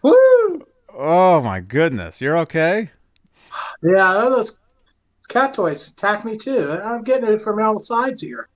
[0.01, 0.65] Woo!
[0.91, 2.19] Oh my goodness.
[2.19, 2.89] You're okay?
[3.83, 4.57] Yeah, those
[5.29, 6.71] cat toys attack me too.
[6.71, 8.49] I'm getting it from all sides here.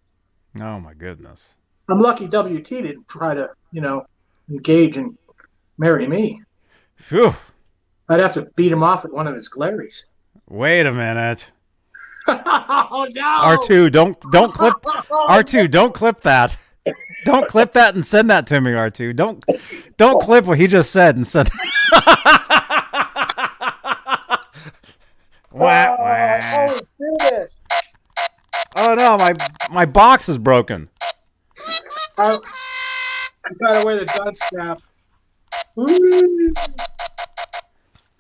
[0.60, 1.58] Oh my goodness.
[1.90, 4.06] I'm lucky WT didn't try to, you know,
[4.50, 5.18] engage and
[5.78, 6.42] marry me.
[6.96, 7.36] Phew.
[8.08, 10.06] I'd have to beat him off at one of his glarrys.
[10.48, 11.52] Wait a minute.
[12.28, 13.22] oh no!
[13.22, 16.58] R2, don't don't clip R2, don't clip that.
[17.24, 19.16] Don't clip that and send that to me, R2.
[19.16, 19.44] Don't
[19.98, 21.50] don't clip what he just said and send
[25.52, 26.66] Wah, oh, oh, wah.
[26.74, 27.62] let's do this.
[28.76, 29.34] Oh no, my
[29.72, 30.90] my box is broken.
[32.18, 34.82] I, I gotta wear the gun strap.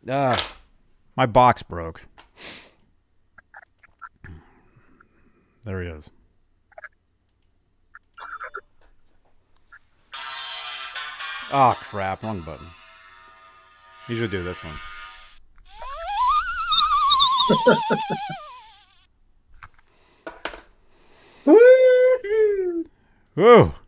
[0.07, 0.37] Uh,
[1.17, 2.03] my box broke.
[5.65, 6.09] There he is.
[11.51, 12.67] Oh crap, wrong button.
[14.07, 14.79] You should do this one.
[23.35, 23.73] Woo!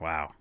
[0.00, 0.32] Wow.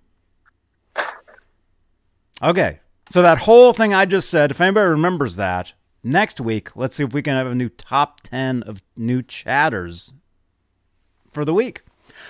[2.41, 2.79] Okay.
[3.09, 7.03] So that whole thing I just said, if anybody remembers that, next week, let's see
[7.03, 10.13] if we can have a new top 10 of new chatters
[11.31, 11.81] for the week.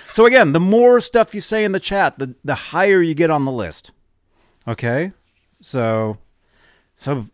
[0.04, 3.30] So again, the more stuff you say in the chat, the, the higher you get
[3.30, 3.92] on the list.
[4.66, 5.12] Okay?
[5.60, 6.18] So
[7.00, 7.26] so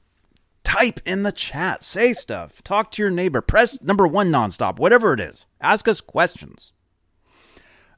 [0.62, 5.12] type in the chat, say stuff, talk to your neighbor, press number 1 nonstop, whatever
[5.12, 5.44] it is.
[5.60, 6.72] Ask us questions.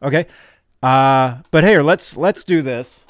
[0.03, 0.27] Okay?
[0.83, 3.05] Uh, but here, let's let's do this.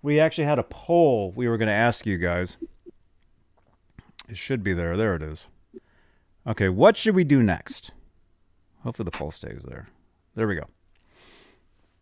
[0.00, 2.56] We actually had a poll we were going to ask you guys.
[4.28, 4.96] It should be there.
[4.96, 5.48] There it is.
[6.46, 7.90] Okay, what should we do next?
[8.82, 9.88] Hopefully the poll stays there.
[10.34, 10.68] There we go.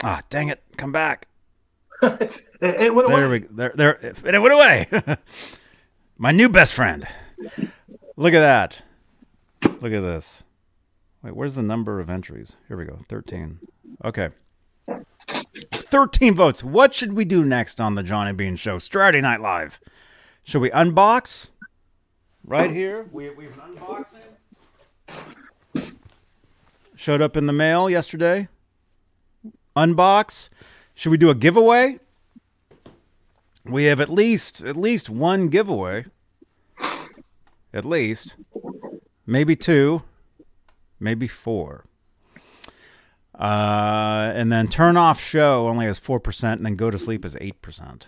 [0.05, 0.63] Ah, dang it.
[0.77, 1.27] Come back.
[2.03, 3.41] it, it went There away.
[3.41, 3.93] we there there
[4.25, 4.89] and it went away.
[6.19, 7.07] My new best friend.
[8.17, 8.83] Look at that.
[9.81, 10.45] Look at this.
[11.23, 12.57] Wait, where's the number of entries?
[12.69, 13.01] Here we go.
[13.09, 13.59] 13.
[14.05, 14.29] Okay.
[15.73, 16.65] 13 votes.
[16.65, 18.79] What should we do next on the Johnny Bean Show?
[18.79, 19.81] Saturday Night Live.
[20.43, 21.47] Should we unbox?
[22.45, 23.07] Right here.
[23.13, 24.19] We, we have an unboxing.
[26.97, 28.49] Showed up in the mail yesterday.
[29.77, 30.49] Unbox.
[30.95, 31.99] Should we do a giveaway?
[33.65, 36.07] We have at least at least one giveaway.
[37.73, 38.37] At least.
[39.27, 40.03] Maybe two.
[41.01, 41.87] Maybe four.
[43.39, 47.35] Uh, and then turn off show only has 4%, and then go to sleep is
[47.35, 48.07] 8%.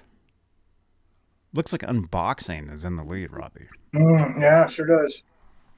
[1.54, 3.68] Looks like unboxing is in the lead, Robbie.
[3.94, 5.22] Mm, yeah, sure does.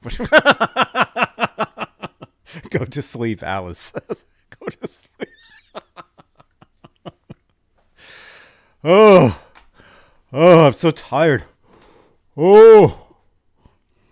[2.69, 4.25] go to sleep, Alice says.
[4.59, 5.29] Go to sleep.
[8.83, 9.39] oh,
[10.33, 11.45] oh, I'm so tired.
[12.35, 13.07] Oh,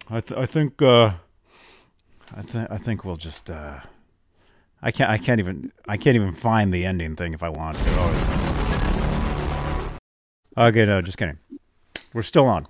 [0.10, 1.14] I th- I think uh,
[2.36, 3.80] I think I think we'll just uh,
[4.82, 7.78] I can't I can't even I can't even find the ending thing if I want
[7.78, 7.84] to.
[7.88, 9.98] Oh.
[10.58, 11.38] Okay, no, just kidding.
[12.14, 12.66] We're still on.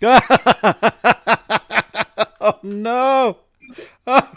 [0.02, 0.20] oh
[2.62, 3.38] no!
[4.06, 4.32] Oh.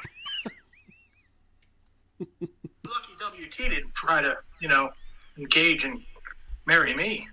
[2.20, 4.90] Lucky WT didn't try to, you know,
[5.38, 6.02] engage and
[6.66, 7.28] marry me.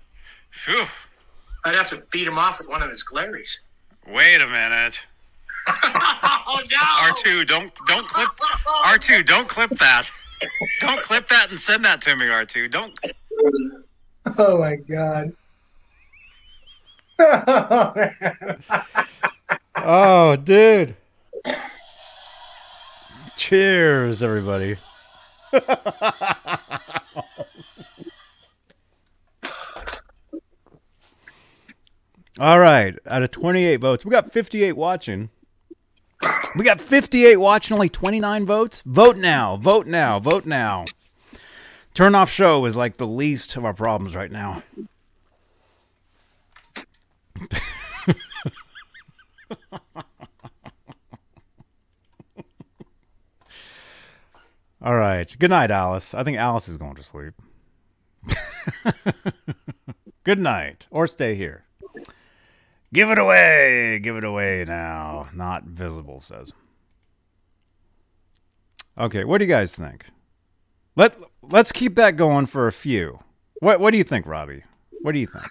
[0.49, 0.85] Phew.
[1.65, 3.63] I'd have to beat him off with one of his glarrys.
[4.07, 5.05] Wait a minute.
[5.67, 6.77] oh no!
[7.11, 8.29] R2, don't don't clip
[8.85, 10.09] R2, don't clip that.
[10.79, 12.71] Don't clip that and send that to me, R2.
[12.71, 12.97] Don't
[14.37, 15.33] Oh my god.
[17.19, 18.63] Oh, man.
[19.75, 20.95] Oh, dude.
[23.35, 24.77] Cheers, everybody.
[32.39, 35.29] All right, out of 28 votes, we got 58 watching.
[36.55, 38.81] We got 58 watching, only 29 votes.
[38.85, 40.85] Vote now, vote now, vote now.
[41.93, 44.63] Turn off show is like the least of our problems right now.
[54.81, 55.35] All right.
[55.37, 56.13] Good night, Alice.
[56.13, 57.33] I think Alice is going to sleep.
[60.23, 60.87] Good night.
[60.89, 61.65] Or stay here.
[62.93, 63.99] Give it away.
[63.99, 65.29] Give it away now.
[65.33, 66.51] Not visible, says.
[68.97, 70.05] Okay, what do you guys think?
[70.95, 73.19] Let let's keep that going for a few.
[73.59, 74.63] What what do you think, Robbie?
[75.01, 75.47] What do you think?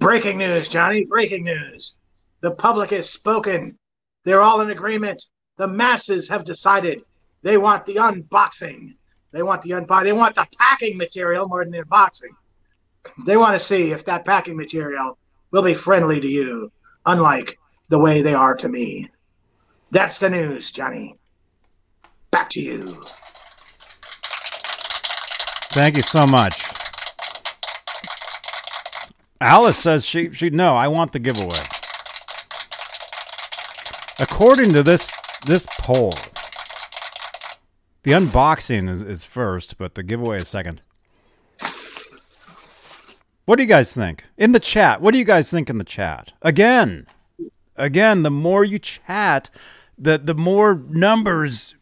[0.00, 1.04] Breaking news, Johnny.
[1.04, 1.98] Breaking news.
[2.40, 3.78] The public has spoken.
[4.24, 5.24] They're all in agreement.
[5.56, 7.02] The masses have decided
[7.42, 8.94] they want the unboxing.
[9.32, 10.04] They want the unbox.
[10.04, 12.34] They want the packing material more than the unboxing.
[13.26, 15.18] They want to see if that packing material
[15.50, 16.70] will be friendly to you,
[17.08, 19.08] unlike the way they are to me.
[19.90, 21.16] That's the news, Johnny.
[22.30, 23.02] Back to you.
[25.72, 26.62] Thank you so much.
[29.40, 31.66] Alice says she she no, I want the giveaway.
[34.18, 35.10] According to this
[35.46, 36.18] this poll,
[38.02, 40.80] the unboxing is, is first, but the giveaway is second.
[43.48, 44.24] What do you guys think?
[44.36, 46.34] In the chat, what do you guys think in the chat?
[46.42, 47.06] Again,
[47.76, 49.48] again, the more you chat,
[49.96, 51.74] the the more numbers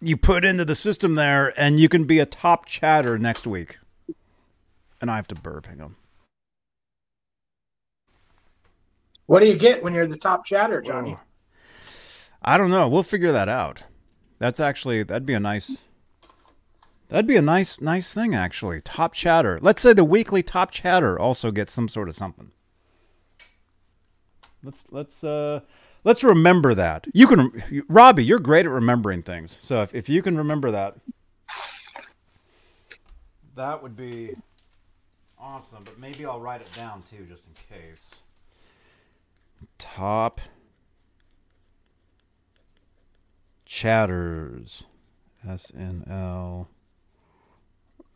[0.00, 3.80] you put into the system there, and you can be a top chatter next week.
[5.00, 5.66] And I have to burp.
[5.66, 5.96] Hang on.
[9.26, 11.16] What do you get when you're the top chatter, Johnny?
[12.42, 12.88] I don't know.
[12.88, 13.82] We'll figure that out.
[14.38, 15.78] That's actually that'd be a nice.
[17.08, 18.80] That'd be a nice, nice thing actually.
[18.82, 19.58] Top chatter.
[19.62, 22.50] Let's say the weekly top chatter also gets some sort of something.
[24.62, 25.60] Let's let's uh
[26.04, 27.06] let's remember that.
[27.14, 28.24] You can, Robbie.
[28.24, 29.58] You're great at remembering things.
[29.62, 30.96] So if if you can remember that,
[33.56, 34.34] that would be
[35.38, 35.84] awesome.
[35.84, 38.14] But maybe I'll write it down too, just in case.
[39.78, 40.40] Top
[43.64, 44.84] chatters
[45.46, 46.66] snl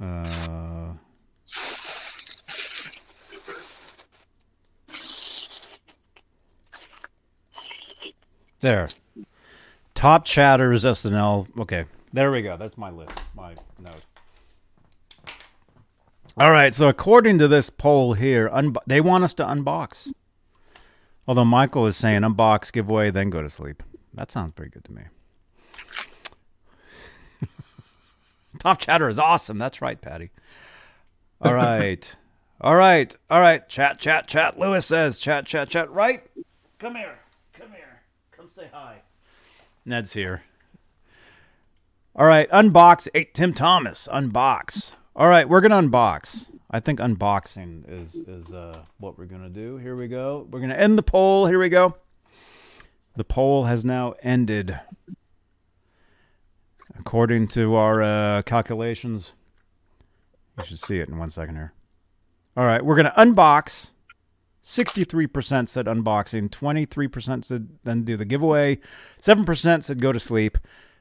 [0.02, 0.92] uh
[8.60, 8.88] there.
[9.94, 12.56] Top chatters snl okay there we go.
[12.56, 14.02] That's my list my note.
[16.36, 20.12] All right so according to this poll here un- they want us to unbox.
[21.28, 23.82] Although michael is saying unbox giveaway then go to sleep.
[24.14, 25.02] That sounds pretty good to me
[28.58, 29.58] Top chatter is awesome.
[29.58, 30.30] That's right, Patty.
[31.40, 32.14] All right.
[32.60, 33.14] All right.
[33.28, 33.68] All right.
[33.68, 34.58] Chat, chat, chat.
[34.58, 35.90] Lewis says, chat, chat, chat.
[35.90, 36.24] Right?
[36.78, 37.18] Come here.
[37.52, 38.02] Come here.
[38.30, 39.02] Come say hi.
[39.84, 40.42] Ned's here.
[42.14, 42.48] All right.
[42.50, 43.08] Unbox.
[43.12, 44.06] Hey, Tim Thomas.
[44.12, 44.94] Unbox.
[45.16, 45.48] All right.
[45.48, 46.50] We're going to unbox.
[46.70, 49.78] I think unboxing is, is uh, what we're going to do.
[49.78, 50.46] Here we go.
[50.50, 51.46] We're going to end the poll.
[51.46, 51.96] Here we go.
[53.16, 54.78] The poll has now ended.
[56.98, 59.32] According to our uh, calculations,
[60.58, 61.72] you should see it in one second here.
[62.56, 63.90] All right, we're going to unbox.
[64.62, 68.78] 63% said unboxing, 23% said then do the giveaway,
[69.20, 70.56] 7% said go to sleep,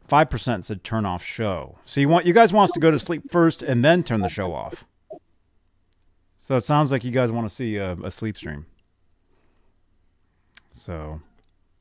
[0.10, 1.78] 5% said turn off show.
[1.86, 4.22] So you want you guys want us to go to sleep first and then turn
[4.22, 4.84] the show off.
[6.40, 8.66] So it sounds like you guys want to see a, a sleep stream.
[10.74, 11.22] So,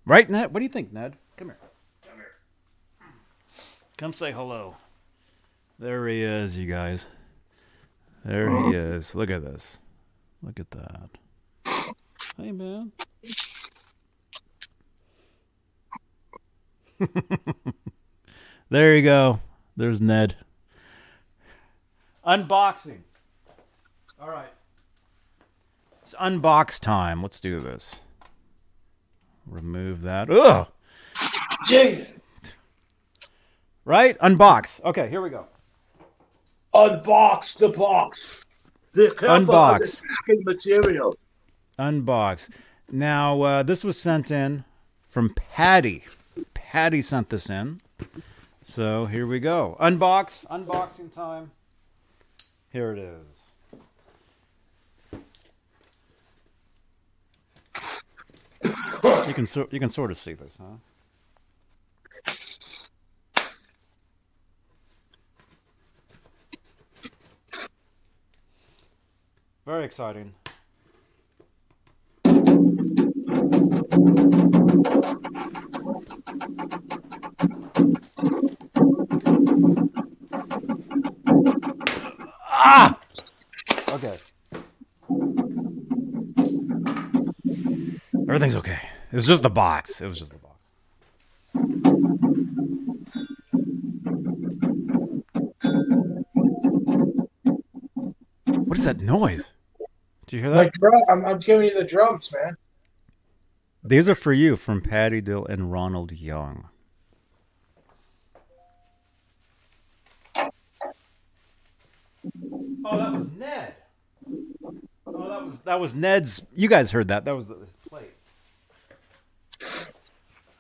[0.05, 0.53] right, Ned?
[0.53, 1.17] What do you think, Ned?
[1.39, 1.57] Come here.
[1.59, 1.70] Come here.
[4.01, 4.77] Come say hello.
[5.79, 7.05] There he is, you guys.
[8.25, 9.15] There he is.
[9.15, 9.77] Look at this.
[10.43, 11.11] Look at that.
[12.39, 12.93] Hey, man.
[18.71, 19.41] there you go.
[19.77, 20.35] There's Ned.
[22.27, 23.01] Unboxing.
[24.19, 24.55] All right.
[26.01, 27.21] It's unbox time.
[27.21, 27.97] Let's do this.
[29.45, 30.31] Remove that.
[30.31, 30.69] Ugh.
[31.67, 32.07] Jay,
[33.85, 34.19] Right?
[34.19, 34.83] Unbox.
[34.85, 35.47] Okay, here we go.
[36.75, 38.45] unbox the box.
[38.93, 40.03] The Unbox.
[40.03, 41.15] unpacking material.
[41.79, 42.49] Unbox.
[42.91, 44.65] Now, uh, this was sent in
[45.09, 46.05] from Patty.
[46.55, 47.81] Patty sent this in.
[48.63, 49.77] So here we go.
[49.81, 50.47] Unbox.
[50.47, 51.53] Unboxing time.
[52.73, 53.41] Here it is.
[59.27, 60.77] You can so, you can sort of see this, huh?
[69.67, 70.35] Very exciting.
[82.53, 82.99] Ah!
[83.91, 84.19] Okay.
[88.29, 88.79] Everything's okay.
[89.13, 90.01] It was just the box.
[90.01, 90.39] It was just the
[98.81, 99.51] What is that noise?
[100.27, 100.73] Did you hear that?
[100.73, 102.57] Drum, I'm, I'm giving you the drums, man.
[103.85, 106.71] These are for you from Patty Dill and Ronald Young.
[112.83, 113.75] Oh, that was Ned.
[115.07, 116.41] Oh, that was that was Ned's.
[116.55, 117.27] You guys heard that?
[117.27, 118.11] That was the, his plate.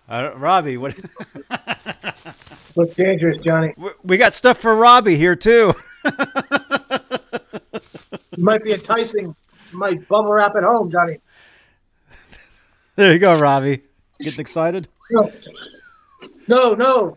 [0.06, 0.94] Uh, Robbie, what?
[2.76, 3.72] Look dangerous, Johnny.
[3.78, 5.72] we- we got stuff for Robbie here too.
[8.12, 9.34] You might be enticing
[9.72, 11.18] my bubble wrap at home, Johnny.
[12.96, 13.82] There you go, Robbie.
[14.20, 14.88] Getting excited?
[15.10, 15.30] No,
[16.48, 17.16] no, no.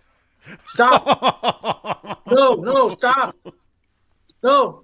[0.68, 2.22] Stop.
[2.30, 3.36] No, no, stop.
[4.44, 4.84] No.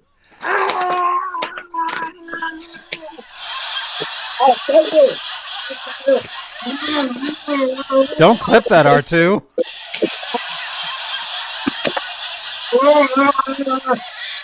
[8.16, 9.42] Don't clip that, R2.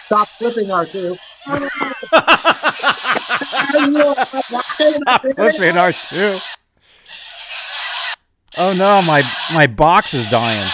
[0.06, 1.18] Stop clipping, R2.
[1.46, 1.62] Stop
[5.22, 6.40] clipping R2.
[8.56, 9.22] Oh no, my
[9.52, 10.68] my box is dying.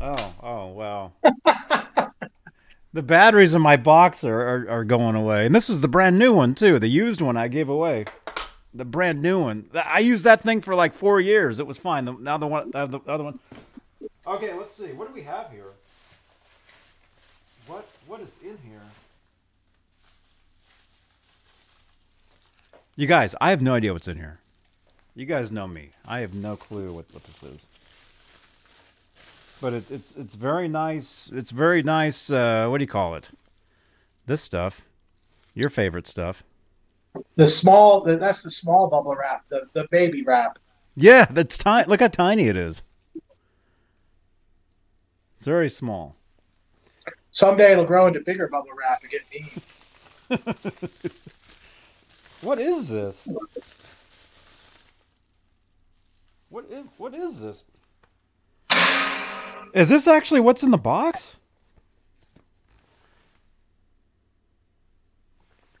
[0.00, 1.12] Oh, oh wow.
[2.92, 5.46] the batteries in my box are, are, are going away.
[5.46, 8.06] And this is the brand new one too, the used one I gave away.
[8.74, 9.66] The brand new one.
[9.74, 11.60] I used that thing for like four years.
[11.60, 12.04] It was fine.
[12.04, 13.38] The, now the one the other one.
[14.26, 14.92] Okay, let's see.
[14.92, 15.72] What do we have here?
[17.66, 18.80] What what is in here?
[23.00, 24.40] You guys, I have no idea what's in here.
[25.14, 25.88] You guys know me.
[26.06, 27.64] I have no clue what, what this is.
[29.58, 31.30] But it, it's it's very nice.
[31.32, 32.30] It's very nice.
[32.30, 33.30] Uh, what do you call it?
[34.26, 34.82] This stuff,
[35.54, 36.42] your favorite stuff.
[37.36, 40.58] The small, the, that's the small bubble wrap, the, the baby wrap.
[40.94, 41.88] Yeah, that's tiny.
[41.88, 42.82] Look how tiny it is.
[45.38, 46.16] It's very small.
[47.30, 49.52] Someday it'll grow into bigger bubble wrap and get me.
[52.42, 53.28] What is this?
[56.48, 57.64] What is what is this?
[59.74, 61.36] Is this actually what's in the box?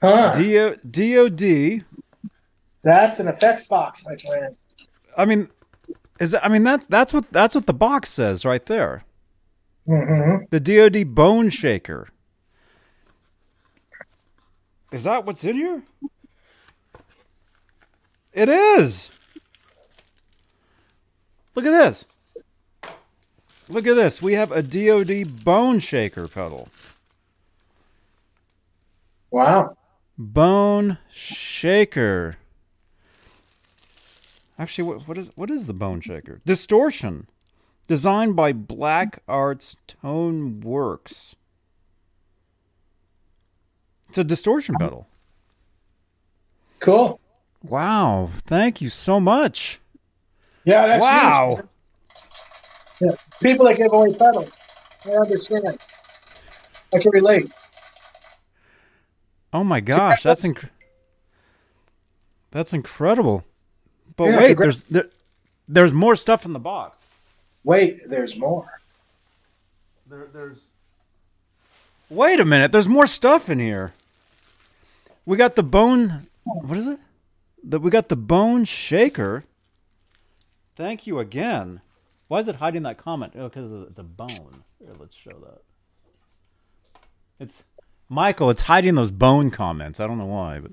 [0.00, 0.32] Huh.
[0.32, 1.84] D-O- DOD.
[2.82, 4.56] That's an effects box, my friend.
[5.16, 5.48] I mean,
[6.18, 9.04] is that, I mean that's that's what that's what the box says right there.
[9.88, 10.44] Mm-hmm.
[10.50, 12.08] The DoD Bone Shaker.
[14.92, 15.82] Is that what's in here?
[18.40, 19.10] It is.
[21.54, 22.06] Look at this.
[23.68, 24.22] Look at this.
[24.22, 26.70] We have a DoD bone shaker pedal.
[29.30, 29.76] Wow.
[30.16, 32.38] Bone shaker.
[34.58, 36.40] Actually, what, what is what is the bone shaker?
[36.46, 37.26] Distortion,
[37.88, 41.36] designed by Black Arts Tone Works.
[44.08, 45.08] It's a distortion pedal.
[46.78, 47.19] Cool.
[47.62, 48.30] Wow!
[48.46, 49.80] Thank you so much.
[50.64, 51.56] Yeah, that's wow!
[51.56, 51.66] huge.
[53.00, 53.16] Yeah.
[53.42, 54.50] People that give away pedals.
[55.04, 55.78] I understand.
[56.92, 57.50] I can relate.
[59.52, 60.68] Oh my gosh, that's inc-
[62.50, 63.44] that's incredible.
[64.16, 65.08] But Yeah, wait, there's there,
[65.68, 67.02] there's more stuff in the box.
[67.64, 68.80] Wait, there's more.
[70.06, 70.64] There, there's.
[72.08, 72.72] Wait a minute.
[72.72, 73.92] There's more stuff in here.
[75.24, 76.26] We got the bone.
[76.44, 76.98] What is it?
[77.62, 79.44] The, we got the bone shaker.
[80.74, 81.80] Thank you again.
[82.28, 83.34] Why is it hiding that comment?
[83.36, 84.64] Oh, because it's a bone.
[84.78, 85.62] Here, let's show that.
[87.38, 87.64] It's
[88.08, 88.50] Michael.
[88.50, 90.00] It's hiding those bone comments.
[90.00, 90.72] I don't know why, but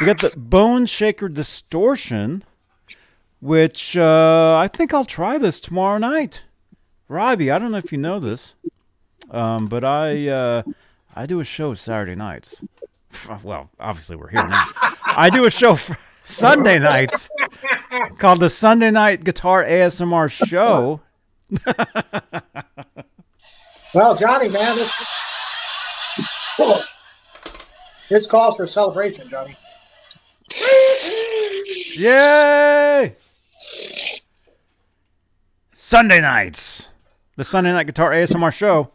[0.00, 2.44] we got the bone shaker distortion,
[3.40, 6.44] which uh, I think I'll try this tomorrow night.
[7.08, 8.54] Robbie, I don't know if you know this,
[9.30, 10.62] um, but I uh,
[11.14, 12.62] I do a show Saturday nights.
[13.42, 14.64] Well, obviously we're here now.
[15.04, 17.28] I do a show for Sunday nights
[18.18, 21.00] called the Sunday Night Guitar ASMR Show.
[23.94, 24.90] Well, Johnny, man, this
[28.08, 29.54] this calls for celebration, Johnny.
[31.94, 33.14] Yay!
[35.74, 36.88] Sunday nights,
[37.36, 38.90] the Sunday Night Guitar ASMR Show.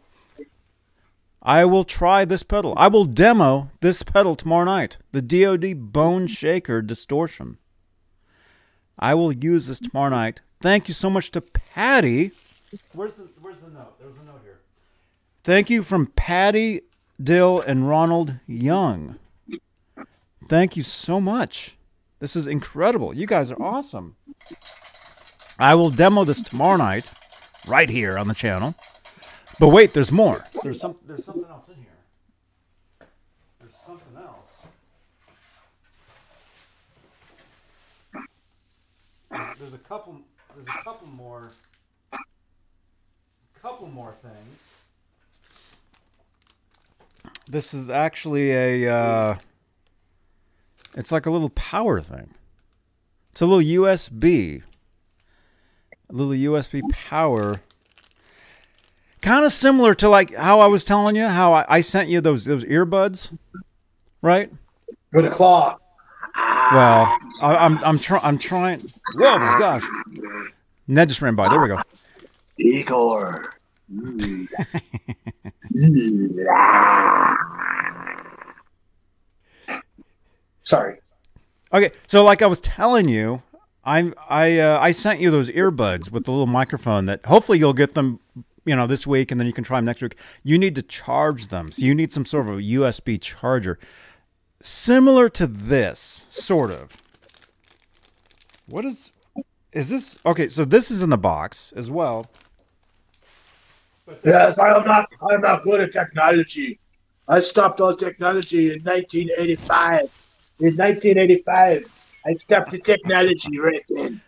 [1.42, 2.74] I will try this pedal.
[2.76, 4.98] I will demo this pedal tomorrow night.
[5.12, 7.58] The DoD Bone Shaker Distortion.
[8.98, 10.40] I will use this tomorrow night.
[10.60, 12.32] Thank you so much to Patty.
[12.92, 13.98] Where's the Where's the note?
[14.00, 14.58] There's a note here.
[15.44, 16.82] Thank you from Patty
[17.22, 19.16] Dill and Ronald Young.
[20.48, 21.76] Thank you so much.
[22.18, 23.14] This is incredible.
[23.14, 24.16] You guys are awesome.
[25.58, 27.12] I will demo this tomorrow night,
[27.66, 28.74] right here on the channel.
[29.58, 30.44] But wait, there's more.
[30.62, 30.96] There's some.
[31.06, 33.08] There's something else in here.
[33.60, 34.62] There's something else.
[39.58, 40.20] There's a couple.
[40.54, 41.50] There's a couple more.
[43.60, 44.58] Couple more things.
[47.48, 48.94] This is actually a.
[48.94, 49.38] Uh,
[50.96, 52.34] it's like a little power thing.
[53.32, 54.62] It's a little USB.
[56.08, 57.60] A little USB power.
[59.20, 62.20] Kind of similar to like how I was telling you how I, I sent you
[62.20, 63.36] those those earbuds,
[64.22, 64.52] right?
[65.12, 65.78] With a claw.
[66.36, 68.80] Well, I, I'm I'm trying I'm trying.
[69.14, 69.82] Whoa my gosh!
[70.86, 71.48] Ned just ran by.
[71.48, 71.80] There we go.
[72.58, 73.52] Igor.
[80.62, 80.98] Sorry.
[81.72, 83.42] Okay, so like I was telling you,
[83.84, 87.72] I I uh, I sent you those earbuds with the little microphone that hopefully you'll
[87.72, 88.20] get them,
[88.68, 90.16] you know, this week and then you can try them next week.
[90.42, 93.78] You need to charge them, so you need some sort of a USB charger,
[94.60, 96.96] similar to this, sort of.
[98.66, 99.12] What is
[99.72, 100.18] is this?
[100.24, 102.26] Okay, so this is in the box as well.
[104.24, 105.06] Yes, I am not.
[105.30, 106.78] I am not good at technology.
[107.28, 110.00] I stopped all technology in 1985.
[110.60, 111.84] In 1985,
[112.26, 114.20] I stopped the technology right then.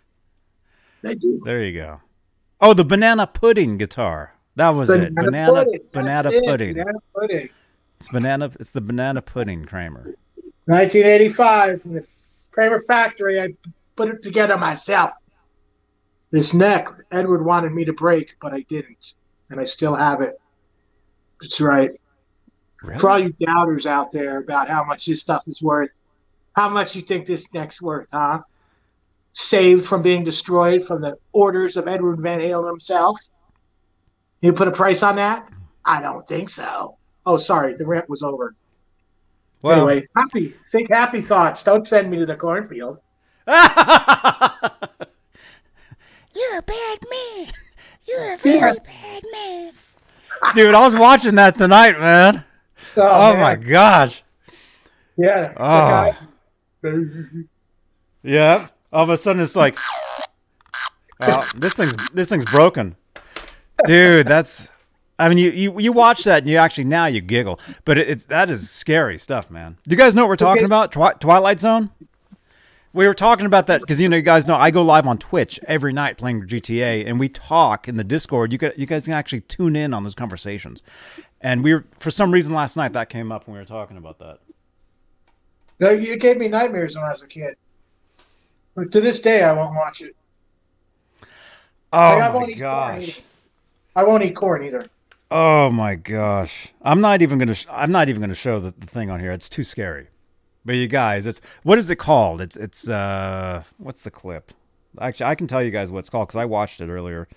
[1.03, 2.01] There you go.
[2.61, 4.35] Oh, the banana pudding guitar.
[4.57, 5.15] That was it.
[5.15, 5.81] Banana pudding.
[5.93, 6.75] banana That's it, pudding.
[6.75, 7.49] Banana pudding.
[7.99, 8.51] It's banana.
[8.61, 10.15] It's the banana pudding, Kramer.
[10.67, 12.09] 1985 in the
[12.51, 13.41] Kramer factory.
[13.41, 13.55] I
[13.97, 15.13] put it together myself.
[16.31, 19.15] This neck, Edward wanted me to break, but I didn't,
[19.51, 20.41] and I still have it.
[21.41, 21.91] That's right.
[22.99, 25.91] For all you doubters out there about how much this stuff is worth,
[26.55, 28.41] how much you think this neck's worth, huh?
[29.33, 33.19] Saved from being destroyed from the orders of Edward Van Halen himself.
[34.41, 35.49] You put a price on that?
[35.85, 36.97] I don't think so.
[37.27, 38.55] Oh, sorry, the rant was over.
[39.63, 41.63] Well, anyway, happy think happy thoughts.
[41.63, 42.99] Don't send me to the cornfield.
[43.47, 43.57] You're
[46.59, 47.53] a bad man.
[48.09, 49.73] You're a very bad man.
[50.55, 52.45] dude, I was watching that tonight, man.
[52.97, 53.43] Oh, oh man.
[53.43, 54.23] my gosh.
[55.17, 55.53] Yeah.
[55.57, 56.17] Oh.
[58.23, 58.69] Yeah.
[58.93, 59.77] All of a sudden, it's like,
[61.21, 62.97] oh, this thing's this thing's broken,
[63.85, 64.27] dude.
[64.27, 64.69] That's
[65.19, 68.09] I mean, you, you you watch that and you actually now you giggle, but it,
[68.09, 69.77] it's that is scary stuff, man.
[69.85, 70.67] Do you guys know what we're talking Okay.
[70.67, 70.93] about?
[70.93, 71.91] Twi- Twilight Zone.
[72.93, 75.19] We were talking about that because you know you guys know I go live on
[75.19, 78.51] Twitch every night playing GTA, and we talk in the Discord.
[78.51, 80.83] You could you guys can actually tune in on those conversations,
[81.41, 83.97] and we were for some reason last night that came up when we were talking
[83.97, 84.39] about that.
[85.79, 87.55] No, you gave me nightmares when I was a kid.
[88.75, 90.17] But to this day, I won't watch it.
[91.93, 93.23] Oh Like, I my won't eat corn gosh!
[93.97, 94.85] I won't eat corn either.
[95.31, 96.73] Oh my gosh!
[96.83, 97.55] I'm not even gonna.
[97.55, 99.33] Sh- I'm not even gonna show the, the thing on here.
[99.33, 100.09] It's too scary.
[100.65, 102.41] But you guys, it's what is it called?
[102.41, 104.53] It's it's uh, what's the clip?
[105.01, 107.29] Actually, I can tell you guys what it's called because I watched it earlier.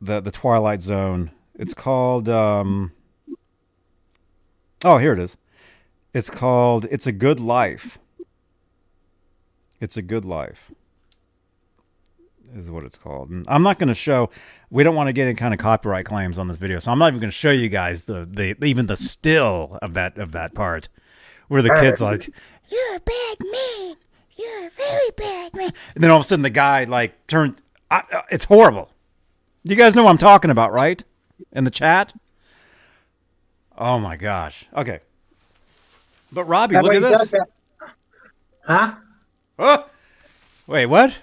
[0.00, 1.30] The the Twilight Zone.
[1.54, 2.28] It's called.
[2.28, 2.92] um
[4.84, 5.36] Oh, here it is.
[6.12, 7.98] It's called "It's a Good Life."
[9.80, 10.70] It's a good life.
[12.54, 13.28] Is what it's called.
[13.30, 14.30] And I'm not going to show.
[14.70, 16.98] We don't want to get any kind of copyright claims on this video, so I'm
[16.98, 20.32] not even going to show you guys the, the even the still of that of
[20.32, 20.88] that part
[21.48, 22.30] where the kid's like,
[22.68, 23.96] You're a bad man.
[24.36, 25.72] You're a very bad man.
[25.94, 27.60] and then all of a sudden the guy like turned.
[27.90, 28.90] I, uh, it's horrible.
[29.64, 31.02] You guys know what I'm talking about, right?
[31.52, 32.12] In the chat.
[33.76, 34.66] Oh my gosh.
[34.74, 35.00] Okay.
[36.32, 37.34] But Robbie, That look at this.
[38.64, 38.94] Huh?
[39.58, 39.88] Oh!
[40.66, 41.16] Wait, what?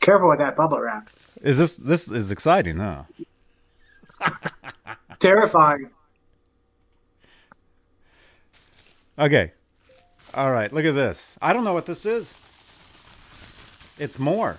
[0.00, 1.10] Careful with that bubble wrap.
[1.42, 3.04] Is this this is exciting, huh?
[5.18, 5.90] Terrifying.
[9.18, 9.52] Okay.
[10.34, 11.36] All right, look at this.
[11.42, 12.34] I don't know what this is.
[13.98, 14.58] It's more.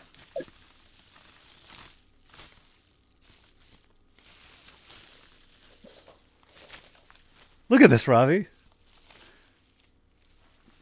[7.69, 8.47] Look at this, Robbie.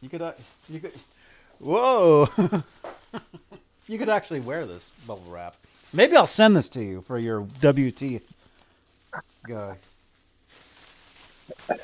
[0.01, 0.33] You could, uh,
[0.69, 0.93] you could,
[1.59, 2.29] whoa!
[3.87, 5.55] you could actually wear this bubble wrap.
[5.91, 8.21] Maybe I'll send this to you for your WT
[9.47, 9.75] guy.
[11.69, 11.75] Uh,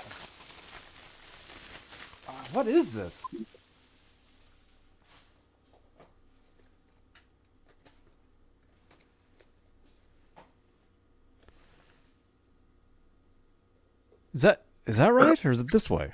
[2.53, 3.21] What is this?
[14.33, 16.11] Is that is that right, or is it this way?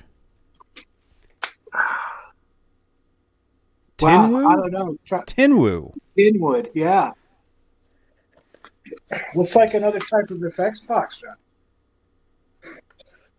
[4.01, 4.97] Wow, I don't know.
[5.05, 5.91] Try- Tinwoo.
[6.17, 7.11] Inwood, yeah.
[9.35, 11.21] Looks like another type of effects box.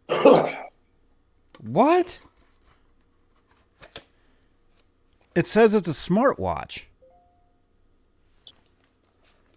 [0.08, 0.56] John.
[1.60, 2.18] What?
[5.34, 6.84] It says it's a smartwatch.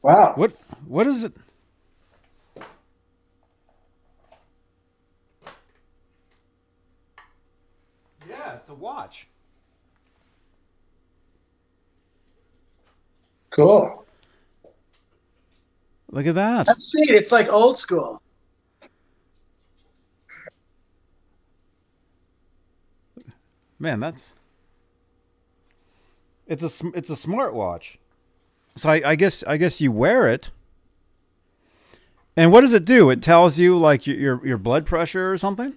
[0.01, 0.33] wow.
[0.35, 0.53] What
[0.87, 1.33] what is it?
[8.29, 9.27] Yeah, it's a watch.
[13.55, 14.05] Cool.
[16.11, 16.65] Look at that.
[16.65, 17.11] That's neat.
[17.11, 18.21] It's like old school.
[23.79, 24.33] Man, that's
[26.47, 27.95] it's a sm- it's a smartwatch.
[28.75, 30.51] So I, I guess I guess you wear it.
[32.35, 33.09] And what does it do?
[33.09, 35.75] It tells you like your your, your blood pressure or something.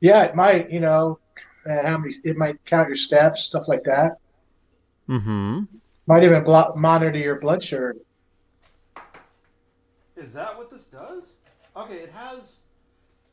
[0.00, 1.18] Yeah, it might, you know,
[1.64, 4.18] and how many, it might count your steps, stuff like that.
[5.08, 5.62] Mm-hmm.
[6.06, 7.96] Might even blo- monitor your blood sugar.
[10.16, 11.34] Is that what this does?
[11.76, 12.56] Okay, it has.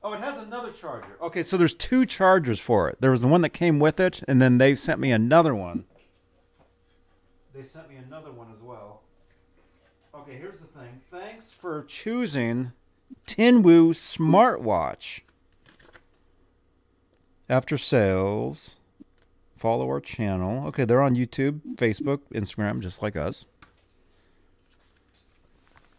[0.03, 1.15] Oh, it has another charger.
[1.21, 2.97] Okay, so there's two chargers for it.
[3.01, 5.85] There was the one that came with it, and then they sent me another one.
[7.53, 9.03] They sent me another one as well.
[10.15, 11.01] Okay, here's the thing.
[11.11, 12.71] Thanks for choosing
[13.27, 15.21] Tinwoo smartwatch.
[17.49, 18.77] After sales,
[19.61, 20.65] follow our channel.
[20.67, 23.45] Okay, they're on YouTube, Facebook, Instagram, just like us.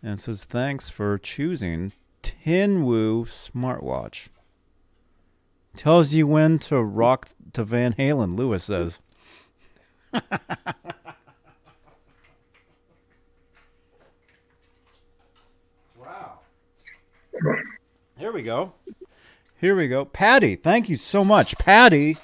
[0.02, 1.92] And it says, thanks for choosing
[2.24, 4.30] Tinwoo smartwatch.
[5.76, 8.98] Tells you when to rock to Van Halen, Lewis says.
[15.96, 16.40] wow.
[18.18, 18.72] Here we go.
[19.56, 20.04] Here we go.
[20.04, 21.56] Patty, thank you so much.
[21.58, 22.18] Patty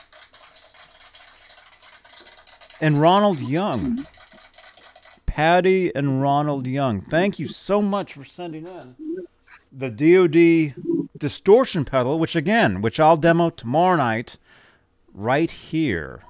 [2.81, 4.07] and Ronald Young.
[5.27, 7.01] Patty and Ronald Young.
[7.01, 8.97] Thank you so much for sending in
[9.73, 10.75] the DoD
[11.17, 14.39] distortion pedal, which again, which I'll demo tomorrow night,
[15.13, 16.23] right here,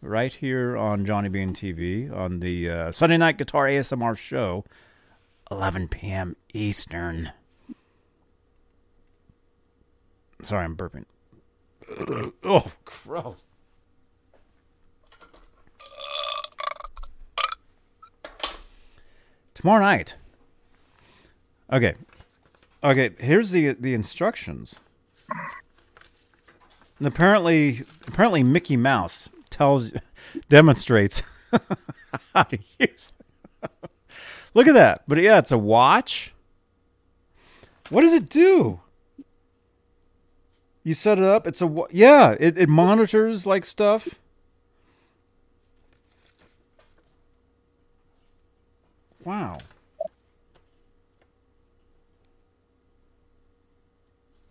[0.00, 4.64] right here on Johnny Bean TV on the uh, Sunday Night Guitar ASMR show,
[5.50, 6.36] 11 p.m.
[6.52, 7.32] Eastern.
[10.42, 11.04] Sorry, I'm burping.
[12.44, 13.36] oh, gross.
[19.56, 20.16] Tomorrow night.
[21.72, 21.94] Okay.
[22.84, 24.76] Okay, here's the the instructions.
[26.98, 29.92] And apparently apparently Mickey Mouse tells
[30.50, 31.22] demonstrates
[32.34, 33.14] how to use
[33.62, 33.90] it.
[34.52, 35.04] Look at that.
[35.08, 36.34] But yeah, it's a watch.
[37.88, 38.80] What does it do?
[40.84, 41.46] You set it up.
[41.46, 42.36] It's a yeah.
[42.38, 44.16] It it monitors like stuff.
[49.26, 49.58] Wow.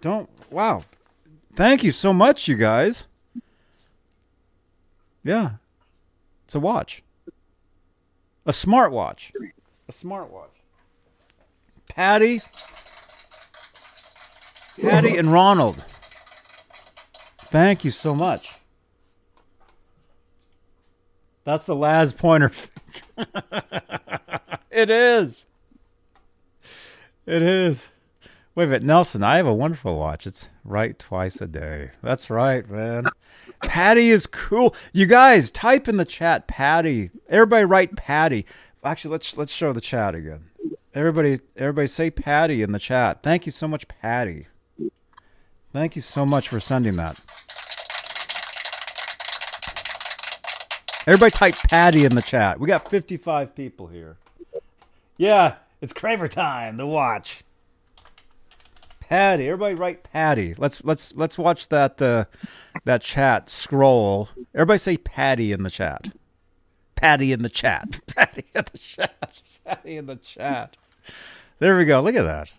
[0.01, 0.83] Don't wow.
[1.55, 3.07] Thank you so much, you guys.
[5.23, 5.51] Yeah.
[6.43, 7.03] It's a watch.
[8.45, 9.31] A smartwatch.
[9.87, 10.49] A smartwatch.
[11.87, 12.41] Patty.
[14.81, 15.85] Patty and Ronald.
[17.49, 18.55] Thank you so much.
[21.45, 22.51] That's the Laz pointer.
[24.75, 25.47] it is.
[27.25, 27.87] It is.
[28.53, 29.23] Wait a minute, Nelson.
[29.23, 30.27] I have a wonderful watch.
[30.27, 31.91] It's right twice a day.
[32.01, 33.05] That's right, man.
[33.61, 34.75] Patty is cool.
[34.93, 37.09] You guys, type in the chat, Patty.
[37.27, 38.45] Everybody, write Patty.
[38.83, 40.45] Actually, let's let's show the chat again.
[40.93, 43.23] Everybody, everybody, say Patty in the chat.
[43.23, 44.47] Thank you so much, Patty.
[45.73, 47.19] Thank you so much for sending that.
[51.07, 52.59] Everybody type Patty in the chat.
[52.59, 54.17] We got 55 people here.
[55.17, 57.43] Yeah, it's Craver time, the watch.
[58.99, 60.55] Patty, everybody write Patty.
[60.57, 62.25] Let's let's let's watch that uh,
[62.85, 64.29] that chat scroll.
[64.53, 66.09] Everybody say Patty in the chat.
[66.95, 67.99] Patty in the chat.
[68.15, 69.41] Patty in the chat.
[69.63, 70.75] Patty in the chat.
[71.59, 72.01] There we go.
[72.01, 72.49] Look at that.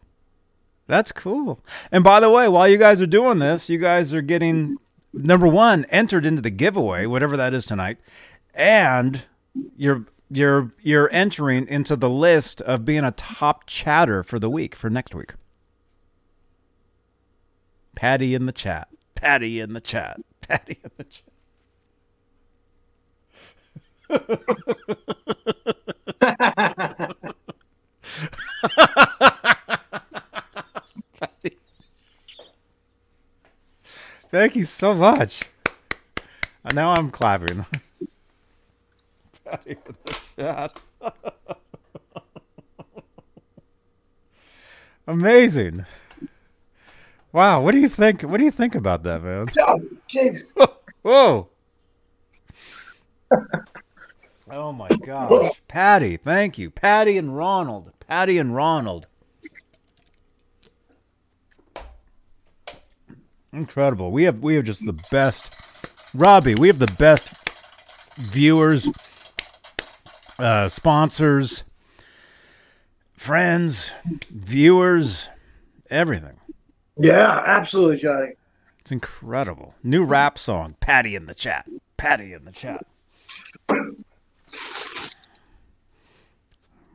[0.87, 1.59] That's cool.
[1.91, 4.77] And by the way, while you guys are doing this, you guys are getting
[5.13, 7.99] number one entered into the giveaway, whatever that is tonight,
[8.55, 9.23] and
[9.77, 14.75] you're you're you're entering into the list of being a top chatter for the week
[14.75, 15.35] for next week.
[17.95, 18.89] Patty in the chat.
[19.15, 20.21] Patty in the chat.
[20.43, 21.23] Patty in the chat.
[34.31, 35.45] Thank you so much.
[36.75, 37.65] Now I'm clapping.
[40.37, 40.73] Patty
[41.03, 41.15] chat.
[45.07, 45.87] Amazing.
[47.33, 48.23] Wow, what do you think?
[48.23, 49.47] What do you think about that, man?
[49.67, 50.55] Oh, Jesus.
[51.03, 51.49] Whoa.
[54.53, 55.61] oh my gosh.
[55.69, 56.71] Patty, thank you.
[56.71, 57.93] Patty and Ronald.
[58.01, 59.07] Patty and Ronald.
[63.53, 64.11] Incredible.
[64.11, 65.51] We have we have just the best
[66.17, 67.33] Robbie, we have the best
[68.17, 68.89] viewers,
[70.39, 71.65] uh, sponsors,
[73.15, 73.93] friends,
[74.31, 75.29] viewers,
[75.91, 76.39] everything.
[76.97, 78.33] Yeah, absolutely, Johnny.
[78.81, 79.75] It's incredible.
[79.83, 80.77] New rap song.
[80.81, 81.67] Patty in the chat.
[81.97, 82.87] Patty in the chat.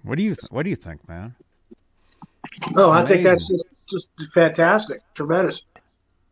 [0.04, 1.36] What do you th- What do you think, man?
[2.76, 5.64] Oh, I think that's just just fantastic, tremendous.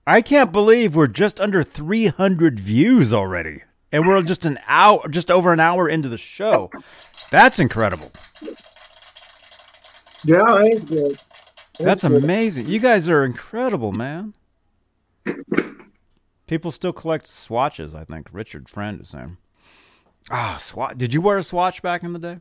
[0.07, 5.29] I can't believe we're just under 300 views already, and we're just an hour, just
[5.31, 6.69] over an hour into the show.
[7.31, 8.11] That's incredible.
[10.23, 11.19] Yeah, it's good.
[11.79, 12.23] That's It's good.
[12.23, 12.67] amazing.
[12.67, 14.33] You guys are incredible, man.
[16.47, 17.93] People still collect swatches.
[17.95, 19.37] I think Richard Friend is saying.
[20.31, 20.97] Ah, swatch.
[20.97, 22.39] Did you wear a swatch back in the day?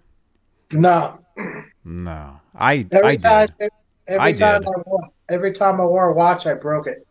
[0.73, 1.19] No,
[1.85, 3.71] No, I every I time, did.
[4.07, 4.69] every I time did.
[4.69, 7.07] I wore, every time I wore a watch, I broke it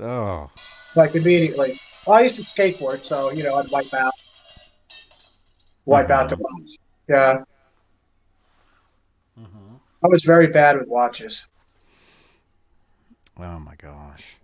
[0.00, 0.50] Oh,
[0.96, 1.80] like immediately.
[2.06, 4.12] Well, I used to skateboard, so you know I'd wipe out,
[5.86, 6.78] wipe out the watch.
[7.08, 7.42] Yeah,
[9.38, 9.74] mm-hmm.
[10.04, 11.48] I was very bad with watches.
[13.38, 14.36] oh my gosh.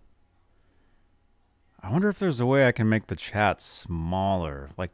[1.84, 4.70] I wonder if there's a way I can make the chat smaller.
[4.76, 4.90] Like,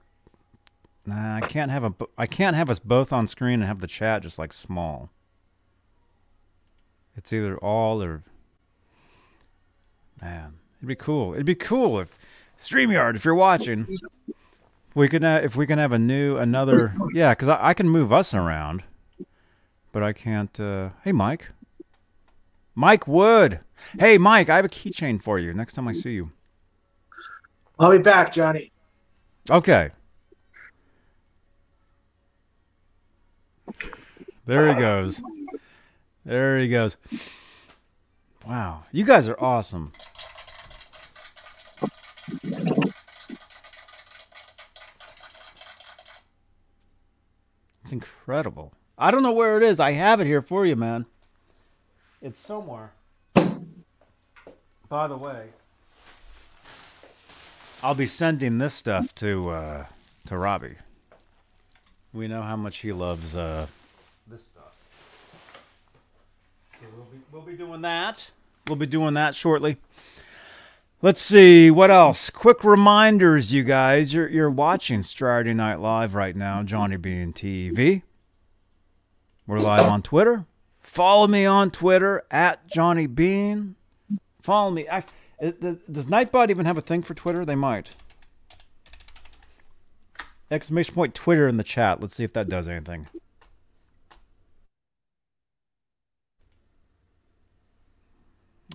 [1.04, 1.94] nah, I can't have a.
[2.18, 5.10] I can't have us both on screen and have the chat just like small.
[7.16, 8.24] It's either all or.
[10.20, 11.32] Man, it'd be cool.
[11.32, 12.18] It'd be cool if
[12.58, 13.86] Streamyard, if you're watching,
[14.94, 16.92] we could uh, if we can have a new another.
[17.14, 18.82] Yeah, because I, I can move us around,
[19.92, 20.58] but I can't.
[20.58, 21.50] Uh, hey, Mike.
[22.74, 23.60] Mike Wood.
[23.98, 26.30] Hey, Mike, I have a keychain for you next time I see you.
[27.78, 28.72] I'll be back, Johnny.
[29.50, 29.90] Okay.
[34.46, 35.22] There he goes.
[36.24, 36.96] There he goes.
[38.46, 38.84] Wow.
[38.92, 39.92] You guys are awesome.
[47.82, 48.72] It's incredible.
[48.98, 49.80] I don't know where it is.
[49.80, 51.06] I have it here for you, man.
[52.20, 52.92] It's somewhere.
[54.88, 55.48] By the way,
[57.82, 59.86] I'll be sending this stuff to uh,
[60.26, 60.76] to Robbie.
[62.12, 63.66] We know how much he loves uh,
[64.26, 64.74] this stuff.
[66.80, 68.30] So we'll be, we'll be doing that.
[68.66, 69.76] We'll be doing that shortly.
[71.00, 72.28] Let's see what else.
[72.28, 74.12] Quick reminders, you guys.
[74.12, 78.02] You're you're watching Straturday Night Live right now, Johnny Bean TV.
[79.46, 80.44] We're live on Twitter.
[80.80, 83.76] Follow me on Twitter at Johnny Bean.
[84.42, 84.88] Follow me.
[84.88, 85.04] I,
[85.40, 87.44] uh, does- does Nightbot even have a thing for Twitter?
[87.44, 87.94] They might.
[90.50, 92.00] Exclamation point Twitter in the chat.
[92.00, 93.06] Let's see if that does anything.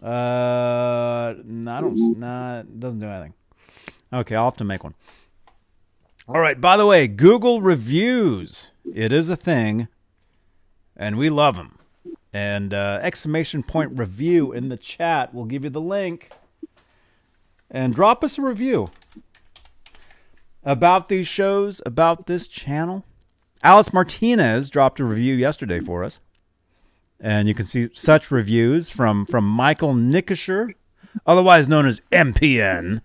[0.04, 2.20] Uh, no, I don't.
[2.20, 3.34] Nah, it doesn't do anything.
[4.12, 4.96] Okay, I'll have to make one.
[6.28, 6.60] All right.
[6.60, 8.72] By the way, Google reviews.
[8.94, 9.88] It is a thing,
[10.98, 11.78] and we love them.
[12.34, 15.34] And uh, exclamation point review in the chat.
[15.34, 16.32] We'll give you the link.
[17.72, 18.92] And drop us a review
[20.64, 23.06] about these shows, about this channel.
[23.64, 26.20] Alice Martinez dropped a review yesterday for us.
[27.24, 30.76] And you can see such reviews from, from Michael Nickisher,
[31.26, 33.02] otherwise known as MPN.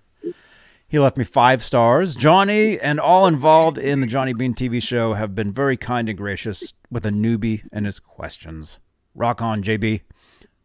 [0.89, 2.17] He left me five stars.
[2.17, 6.19] Johnny and all involved in the Johnny Bean TV show have been very kind and
[6.19, 8.81] gracious with a newbie and his questions.
[9.15, 10.01] Rock on, JB.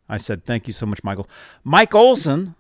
[0.10, 1.30] I said, thank you so much, Michael.
[1.64, 2.56] Mike Olson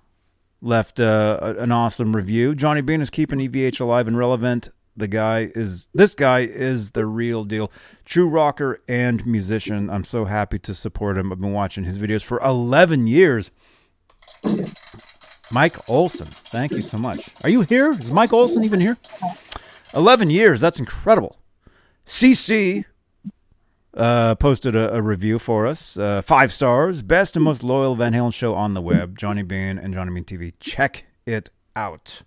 [0.61, 2.53] left uh, an awesome review.
[2.53, 4.69] Johnny Bean is keeping EVH alive and relevant.
[4.95, 7.71] The guy is this guy is the real deal.
[8.05, 9.89] True rocker and musician.
[9.89, 11.31] I'm so happy to support him.
[11.31, 13.51] I've been watching his videos for 11 years.
[15.51, 17.29] Mike Olson, thank you so much.
[17.43, 17.93] Are you here?
[17.93, 18.97] Is Mike Olson even here?
[19.93, 20.61] 11 years.
[20.61, 21.37] That's incredible.
[22.05, 22.85] CC
[23.95, 25.97] uh, posted a, a review for us.
[25.97, 27.01] Uh, five stars.
[27.01, 29.17] Best and most loyal Van Halen show on the web.
[29.17, 30.53] Johnny Bean and Johnny Bean TV.
[30.59, 32.23] Check it out.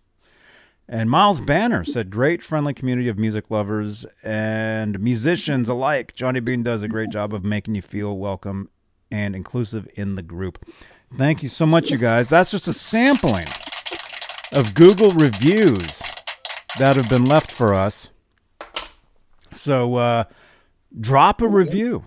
[0.89, 6.15] And Miles Banner said, great friendly community of music lovers and musicians alike.
[6.15, 8.71] Johnny Bean does a great job of making you feel welcome
[9.11, 10.65] and inclusive in the group.
[11.17, 12.29] Thank you so much, you guys.
[12.29, 13.49] That's just a sampling
[14.53, 16.01] of Google reviews
[16.79, 18.11] that have been left for us.
[19.53, 20.25] So, uh,
[21.01, 22.05] drop a review.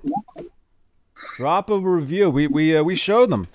[1.37, 2.29] Drop a review.
[2.29, 3.47] We we uh, we show them.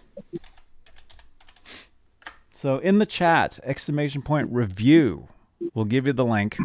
[2.64, 5.28] So in the chat, exclamation point review.
[5.74, 6.56] We'll give you the link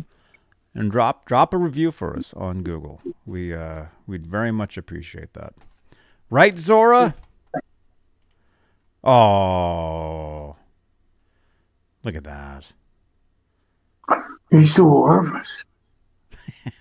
[0.74, 3.02] and drop drop a review for us on Google.
[3.26, 5.56] We uh we'd very much appreciate that.
[6.30, 7.16] Right, Zora?
[9.04, 10.56] Oh.
[12.06, 12.66] Look at that.
[14.52, 15.66] He's so nervous.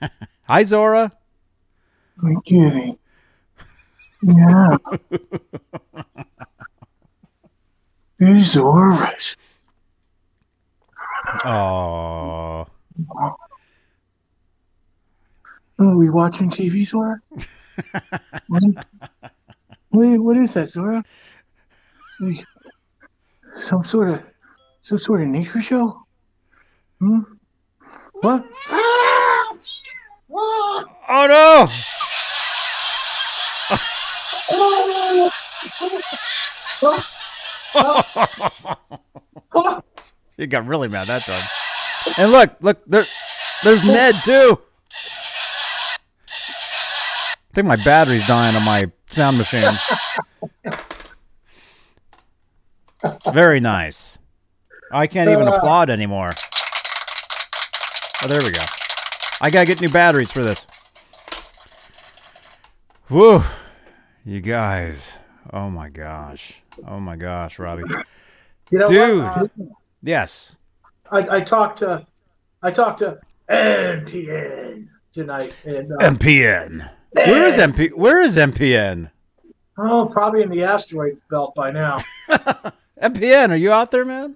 [0.45, 1.11] Hi Zora.
[2.23, 2.97] I'm kidding.
[4.23, 4.77] Yeah.
[8.19, 9.37] He's nervous.
[11.45, 12.67] Oh.
[15.79, 17.21] Are we watching TV, Zora?
[18.49, 18.63] what,
[19.91, 21.05] what, what is that, Zora?
[23.55, 24.23] Some sort of,
[24.83, 26.03] some sort of nature show?
[26.99, 27.21] Hmm?
[28.15, 28.45] What?
[31.11, 31.71] Oh
[36.83, 36.99] no!
[40.37, 41.47] He got really mad that time.
[42.17, 43.07] And look, look, there,
[43.65, 44.61] there's Ned too.
[46.29, 49.77] I think my battery's dying on my sound machine.
[53.33, 54.19] Very nice.
[54.93, 55.53] I can't even uh.
[55.53, 56.35] applaud anymore.
[58.23, 58.65] Oh, there we go.
[59.41, 60.67] I gotta get new batteries for this.
[63.09, 63.43] Whew.
[64.25, 65.15] You guys.
[65.53, 66.63] Oh my gosh.
[66.87, 67.85] Oh my gosh, Robbie.
[68.71, 69.23] You know Dude.
[69.25, 69.37] what?
[69.45, 69.49] Uh,
[70.03, 70.55] Yes.
[71.11, 72.07] I, I talked to
[72.63, 73.19] I talked to
[73.49, 76.91] MPN tonight, and uh, MPN.
[77.13, 77.93] Where is MP?
[77.95, 79.11] Where is MPN?
[79.79, 81.99] oh, probably in the asteroid belt by now.
[83.03, 84.35] MPN, are you out there, man?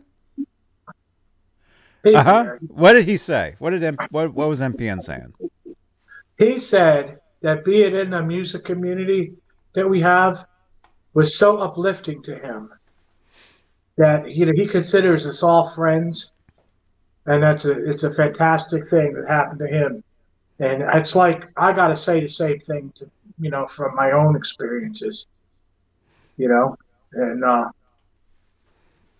[2.05, 2.43] He's Uh huh.
[2.45, 2.59] there.
[2.69, 3.55] What did he say?
[3.59, 5.33] What did M- what what was MPN saying?
[6.39, 9.35] He said that being in the music community
[9.75, 10.47] that we have
[11.15, 12.73] was so uplifting to him
[13.97, 16.33] that you know he considers us all friends,
[17.27, 20.03] and that's a it's a fantastic thing that happened to him.
[20.59, 24.13] And it's like I got to say the same thing to you know from my
[24.13, 25.27] own experiences,
[26.37, 26.77] you know,
[27.13, 27.71] and uh,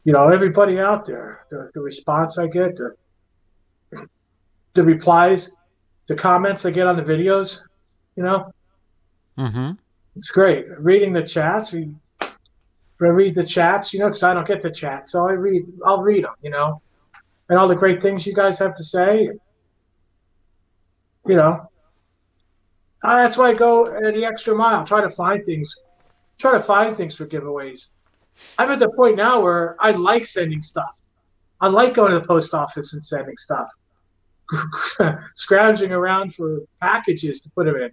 [0.05, 2.95] you know everybody out there, the, the response I get, the
[4.75, 5.55] the replies,
[6.07, 7.61] the comments I get on the videos,
[8.17, 8.53] you know,
[9.39, 9.73] Mm-hmm.
[10.17, 10.67] It's great.
[10.79, 14.71] Reading the chats, we I read the chats, you know, because I don't get the
[14.71, 15.65] chat, so I read.
[15.85, 16.81] I'll read them, you know,
[17.49, 19.31] and all the great things you guys have to say.
[21.27, 21.69] You know,
[23.03, 24.85] Uh, that's why I go the extra mile.
[24.85, 25.75] Try to find things.
[26.39, 27.89] Try to find things for giveaways.
[28.59, 31.01] I'm at the point now where I like sending stuff.
[31.61, 33.69] I like going to the post office and sending stuff.
[35.35, 37.91] Scrounging around for packages to put them in.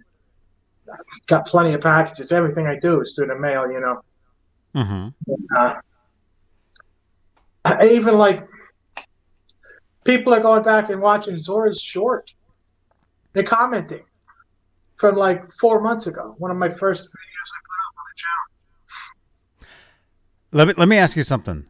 [1.26, 2.32] Got plenty of packages.
[2.32, 4.02] Everything I do is through the mail, you know.
[4.74, 5.08] Mm-hmm.
[5.56, 5.74] Uh,
[7.84, 8.46] even like
[10.04, 12.32] people are going back and watching Zora's short.
[13.32, 14.04] They're commenting
[14.96, 16.34] from like four months ago.
[16.38, 19.68] One of my first videos I put up on the channel.
[20.52, 21.66] Let me let me ask you something.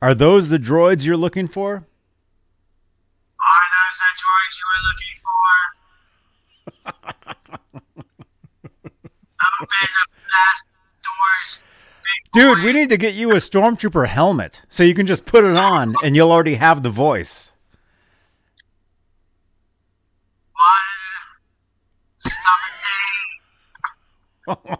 [0.00, 1.68] Are those the droids you're looking for?
[1.74, 5.32] Are those the droids you were looking for?
[6.82, 7.18] Open the
[9.38, 9.51] blast
[11.02, 11.66] doors.
[12.32, 15.56] Dude, we need to get you a stormtrooper helmet so you can just put it
[15.56, 17.52] on and you'll already have the voice.
[24.44, 24.76] One again.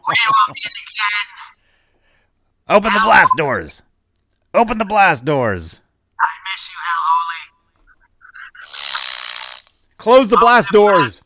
[2.68, 3.82] Open the blast doors.
[4.54, 5.80] Open the blast doors.
[6.20, 7.42] I miss you, Hell Holy.
[9.98, 11.22] Close the blast doors.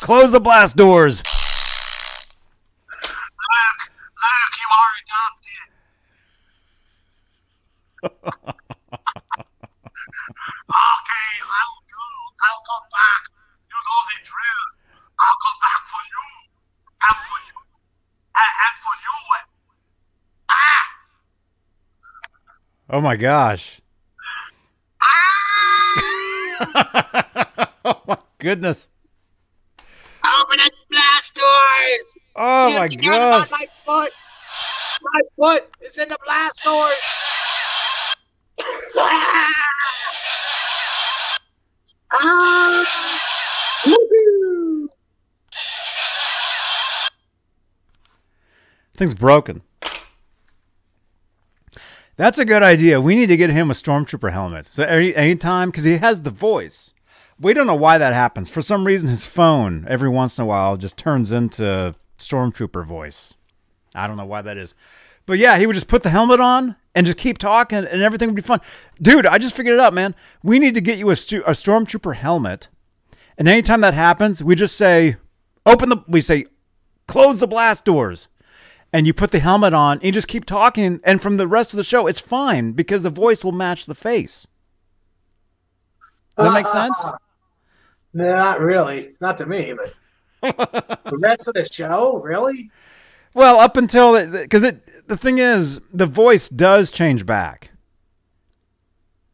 [0.00, 1.22] Close the blast doors.
[3.02, 5.70] Luke, Luke, you are adopted.
[8.02, 8.14] Okay,
[10.72, 12.06] I'll go.
[12.42, 13.22] I'll come back.
[13.70, 14.64] You know the drill.
[15.20, 16.26] I'll come back for you.
[17.02, 17.56] And for you.
[18.34, 19.16] And, and for you.
[20.50, 20.84] Ah!
[22.90, 23.80] Oh my gosh.
[27.84, 28.88] oh my goodness.
[30.24, 32.16] Open the blast doors.
[32.36, 33.50] Oh You my gosh.
[33.50, 34.12] My foot.
[35.02, 36.90] My foot is in the blast door.
[42.12, 42.84] Ah!
[48.96, 49.62] Thing's broken.
[52.16, 53.00] That's a good idea.
[53.00, 54.66] We need to get him a stormtrooper helmet.
[54.66, 56.92] So any anytime, because he has the voice.
[57.40, 58.48] We don't know why that happens.
[58.48, 63.34] For some reason, his phone every once in a while just turns into stormtrooper voice.
[63.94, 64.74] I don't know why that is.
[65.26, 68.28] But yeah, he would just put the helmet on and just keep talking, and everything
[68.28, 68.60] would be fun.
[69.00, 70.14] Dude, I just figured it out, man.
[70.42, 72.68] We need to get you a, stu- a stormtrooper helmet,
[73.38, 75.16] and anytime that happens, we just say,
[75.64, 76.46] "Open the." We say,
[77.06, 78.28] "Close the blast doors."
[78.94, 81.72] and you put the helmet on and you just keep talking and from the rest
[81.72, 84.46] of the show it's fine because the voice will match the face
[86.36, 87.02] does that make sense
[88.14, 89.14] Not really.
[89.20, 89.94] Not to me, but
[91.04, 92.70] the rest of the show, really?
[93.34, 97.70] well up until because it the thing is the voice does change back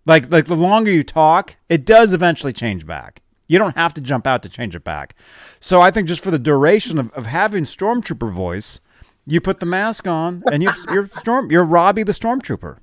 [0.06, 4.00] like like the longer you talk it does eventually change back you don't have to
[4.00, 5.14] jump out to change it back
[5.60, 8.80] so i think just for the duration of, of having stormtrooper voice
[9.26, 12.78] you put the mask on and you're, you're storm you're robbie the stormtrooper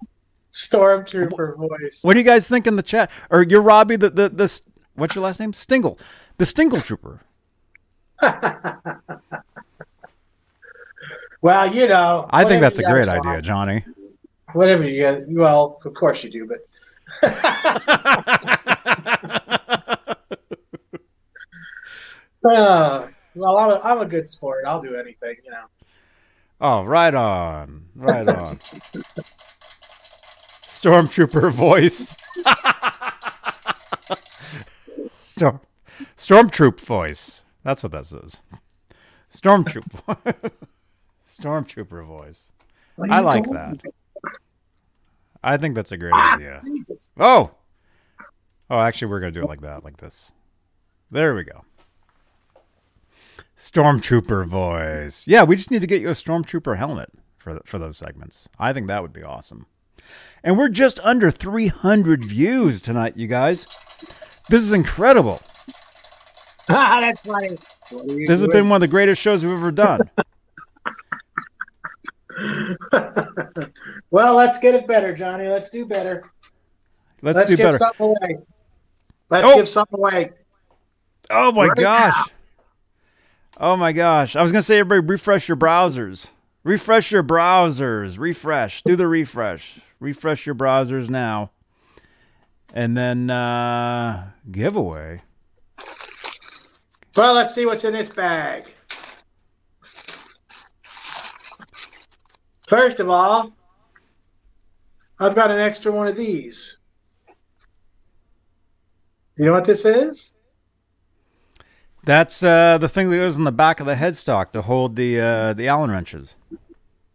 [0.55, 1.99] Stormtrooper voice.
[2.01, 3.11] What do you guys think in the chat?
[3.29, 4.61] Or you're Robbie the the, the
[4.95, 5.51] what's your last name?
[5.51, 5.99] Stingle.
[6.37, 7.19] The Stingle Trooper.
[11.45, 12.27] Well, you know.
[12.31, 13.43] I think that's a great idea, want.
[13.43, 13.85] Johnny.
[14.53, 15.25] Whatever you get.
[15.27, 16.57] Well, of course you do, but.
[22.43, 24.65] Uh, well, I'm a, I'm a good sport.
[24.65, 25.65] I'll do anything, you know.
[26.61, 27.85] Oh, right on.
[27.93, 28.59] Right on.
[30.67, 32.11] Stormtrooper voice.
[35.13, 35.59] Storm
[36.17, 37.43] Stormtroop voice.
[37.63, 38.41] That's what that says.
[39.31, 40.51] Stormtroop.
[41.39, 42.51] Stormtrooper voice.
[43.09, 43.81] I like that.
[45.43, 46.59] I think that's a great ah, idea.
[47.19, 47.51] Oh.
[48.69, 50.31] Oh, actually, we're gonna do it like that, like this.
[51.11, 51.63] There we go.
[53.57, 55.27] Stormtrooper voice.
[55.27, 58.49] Yeah, we just need to get you a stormtrooper helmet for for those segments.
[58.57, 59.67] I think that would be awesome.
[60.43, 63.65] And we're just under 300 views tonight, you guys.
[64.49, 65.41] This is incredible.
[66.67, 67.57] That's funny.
[67.89, 70.01] What are you This has been one of the greatest shows we've ever done.
[74.11, 75.47] well, let's get it better, Johnny.
[75.47, 76.23] Let's do better.
[77.21, 77.77] Let's, Let's do give better.
[77.77, 78.37] something away.
[79.29, 79.55] Let's Oh.
[79.55, 80.31] give something away.
[81.29, 82.29] Oh my Right gosh.
[83.57, 84.35] Oh my gosh.
[84.35, 86.31] I was going to say, everybody, refresh your browsers.
[86.63, 88.19] Refresh your browsers.
[88.19, 88.83] Refresh.
[88.83, 89.79] Do the refresh.
[89.99, 91.51] Refresh your browsers now.
[92.73, 95.21] And then uh, giveaway.
[97.15, 98.65] Well, let's see what's in this bag.
[102.67, 103.51] First of all,
[105.19, 106.77] I've got an extra one of these.
[109.35, 110.35] Do you know what this is?
[112.03, 115.19] That's uh, the thing that goes in the back of the headstock to hold the
[115.19, 116.35] uh, the Allen wrenches.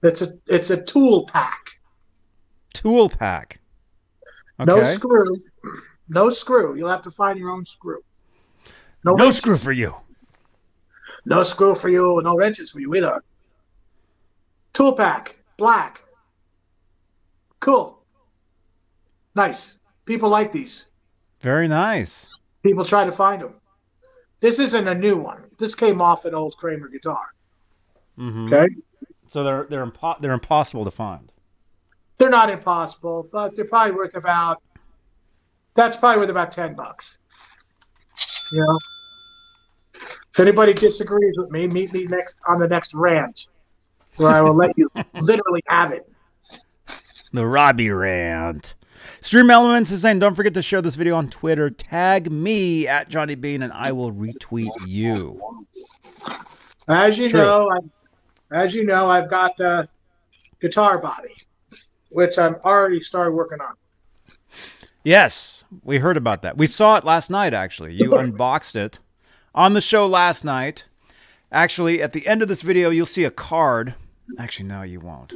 [0.03, 1.81] It's a it's a tool pack.
[2.75, 3.61] Tool pack.
[4.59, 5.37] No screw.
[6.09, 6.77] No screw.
[6.77, 8.03] You'll have to find your own screw.
[9.05, 9.95] No, No screw for you.
[11.25, 12.21] No screw for you.
[12.23, 13.23] No wrenches for you either.
[14.73, 15.40] Tool pack.
[15.61, 16.03] Black.
[17.61, 18.03] Cool.
[19.35, 19.79] Nice.
[20.07, 20.91] People like these.
[21.41, 22.29] Very nice.
[22.63, 23.55] People try to find them.
[24.41, 25.45] This isn't a new one.
[25.59, 27.21] This came off an old Kramer guitar.
[28.17, 28.75] hmm Okay.
[29.29, 31.31] So they're they're impo- they're impossible to find.
[32.17, 34.63] They're not impossible, but they're probably worth about.
[35.75, 37.19] That's probably worth about ten bucks.
[38.51, 38.79] You know.
[39.95, 43.49] If anybody disagrees with me, meet me next on the next rant,
[44.21, 46.09] where I will let you literally have it.
[47.33, 48.75] The Robbie rant.
[49.21, 51.71] Stream Elements is saying, don't forget to share this video on Twitter.
[51.71, 55.41] Tag me at Johnny Bean, and I will retweet you.
[56.89, 57.79] As you know, I,
[58.65, 59.89] as you know, I've got the
[60.61, 61.35] guitar body,
[62.11, 63.75] which I'm already started working on.
[65.03, 66.59] Yes, we heard about that.
[66.59, 67.95] We saw it last night, actually.
[67.95, 68.99] You unboxed it
[69.55, 70.87] on the show last night.
[71.53, 73.95] Actually, at the end of this video, you'll see a card.
[74.39, 75.35] Actually, no, you won't.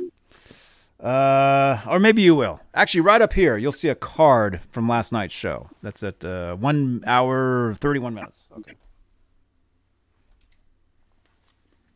[1.01, 2.61] Uh, or maybe you will.
[2.73, 5.69] Actually, right up here, you'll see a card from last night's show.
[5.83, 8.47] That's at uh, one hour thirty-one minutes.
[8.59, 8.75] Okay.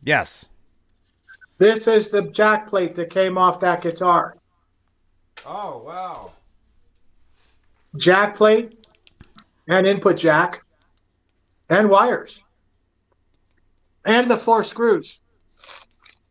[0.02, 0.48] Yes.
[1.58, 4.36] This is the jack plate that came off that guitar.
[5.46, 6.32] Oh wow.
[7.96, 8.86] jack plate
[9.68, 10.64] and input jack
[11.68, 12.42] and wires
[14.04, 15.20] and the four screws.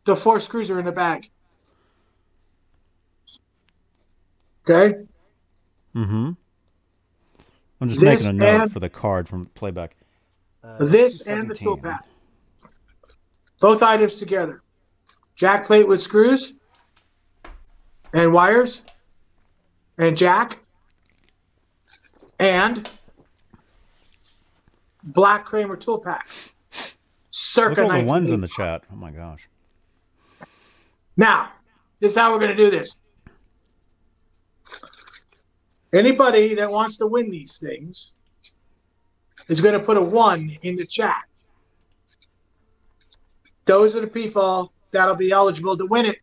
[0.08, 1.28] The four screws are in the bag.
[4.66, 4.94] Okay.
[5.94, 6.30] Mm-hmm.
[7.82, 9.96] I'm just This making a note and- for the card from playback.
[10.64, 11.62] Uh, this and the 17.
[11.62, 12.06] tool pack.
[13.60, 14.62] Both items together.
[15.36, 16.54] Jack plate with screws
[18.14, 18.86] and wires
[19.98, 20.60] and jack
[22.38, 22.90] and
[25.04, 26.30] black Kramer tool pack.
[27.28, 28.84] Circa Look at all the ones in the chat.
[28.90, 29.46] Oh my gosh.
[31.18, 31.50] Now,
[32.00, 33.00] this is how we're going to do this.
[35.92, 38.12] Anybody that wants to win these things
[39.48, 41.16] is going to put a one in the chat.
[43.66, 46.18] Those are the people that'll be eligible to win it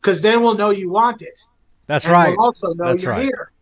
[0.00, 1.38] because then we'll know you want it.
[1.86, 2.36] That's and right.
[2.36, 3.22] We'll also know That's you're right.
[3.22, 3.52] here.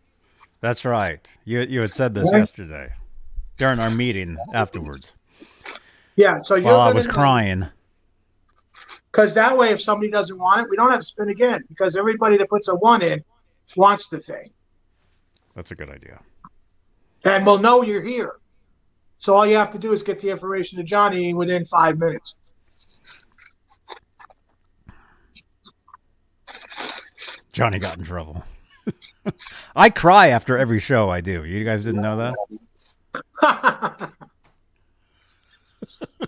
[0.61, 1.29] That's right.
[1.45, 2.39] You you had said this Yeah.
[2.39, 2.93] yesterday
[3.57, 5.13] during our meeting afterwards
[6.15, 7.13] Yeah, so while I was know.
[9.11, 11.97] Because that way, if somebody doesn't want it, we don't have to spin again because
[11.97, 13.23] everybody that puts a one in
[13.75, 14.49] wants the thing.
[15.55, 16.19] That's a good idea.
[17.25, 18.33] and we'll know you're here.
[19.17, 22.35] So all you have to do is get the information to Johnny within five minutes.
[27.51, 28.43] Johnny got in trouble.
[29.75, 31.43] I cry after every show I do.
[31.43, 32.33] You guys didn't know
[33.41, 34.11] that?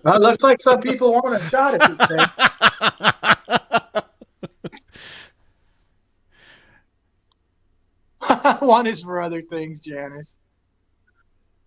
[0.03, 2.07] well, it looks like some people want a shot at this
[8.47, 8.55] thing.
[8.59, 10.38] one is for other things, Janice.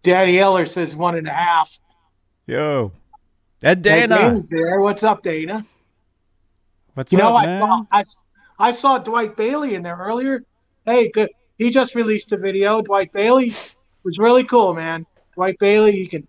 [0.03, 1.79] Daddy Eller says one and a half.
[2.47, 2.93] Yo.
[3.63, 4.37] Ed Dana.
[4.51, 4.81] There.
[4.81, 5.65] What's up, Dana?
[6.95, 7.61] What's You know, up, I man?
[7.61, 8.05] saw, I,
[8.59, 10.45] I saw Dwight Bailey in there earlier.
[10.85, 11.31] Hey, good.
[11.57, 12.83] He just released a video.
[12.83, 13.51] Dwight Bailey
[14.05, 15.07] was really cool, man.
[15.35, 16.27] Dwight Bailey, he can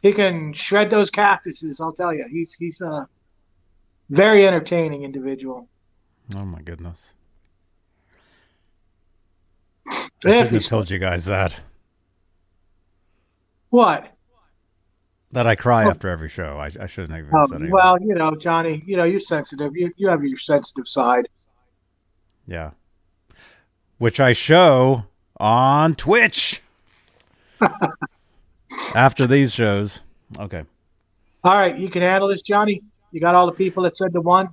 [0.00, 1.80] he can shred those cactuses.
[1.80, 3.08] I'll tell you, he's he's a
[4.08, 5.68] very entertaining individual.
[6.38, 7.10] Oh my goodness.
[9.88, 11.58] I shouldn't have told you guys that.
[13.70, 14.12] What?
[15.32, 15.90] That I cry Oh.
[15.90, 16.58] after every show.
[16.58, 17.72] I, I shouldn't have even Um, said anything.
[17.72, 19.76] well, you know, Johnny, you know, you're sensitive.
[19.76, 21.28] You you have your sensitive side.
[22.46, 22.70] Yeah.
[23.98, 25.04] Which I show
[25.38, 26.62] on Twitch
[28.94, 30.00] after these shows.
[30.38, 30.64] Okay.
[31.42, 32.82] All right, you can handle this, Johnny.
[33.12, 34.52] You got all the people that said the one.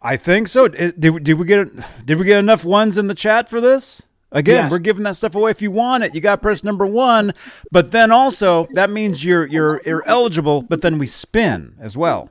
[0.00, 0.68] I think so.
[0.68, 1.68] Did, did, we get
[2.06, 4.02] did we get enough ones in the chat for this?
[4.30, 4.70] Again, Yes.
[4.70, 5.50] we're giving that stuff away.
[5.50, 7.32] If you want it, you got to press number one.
[7.72, 10.62] But then also that means you're you're you're eligible.
[10.62, 12.30] But then we spin as well.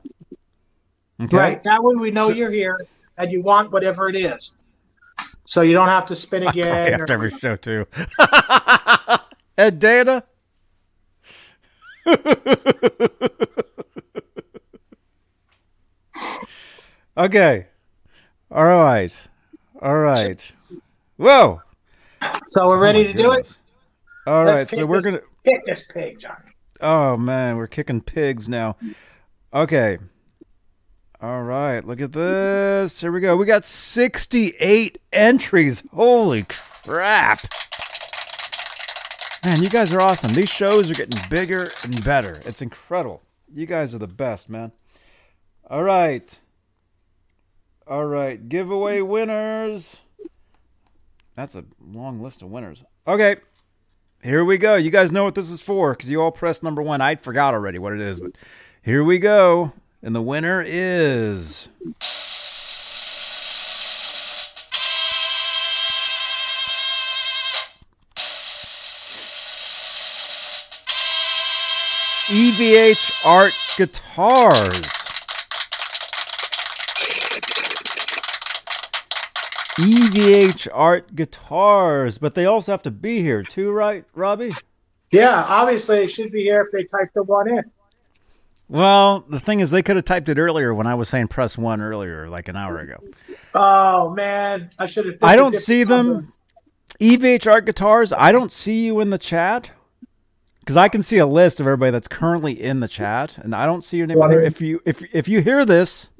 [1.20, 1.36] Okay.
[1.36, 1.62] Right.
[1.64, 2.78] That way we know you're here
[3.18, 4.54] and you want whatever it is.
[5.44, 6.92] So you don't have to spin I again.
[7.00, 7.86] after or- every show too.
[9.58, 10.22] Ed Dana.
[17.16, 17.66] okay.
[18.50, 19.14] All right.
[19.80, 20.50] All right.
[21.16, 21.62] Whoa.
[22.48, 23.36] So we're Oh ready my to do it.
[23.36, 23.60] goodness.
[24.26, 24.78] All Let's right.
[24.78, 25.20] So we're gonna.
[25.44, 26.36] Get this pig, John.
[26.80, 28.76] Oh man, we're kicking pigs now.
[29.52, 29.98] Okay.
[31.20, 33.00] All right, look at this.
[33.00, 33.36] Here we go.
[33.36, 35.82] We got 68 entries.
[35.92, 36.46] Holy
[36.84, 37.40] crap.
[39.44, 40.34] Man, you guys are awesome.
[40.34, 42.42] These shows are getting bigger and better.
[42.44, 43.22] It's incredible.
[43.54, 44.72] You guys are the best, man.
[45.70, 46.38] All right.
[47.86, 49.98] All right, giveaway winners.
[51.36, 52.82] That's a long list of winners.
[53.06, 53.36] Okay.
[54.22, 54.74] Here we go.
[54.74, 57.00] You guys know what this is for because you all pressed number one.
[57.00, 58.32] I forgot already what it is, but
[58.82, 59.72] here we go.
[60.02, 61.68] And the winner is.
[72.28, 74.84] EVH Art Guitars.
[79.78, 84.52] EVH Art Guitars, but they also have to be here too, right, Robbie?
[85.10, 87.64] Yeah, obviously it should be here if they typed the one in.
[88.68, 91.56] Well, the thing is, they could have typed it earlier when I was saying press
[91.56, 93.02] one earlier, like an hour ago.
[93.54, 95.16] Oh man, I should have.
[95.22, 96.20] I don't see number.
[96.20, 96.32] them.
[97.00, 99.70] EVH Art Guitars, I don't see you in the chat
[100.68, 103.64] because I can see a list of everybody that's currently in the chat, and I
[103.64, 104.18] don't see your name.
[104.28, 104.42] there.
[104.42, 106.10] If you if if you hear this,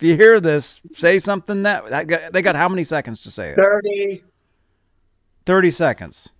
[0.00, 3.30] if you hear this, say something that, that got, they got how many seconds to
[3.30, 3.56] say it?
[3.62, 4.24] Thirty.
[5.46, 6.30] Thirty seconds.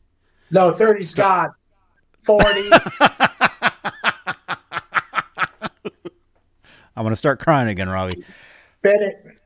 [0.50, 1.52] No, 30's gone.
[2.18, 2.68] Forty.
[6.96, 8.16] I'm gonna start crying again, Robbie.
[8.82, 9.40] Bennett.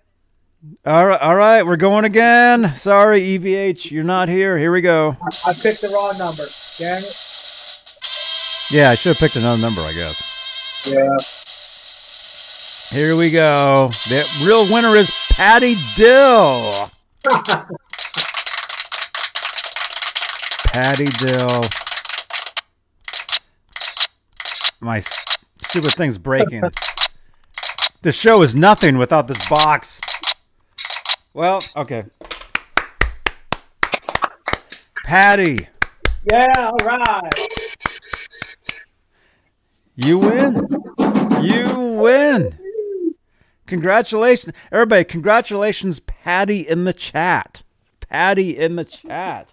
[0.87, 2.75] All right, all right, we're going again.
[2.77, 4.57] Sorry, EVH, you're not here.
[4.57, 5.19] Here we go.
[5.45, 6.49] I picked the wrong number.
[6.79, 7.15] Damn it.
[8.71, 10.23] Yeah, I should have picked another number, I guess.
[10.87, 11.07] Yeah.
[12.91, 13.91] Here we go.
[14.09, 16.91] The real winner is Patty Dill.
[20.67, 21.65] Patty Dill.
[24.81, 25.03] My
[25.65, 26.63] stupid thing's breaking.
[28.03, 30.01] the show is nothing without this box.
[31.33, 32.05] Well, okay.
[35.05, 35.69] Patty,
[36.31, 36.47] Yeah.
[36.57, 37.54] All right.
[39.97, 40.67] You win.
[41.41, 42.59] You win.
[43.67, 44.55] Congratulations.
[44.71, 47.63] Everybody, congratulations, Patty in the chat.
[48.01, 49.53] Patty in the chat.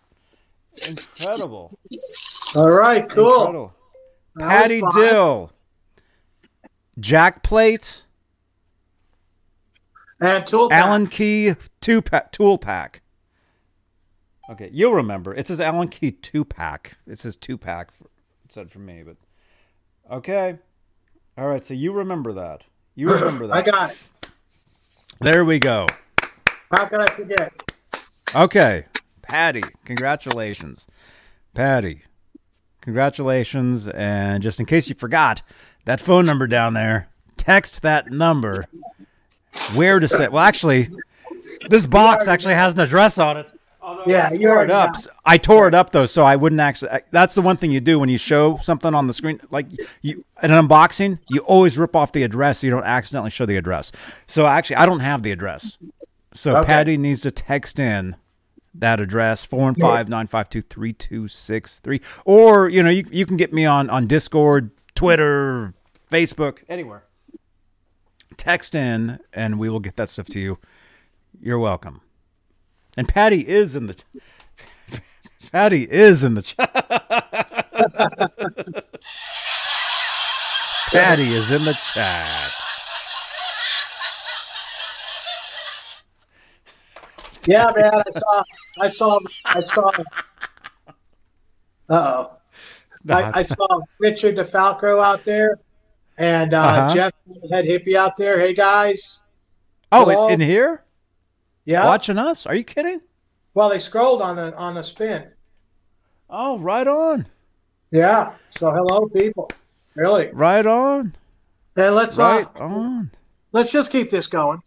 [0.87, 1.77] Incredible.
[2.55, 3.09] All right.
[3.09, 3.33] Cool.
[3.39, 3.73] Incredible.
[4.39, 4.81] Patty.
[4.93, 5.51] Dill.
[6.99, 8.03] Jack Plate.
[10.19, 10.69] And tool.
[10.69, 10.83] pack.
[10.83, 13.01] Allen Key two pack, tool pack.
[14.51, 15.33] Okay, you'll remember.
[15.33, 16.97] It says Allen Key two pack.
[17.07, 17.91] It says two pack.
[17.91, 18.05] For,
[18.45, 19.17] it said for me, but
[20.11, 20.59] okay.
[21.37, 22.63] All right, so you remember that.
[22.95, 23.55] You remember that.
[23.55, 24.29] I got it.
[25.21, 25.85] There we go.
[26.75, 27.53] How can I forget?
[28.33, 28.85] Okay,
[29.21, 30.87] Patty, congratulations,
[31.53, 32.03] Patty,
[32.81, 33.89] congratulations.
[33.89, 35.41] And just in case you forgot,
[35.85, 38.67] that phone number down there, text that number.
[39.75, 40.31] Where to send?
[40.31, 40.89] Well, actually,
[41.69, 43.50] this box actually has an address on it.
[43.83, 44.93] Although Yeah, I tore it up.
[44.93, 46.91] got I tore it up though, so I wouldn't actually.
[46.91, 49.65] I- That's the one thing you do when you show something on the screen, like
[50.01, 51.17] you in an unboxing.
[51.29, 53.91] You always rip off the address so you don't accidentally show the address.
[54.27, 55.77] So actually, I don't have the address.
[56.33, 56.67] So Okay.
[56.67, 58.15] Patty needs to text in
[58.75, 62.89] that address four one five nine five two three two six three, or you know
[62.91, 65.73] you you can get me on on Discord, Twitter,
[66.11, 67.03] Facebook, anywhere.
[68.37, 70.57] Text in, and we will get that stuff to you.
[71.41, 72.01] You're welcome.
[72.97, 73.95] And Patty is in the.
[75.51, 76.71] Patty is in the chat.
[80.91, 82.51] Patty is in the chat.
[87.47, 87.91] Yeah, man.
[87.93, 88.43] I saw.
[88.81, 89.19] I saw.
[89.45, 89.91] I saw.
[91.89, 92.31] Uh oh.
[93.09, 95.57] I, I saw Richard DeFalco out there,
[96.17, 96.93] and uh, Uh-huh.
[96.95, 97.13] Jeff
[97.51, 98.39] Head Hippie out there.
[98.39, 99.19] Hey guys.
[99.91, 100.27] oh, Hello?
[100.27, 100.83] in here,
[101.65, 101.85] Yeah.
[101.85, 102.45] watching us?
[102.45, 103.01] Are you kidding?
[103.53, 105.27] Well, they scrolled on the on the spin.
[106.29, 107.27] Oh, right on,
[107.91, 108.31] Yeah.
[108.51, 109.49] So hello, people.
[109.95, 110.29] Really.
[110.31, 111.13] right on,
[111.75, 113.11] And let's right uh, on.
[113.51, 114.61] let's just keep this going.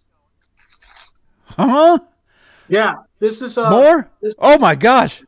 [1.44, 1.98] Huh?
[2.68, 2.96] Yeah.
[3.18, 4.10] This is a More?
[4.20, 5.22] this- Oh my gosh!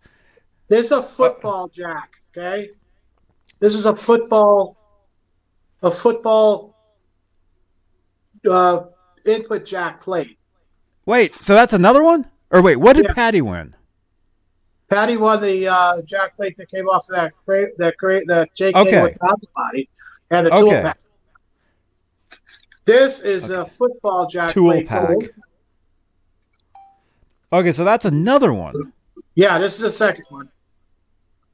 [0.69, 2.71] This is a football jack, okay?
[3.61, 4.77] This is a football,
[5.83, 6.75] a football
[8.51, 8.85] uh,
[9.25, 10.36] input jack plate.
[11.07, 12.27] Wait, so that's another one?
[12.51, 13.13] Or wait, what did Yeah.
[13.15, 13.75] Patty win?
[14.91, 18.49] Patty won the uh, jack plate that came off of that crate, that crate, that
[18.57, 19.03] JK Okay.
[19.03, 19.89] without the body,
[20.31, 20.83] and the tool Okay.
[20.83, 20.99] pack.
[22.85, 24.87] This is a football jack Tool plate.
[24.89, 25.17] pack.
[27.53, 28.93] Okay, so that's another one.
[29.35, 30.49] Yeah, this is the second one.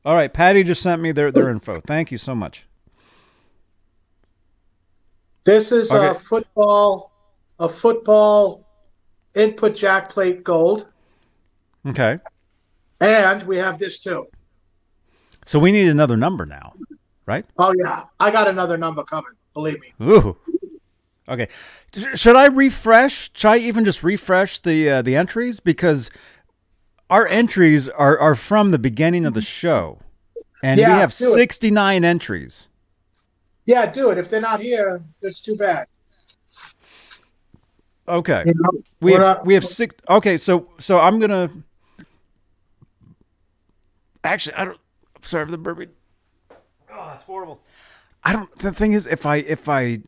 [0.04, 1.80] All right, Patty just sent me their their info.
[1.80, 2.66] Thank you so much.
[5.44, 7.10] This is a football,
[7.58, 8.66] a football
[9.34, 10.86] input jack plate gold,
[11.86, 12.18] Okay,
[13.00, 14.26] and we have this too.
[15.44, 16.74] so we need another number now,
[17.26, 17.44] right?
[17.58, 19.32] Oh yeah, I got another number coming.
[19.54, 19.92] Believe me.
[20.02, 20.36] Ooh.
[21.28, 21.48] Okay.
[22.14, 23.30] Should I refresh?
[23.34, 26.10] Should I even just refresh the uh, the entries because
[27.10, 29.98] our entries are are from the beginning of the show,
[30.62, 32.68] and we have sixty nine entries.
[33.66, 34.18] Yeah, do it.
[34.18, 35.86] If they're not here, it's too bad.
[38.08, 38.42] Okay.
[38.46, 38.70] You know,
[39.00, 39.94] We have not- we have six.
[40.08, 41.50] Okay, so so I'm gonna.
[44.24, 44.78] Actually, I don't.
[45.16, 45.88] I'm sorry for the burpee.
[46.50, 47.60] Oh, that's horrible.
[48.24, 48.54] I don't.
[48.56, 50.00] The thing is, if I if I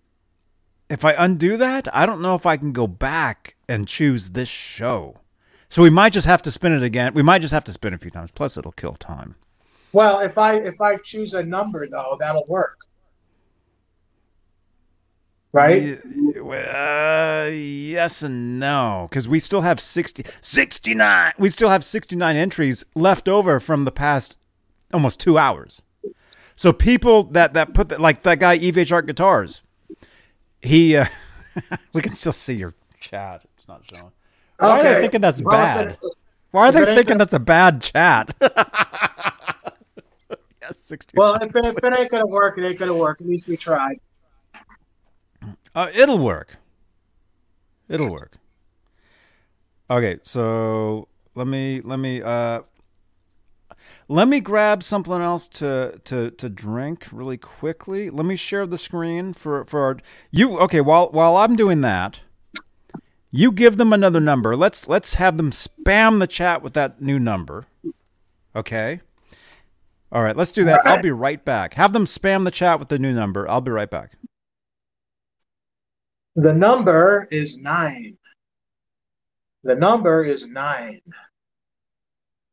[0.89, 4.49] if I undo that, I don't know if I can go back and choose this
[4.49, 5.19] show.
[5.69, 7.15] So we might just have to spin it again.
[7.15, 8.31] We might just have to spin it a few times.
[8.31, 9.35] Plus, it'll kill time.
[9.93, 12.79] Well, if I if I choose a number though, that'll work.
[15.55, 16.01] Right?
[16.05, 21.33] Uh, yes and no, because we still have 60, 69.
[21.39, 24.37] We still have 69 entries left over from the past
[24.93, 25.81] almost two hours.
[26.57, 29.63] So people that, that put the, like that guy, EVH Art Guitars,
[30.61, 31.07] he, uh,
[31.93, 33.43] we can still see your chat.
[33.57, 34.11] It's not showing.
[34.59, 35.99] Why are they thinking that's Well, bad?
[36.51, 38.35] Why are they thinking that's a bad chat?
[40.61, 41.13] yes, 60.
[41.17, 43.21] Well, if it, if it ain't gonna work, it ain't gonna work.
[43.21, 44.01] At least we tried.
[45.75, 46.57] Uh, it'll work.
[47.89, 48.39] It'll work.
[49.91, 52.63] Okay, so let me let me uh
[54.09, 58.09] let me grab something else to to to drink really quickly.
[58.09, 59.99] Let me share the screen for for our
[60.31, 62.21] you okay, while while I'm doing that,
[63.31, 64.57] you give them another number.
[64.57, 67.67] Let's let's have them spam the chat with that new number.
[68.57, 69.01] Okay?
[70.13, 70.83] All right, let's do that.
[70.87, 71.75] I'll be right back.
[71.75, 73.49] Have them spam the chat with the new number.
[73.51, 74.13] I'll be right back.
[76.37, 78.17] The number is nine.
[79.63, 81.01] The number is nine.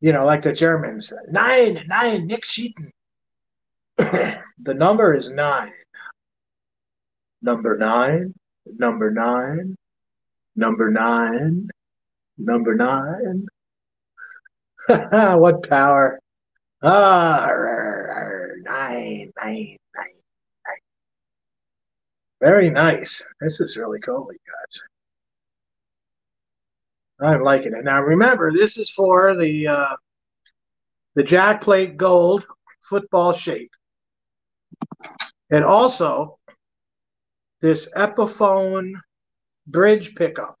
[0.00, 1.12] You know, like the Germans.
[1.28, 2.92] Nine, nine, Nick Sheaton.
[3.96, 5.72] the number is nine.
[7.42, 8.34] Number nine,
[8.78, 9.76] number nine,
[10.54, 11.68] number nine,
[12.38, 13.46] number nine.
[15.40, 16.20] what power.
[16.82, 17.48] Ah,
[18.62, 19.76] nine, nine.
[22.42, 23.24] Very nice.
[23.40, 24.80] This is really cool, you guys.
[27.20, 27.84] I'm liking it.
[27.84, 29.96] Now remember, this is for the uh,
[31.14, 32.44] the Jack Plate Gold
[32.82, 33.70] football shape,
[35.52, 36.40] and also
[37.60, 38.92] this Epiphone
[39.68, 40.60] bridge pickup.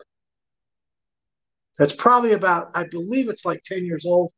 [1.78, 4.30] That's probably about, I believe it's like ten years old.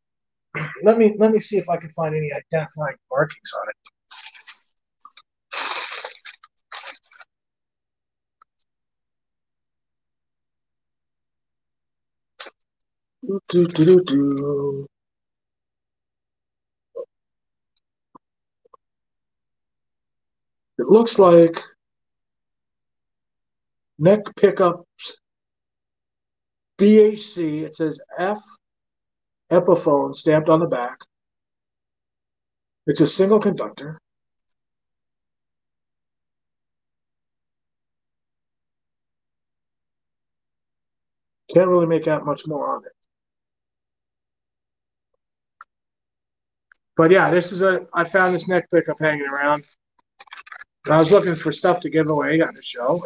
[0.83, 3.94] Let me let me see if I can find any identifying markings on it.
[13.27, 14.87] Do, do, do, do.
[20.79, 21.63] It looks like
[23.99, 24.85] neck pickups
[26.79, 27.63] BHC.
[27.63, 28.43] It says F
[29.51, 30.99] Epiphone stamped on the back.
[32.87, 33.97] It's a single conductor.
[41.55, 42.93] Can't really make out much more on it.
[46.97, 47.87] But yeah, this is a.
[47.93, 49.67] I found this neck pickup hanging around.
[50.91, 53.03] I was looking for stuff to give away on the show.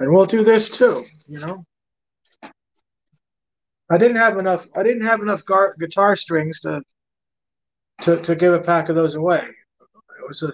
[0.00, 1.64] And we'll do this too, you know.
[3.90, 4.68] I didn't have enough.
[4.76, 6.82] I didn't have enough gar- guitar strings to,
[8.02, 9.42] to to give a pack of those away.
[9.42, 10.52] It was a.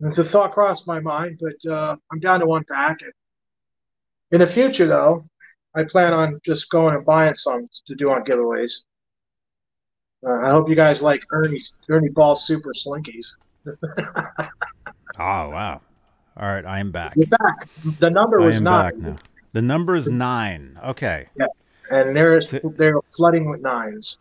[0.00, 3.02] The thought crossed my mind, but uh, I'm down to one pack.
[3.02, 3.12] And
[4.32, 5.24] in the future, though,
[5.74, 8.84] I plan on just going and buying some to do on giveaways.
[10.26, 13.26] Uh, I hope you guys like Ernie's Ernie Ball Super Slinkies.
[15.20, 15.80] Oh wow!
[16.36, 17.14] All right, I am back.
[17.16, 17.68] You're back.
[17.98, 19.16] The number I was nine, back now.
[19.52, 20.78] The number is nine.
[20.84, 21.26] Okay.
[21.36, 21.46] Yeah,
[21.90, 24.18] and there's they're flooding with nines.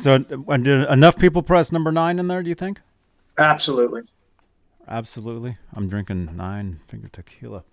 [0.00, 2.42] So, enough people press number nine in there?
[2.42, 2.80] Do you think?
[3.36, 4.02] Absolutely.
[4.88, 5.58] Absolutely.
[5.74, 7.64] I'm drinking nine finger tequila.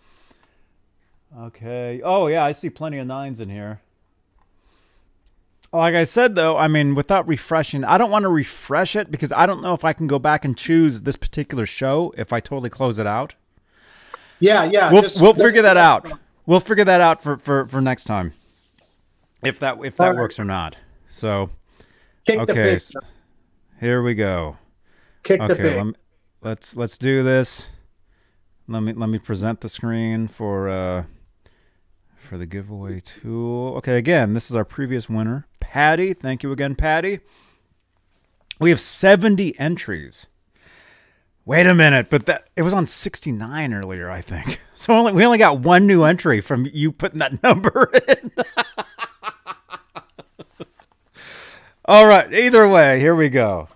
[1.38, 2.02] Okay.
[2.04, 3.82] Oh yeah, I see plenty of nines in here.
[5.72, 9.32] Like I said though, I mean, without refreshing, I don't want to refresh it because
[9.32, 12.40] I don't know if I can go back and choose this particular show if I
[12.40, 13.34] totally close it out.
[14.40, 14.92] Yeah, yeah.
[14.92, 16.12] we'll just- we'll figure that out.
[16.46, 18.34] We'll figure that out for for for next time.
[19.44, 20.20] If that if that Alright.
[20.20, 20.76] works or not.
[21.10, 21.50] So
[22.28, 23.00] Kick okay, so
[23.80, 24.58] here we go.
[25.24, 25.94] Kick the Okay, let me,
[26.42, 27.70] let's let's do this.
[28.68, 31.04] Let me let me present the screen for uh
[32.24, 33.76] for the giveaway tool.
[33.78, 36.14] Okay, again, this is our previous winner, Patty.
[36.14, 37.20] Thank you again, Patty.
[38.60, 40.28] We have 70 entries.
[41.46, 44.62] Wait a minute, but that it was on 69 earlier, I think.
[44.76, 48.32] So only, we only got one new entry from you putting that number in.
[51.86, 53.70] All right, either way, here we go.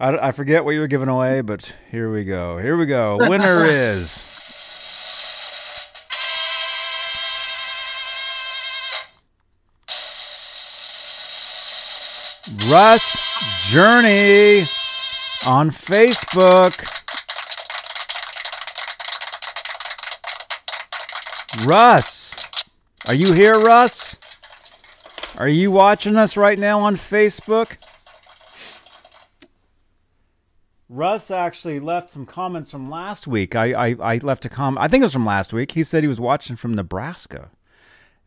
[0.00, 2.58] I, I forget what you were giving away, but here we go.
[2.58, 3.18] Here we go.
[3.28, 4.24] Winner is.
[12.70, 13.16] Russ
[13.62, 14.68] Journey
[15.44, 16.86] on Facebook.
[21.64, 22.36] Russ,
[23.04, 24.16] are you here, Russ?
[25.36, 27.78] Are you watching us right now on Facebook?
[30.88, 33.56] Russ actually left some comments from last week.
[33.56, 34.84] I, I, I left a comment.
[34.84, 35.72] I think it was from last week.
[35.72, 37.50] He said he was watching from Nebraska,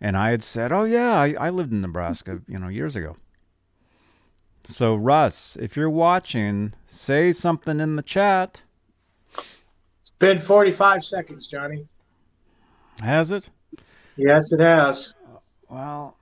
[0.01, 3.15] and I had said, "Oh yeah, I, I lived in Nebraska, you know, years ago."
[4.65, 8.61] So Russ, if you're watching, say something in the chat.
[9.37, 11.87] It's been 45 seconds, Johnny.
[13.03, 13.49] Has it?
[14.15, 15.13] Yes, it has.
[15.69, 16.15] Well,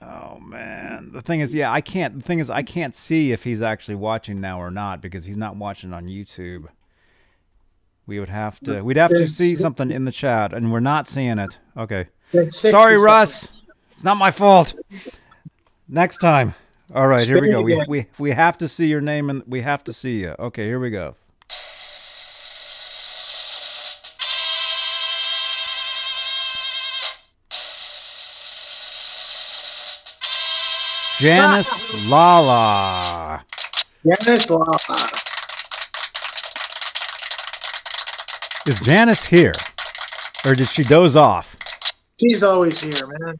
[0.00, 2.20] oh man, the thing is, yeah, I can't.
[2.20, 5.36] The thing is, I can't see if he's actually watching now or not because he's
[5.36, 6.68] not watching on YouTube.
[8.06, 8.82] We would have to.
[8.82, 11.58] We'd have to see something in the chat, and we're not seeing it.
[11.76, 13.04] Okay, Been 60 sorry, seconds.
[13.04, 13.52] Russ.
[13.90, 14.74] It's not my fault.
[15.88, 16.54] Next time.
[16.94, 17.62] All right, here we go.
[17.62, 20.34] We we we have to see your name, and we have to see you.
[20.38, 21.14] Okay, here we go.
[31.18, 31.70] Janice
[32.06, 33.44] Lala.
[34.04, 35.10] Janice Lala.
[38.66, 39.54] Is Janice here?
[40.44, 41.56] Or did she doze off?
[42.20, 43.38] She's always here, man.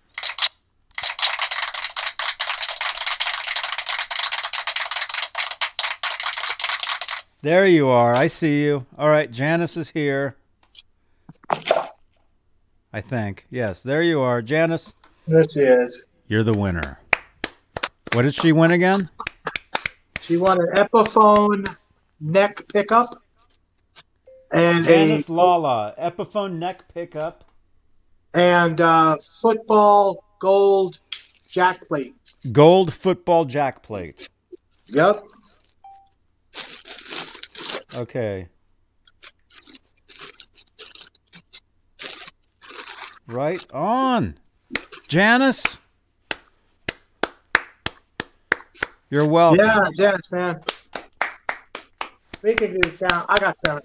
[7.42, 8.14] There you are.
[8.14, 8.86] I see you.
[8.98, 10.36] All right, Janice is here.
[12.92, 13.46] I think.
[13.50, 14.40] Yes, there you are.
[14.42, 14.92] Janice,
[15.28, 16.06] There she is.
[16.28, 16.98] you're the winner.
[18.12, 19.10] What did she win again?
[20.22, 21.76] She won an Epiphone
[22.20, 23.22] neck pickup
[24.50, 27.44] and Janice a Lala, Epiphone neck pickup.
[28.34, 30.98] and uh, football gold
[31.50, 32.14] jack plate.
[32.50, 34.28] Gold football jack plate.
[34.88, 35.22] Yep.
[37.94, 38.48] Okay.
[43.26, 44.38] Right on.
[45.08, 45.78] Janice.
[49.10, 49.64] You're welcome.
[49.64, 50.60] Yeah, Janice, man.
[52.42, 53.26] We can do sound.
[53.28, 53.82] I got sound.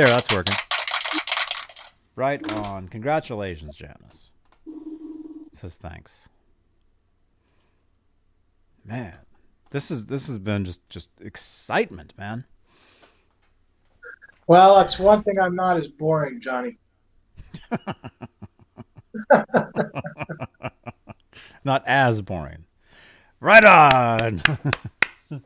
[0.00, 0.54] There, that's working.
[2.16, 2.88] Right on.
[2.88, 4.30] Congratulations, Janice.
[5.52, 6.26] Says thanks.
[8.82, 9.18] Man,
[9.72, 12.46] this is this has been just just excitement, man.
[14.46, 16.78] Well, that's one thing I'm not as boring, Johnny.
[21.62, 22.64] Not as boring.
[23.38, 24.42] Right on.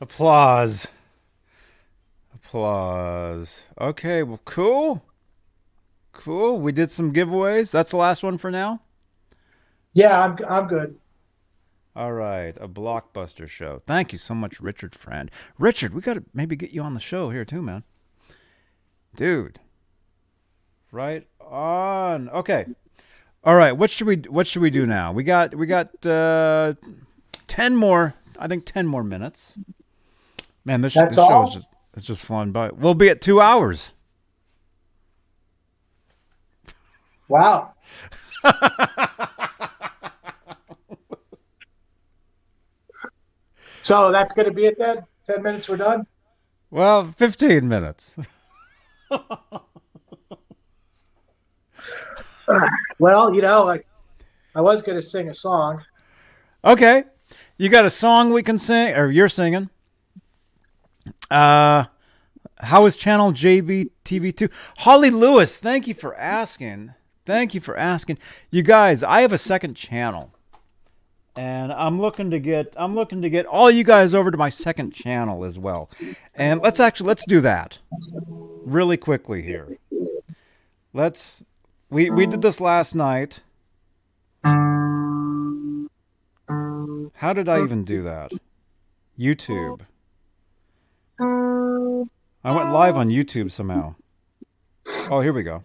[0.00, 0.88] Applause.
[2.54, 3.64] Applause.
[3.80, 5.02] Okay, well, cool.
[6.12, 6.60] Cool.
[6.60, 7.72] We did some giveaways.
[7.72, 8.80] That's the last one for now.
[9.92, 10.96] Yeah, I'm I'm good.
[11.96, 13.82] All right, a blockbuster show.
[13.88, 15.32] Thank you so much, Richard Friend.
[15.58, 17.82] Richard, we got to maybe get you on the show here too, man.
[19.16, 19.58] Dude.
[20.92, 22.28] Right on.
[22.28, 22.66] Okay.
[23.42, 25.10] All right, what should we what should we do now?
[25.10, 26.74] We got we got uh
[27.48, 29.58] 10 more, I think 10 more minutes.
[30.64, 31.48] Man, this, That's this show all?
[31.48, 32.70] is just it's just flying by.
[32.70, 33.92] We'll be at 2 hours.
[37.28, 37.72] Wow.
[43.82, 45.04] so that's going to be it then.
[45.26, 46.06] Ten minutes, we're done.
[46.70, 48.14] Well, 15 minutes.
[52.98, 53.86] Well, you know, like
[54.54, 55.82] I was going to sing a song.
[56.64, 57.04] Okay.
[57.58, 59.70] You got a song we can sing or you're singing?
[61.30, 61.84] Uh
[62.58, 64.50] How is channel JBTV2?
[64.78, 66.94] Holly Lewis, thank you for asking.
[67.26, 68.18] Thank you for asking.
[68.50, 70.30] You guys, I have a second channel.
[71.36, 74.50] And I'm looking to get I'm looking to get all you guys over to my
[74.50, 75.90] second channel as well.
[76.34, 77.78] And let's actually let's do that
[78.64, 79.78] really quickly here.
[80.92, 81.42] Let's
[81.90, 83.40] we we did this last night.
[87.14, 88.30] How did I even do that?
[89.18, 89.80] YouTube.
[91.20, 93.94] I went live on YouTube somehow.
[95.10, 95.62] Oh, here we go.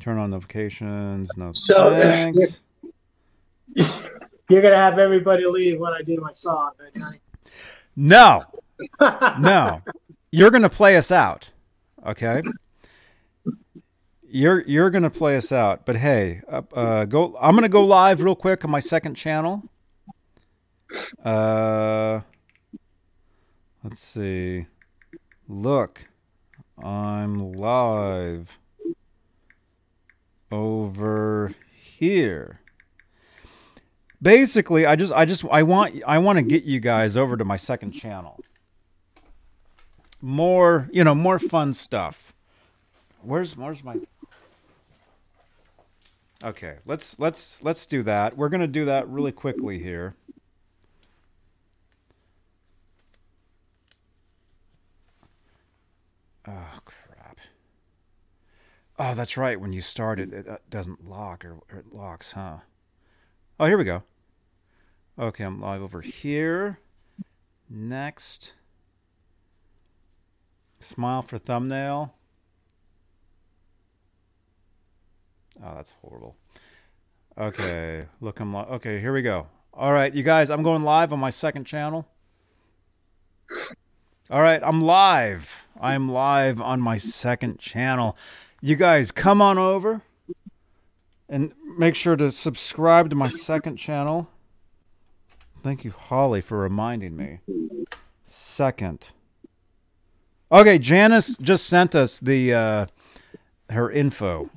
[0.00, 1.30] Turn on notifications.
[1.36, 2.60] No So, thanks.
[4.48, 7.20] You're gonna have everybody leave when I do my song, right, Johnny?
[7.94, 8.42] No,
[9.00, 9.82] no.
[10.32, 11.50] You're gonna play us out,
[12.06, 12.42] okay?
[14.22, 15.84] You're you're gonna play us out.
[15.84, 17.36] But hey, uh, uh, go.
[17.40, 19.64] I'm gonna go live real quick on my second channel.
[21.24, 22.20] Uh,
[23.82, 24.66] let's see.
[25.48, 26.06] Look,
[26.82, 28.58] I'm live
[30.50, 32.60] over here.
[34.22, 37.44] Basically, I just I just I want I want to get you guys over to
[37.44, 38.38] my second channel.
[40.20, 42.34] More, you know, more fun stuff.
[43.22, 43.96] Where's where's my
[46.42, 48.36] Okay, let's let's let's do that.
[48.36, 50.14] We're going to do that really quickly here.
[56.50, 57.38] Oh crap.
[58.98, 59.60] Oh, that's right.
[59.60, 62.58] When you start it, it uh, doesn't lock or, or it locks, huh?
[63.58, 64.02] Oh, here we go.
[65.18, 66.80] Okay, I'm live over here.
[67.68, 68.54] Next.
[70.80, 72.14] Smile for thumbnail.
[75.62, 76.36] Oh, that's horrible.
[77.38, 79.00] Okay, look, I'm li- okay.
[79.00, 79.46] Here we go.
[79.72, 82.08] All right, you guys, I'm going live on my second channel.
[84.30, 85.66] All right, I'm live.
[85.80, 88.16] I'm live on my second channel.
[88.60, 90.02] You guys, come on over
[91.28, 94.30] and make sure to subscribe to my second channel.
[95.64, 97.40] Thank you, Holly, for reminding me.
[98.22, 99.10] Second.
[100.52, 102.86] Okay, Janice just sent us the uh,
[103.70, 104.48] her info.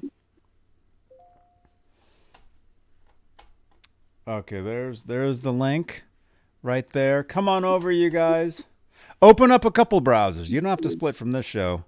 [4.27, 6.03] Okay, there's there's the link
[6.61, 7.23] right there.
[7.23, 8.65] Come on over, you guys.
[9.23, 10.49] Open up a couple browsers.
[10.49, 11.85] You don't have to split from this show,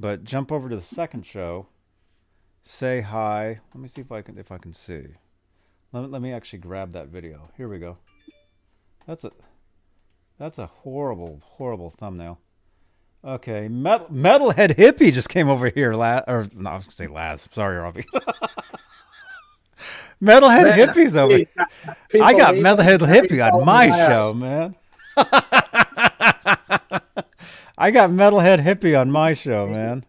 [0.00, 1.68] but jump over to the second show.
[2.64, 3.60] Say hi.
[3.72, 5.04] Let me see if I can if I can see.
[5.92, 7.50] Let, let me actually grab that video.
[7.56, 7.98] Here we go.
[9.06, 9.30] That's a
[10.40, 12.40] that's a horrible horrible thumbnail.
[13.24, 15.92] Okay, Metal, Metalhead Hippie just came over here.
[15.94, 17.48] last, or no, I was gonna say Laz.
[17.52, 18.06] Sorry, Robbie.
[20.20, 21.36] Metalhead Man, Hippie's over.
[21.36, 21.46] here.
[22.20, 24.74] I got Metalhead Hippie on my show, man.
[27.82, 30.04] I got Metalhead Hippie on my show, man.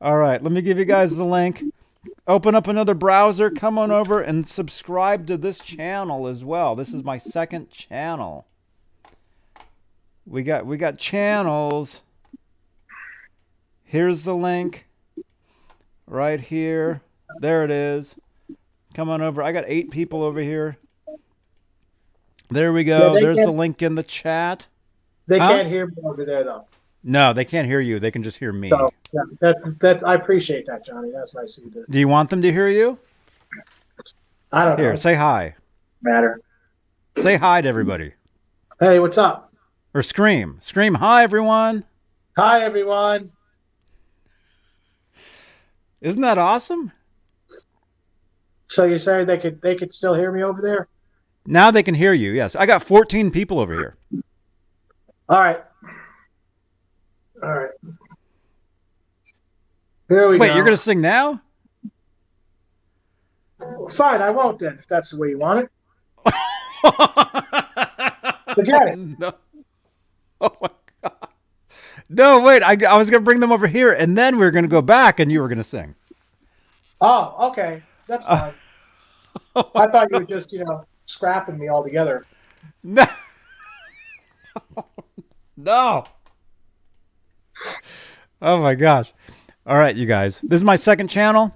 [0.00, 1.62] All right, let me give you guys the link.
[2.26, 6.74] Open up another browser, come on over and subscribe to this channel as well.
[6.74, 8.46] This is my second channel.
[10.24, 12.00] We got we got channels.
[13.84, 14.86] Here's the link.
[16.06, 17.02] Right here.
[17.40, 18.16] There it is.
[18.94, 19.42] Come on over.
[19.42, 20.78] I got 8 people over here.
[22.48, 23.20] There we go.
[23.20, 24.66] There's the link in the chat.
[25.26, 25.48] They Huh?
[25.48, 26.66] can't hear me over there though.
[27.04, 27.98] No, they can't hear you.
[27.98, 28.70] They can just hear me.
[28.70, 31.10] So yeah, that, that's I appreciate that, Johnny.
[31.12, 31.84] That's nice of you to.
[31.90, 32.98] Do you want them to hear you?
[34.52, 34.96] I don't Here, know.
[34.96, 35.54] say hi.
[36.02, 36.40] Matter.
[37.16, 38.12] Say hi to everybody.
[38.78, 39.52] Hey, what's up?
[39.94, 40.56] Or scream.
[40.60, 41.84] Scream hi everyone.
[42.36, 43.30] Hi, everyone.
[46.00, 46.92] Isn't that awesome?
[48.68, 50.88] So you're saying they could they could still hear me over there?
[51.46, 52.30] Now they can hear you.
[52.32, 52.56] Yes.
[52.56, 53.96] I got 14 people over here.
[55.32, 55.60] All right.
[57.42, 57.70] All right.
[60.10, 60.54] Here we Wait, go.
[60.54, 61.40] you're going to sing now?
[63.92, 65.70] Fine, I won't then, if that's the way you want it.
[68.54, 68.98] Forget it.
[69.18, 69.32] No.
[70.42, 70.68] Oh my
[71.02, 71.28] god.
[72.10, 72.62] No, wait.
[72.62, 74.68] I, I was going to bring them over here and then we were going to
[74.68, 75.94] go back and you were going to sing.
[77.00, 77.82] Oh, okay.
[78.06, 78.52] That's uh,
[79.54, 79.64] fine.
[79.76, 82.26] I thought you were just, you know, scrapping me altogether.
[82.84, 83.06] No.
[85.62, 86.04] No.
[88.40, 89.12] Oh my gosh.
[89.64, 90.40] All right, you guys.
[90.40, 91.54] This is my second channel.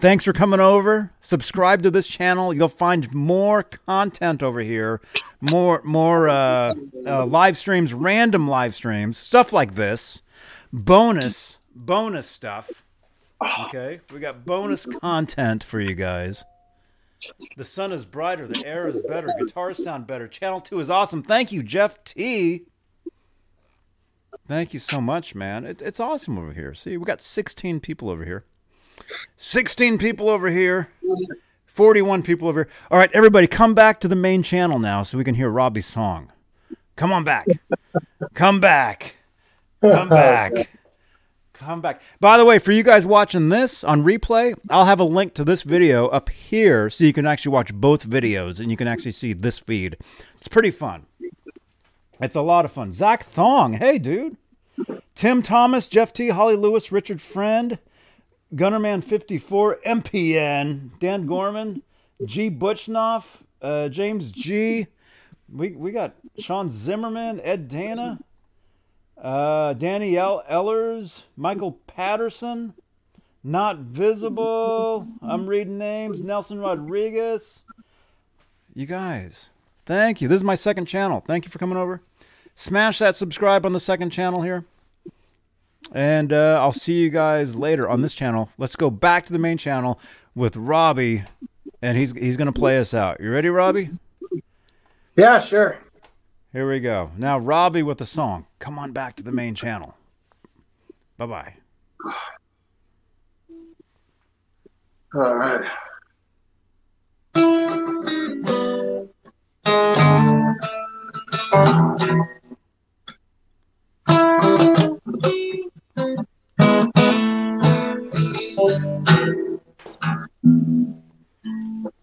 [0.00, 1.12] Thanks for coming over.
[1.20, 2.52] Subscribe to this channel.
[2.52, 5.00] You'll find more content over here.
[5.40, 6.74] More more uh,
[7.06, 10.22] uh, live streams, random live streams, stuff like this.
[10.72, 12.84] Bonus bonus stuff.
[13.66, 14.00] Okay?
[14.12, 16.44] We got bonus content for you guys.
[17.56, 20.28] The sun is brighter, the air is better, guitars sound better.
[20.28, 21.22] Channel 2 is awesome.
[21.22, 22.66] Thank you, Jeff T.
[24.46, 25.64] Thank you so much, man.
[25.64, 26.74] It, it's awesome over here.
[26.74, 28.44] See, we got 16 people over here.
[29.36, 30.88] 16 people over here.
[31.66, 32.72] 41 people over here.
[32.90, 35.86] All right, everybody, come back to the main channel now so we can hear Robbie's
[35.86, 36.30] song.
[36.96, 37.46] Come on back.
[38.34, 39.16] Come back.
[39.80, 40.68] Come back.
[41.52, 42.02] Come back.
[42.20, 45.44] By the way, for you guys watching this on replay, I'll have a link to
[45.44, 49.12] this video up here so you can actually watch both videos and you can actually
[49.12, 49.96] see this feed.
[50.36, 51.06] It's pretty fun.
[52.24, 52.92] It's a lot of fun.
[52.92, 54.36] Zach Thong, hey dude.
[55.14, 57.78] Tim Thomas, Jeff T, Holly Lewis, Richard Friend,
[58.54, 61.82] Gunnerman 54, MPN, Dan Gorman,
[62.24, 64.86] G Butchnoff, uh, James G.
[65.52, 68.18] We we got Sean Zimmerman, Ed Dana,
[69.20, 70.42] uh, Danny L.
[70.48, 72.72] Ellers, Michael Patterson,
[73.44, 75.06] Not Visible.
[75.20, 76.22] I'm reading names.
[76.22, 77.62] Nelson Rodriguez.
[78.74, 79.50] You guys,
[79.86, 80.26] thank you.
[80.26, 81.22] This is my second channel.
[81.26, 82.00] Thank you for coming over.
[82.54, 84.64] Smash that subscribe on the second channel here.
[85.92, 88.48] And uh, I'll see you guys later on this channel.
[88.58, 90.00] Let's go back to the main channel
[90.34, 91.24] with Robbie,
[91.82, 93.20] and he's he's gonna play us out.
[93.20, 93.90] You ready, Robbie?
[95.16, 95.78] Yeah, sure.
[96.52, 97.10] Here we go.
[97.16, 98.46] Now Robbie with the song.
[98.58, 99.94] Come on back to the main channel.
[101.18, 101.54] Bye bye.
[105.14, 105.70] All right.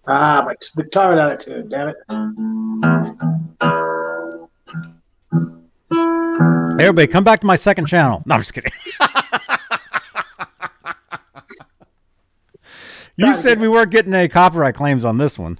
[0.07, 1.95] Ah, my guitar out of tune, damn it.
[6.81, 8.23] Everybody, come back to my second channel.
[8.25, 8.71] No, I'm just kidding.
[13.15, 15.59] you said we weren't getting any copyright claims on this one.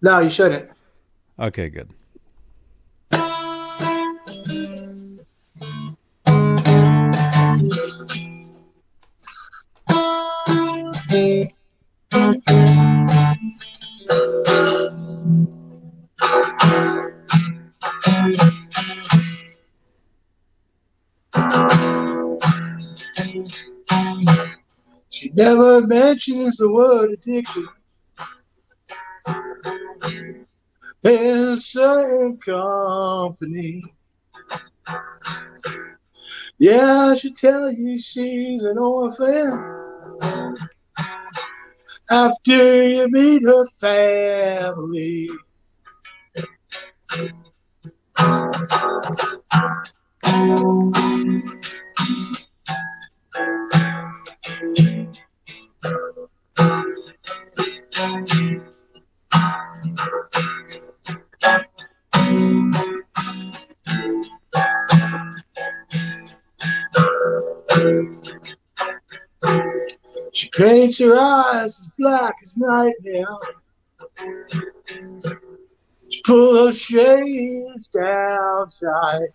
[0.00, 0.70] No, you shouldn't.
[1.38, 1.90] Okay, good.
[25.10, 27.68] She never mentions the word addiction.
[31.04, 33.82] In certain company.
[36.58, 39.76] Yeah, should tell you she's an orphan.
[42.10, 45.28] After you meet her family.
[70.56, 73.38] She paints her eyes as black as night now.
[76.08, 79.28] She pulls her shades down tight.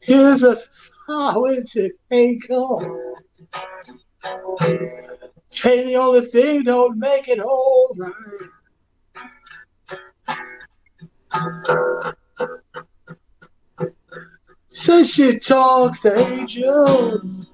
[0.00, 0.56] Here's a
[1.08, 1.90] highway to
[2.46, 3.14] come.
[5.50, 8.12] Say the only thing don't make it all right.
[14.68, 17.48] Says she talks to angels.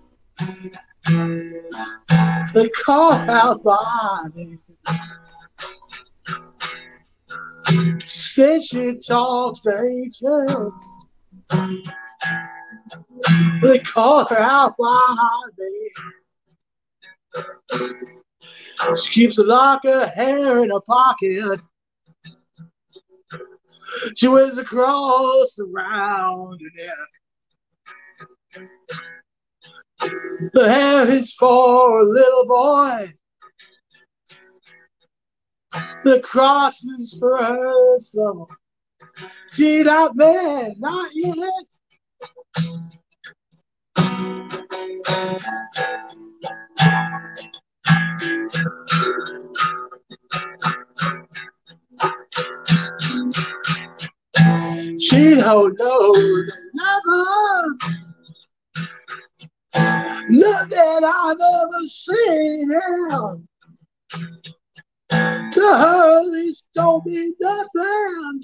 [2.52, 4.58] They call out body.
[8.06, 10.72] Says she talks to angels.
[13.62, 15.90] They call her out body.
[19.02, 21.60] She keeps a lock of hair in her pocket.
[24.16, 28.68] She wears a cross around her neck.
[30.00, 33.14] The hair is for a little boy.
[36.04, 38.46] The cross is for her son.
[39.52, 41.34] She not mad, not yet.
[55.00, 56.12] She don't know
[56.74, 58.03] never
[59.76, 62.70] nothing I've ever seen.
[65.52, 68.42] To her, this don't mean nothing,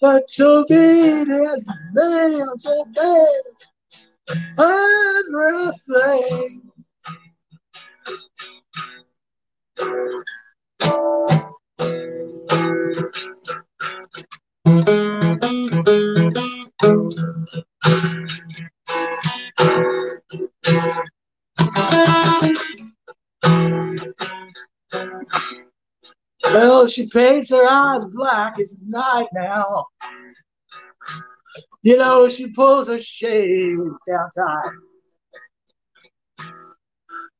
[0.00, 3.42] but to me, it it means everything.
[18.28, 18.49] Thank.
[26.44, 28.54] Well, she paints her eyes black.
[28.58, 29.86] It's night now.
[31.82, 34.72] You know, she pulls her shades down tight.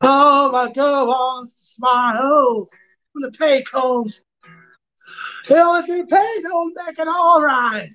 [0.01, 2.69] Oh, my girl wants to smile oh,
[3.13, 4.25] from the pay comes.
[5.49, 7.91] You know, if you pay, don't make it all right.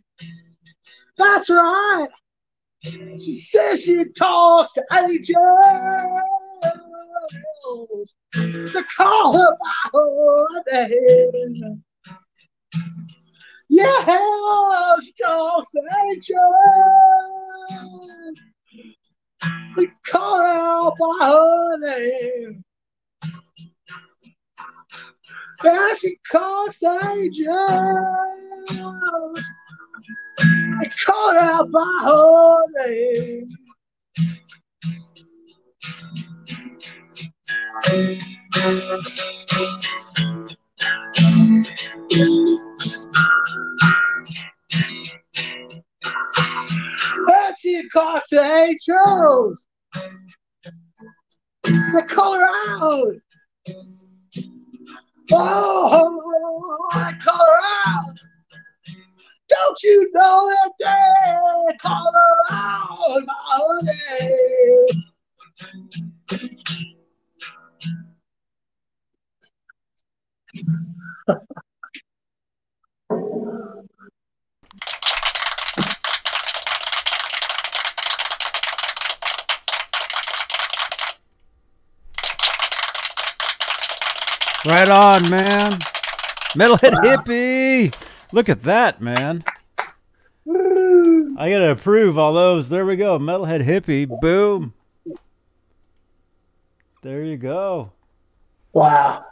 [1.17, 2.07] That's right.
[2.85, 5.35] She says she talks to angels
[8.33, 11.83] to call her by her name.
[13.69, 15.81] Yeah, she talks to
[16.11, 16.41] angels.
[19.75, 22.63] We call her by her name.
[25.63, 27.55] Yeah, she calls to angels.
[30.79, 33.47] We call her out by her name.
[47.25, 49.67] But she calls to angels.
[51.63, 53.15] They call her out.
[55.31, 58.19] Oh, they call her out.
[59.47, 62.11] Don't you know that they call
[62.49, 64.85] by her name?
[84.65, 85.79] Right on, man.
[86.55, 88.04] Metalhead hippie.
[88.35, 89.45] Look at that, man.
[90.45, 92.67] I gotta approve all those.
[92.67, 93.17] There we go.
[93.17, 94.09] Metalhead hippie.
[94.19, 94.73] Boom.
[97.01, 97.93] There you go.
[98.73, 99.23] Wow.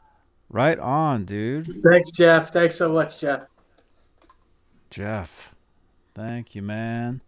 [0.49, 1.83] Right on, dude.
[1.83, 2.53] Thanks, Jeff.
[2.53, 3.41] Thanks so much, Jeff.
[4.89, 5.53] Jeff.
[6.15, 7.19] Thank you, man.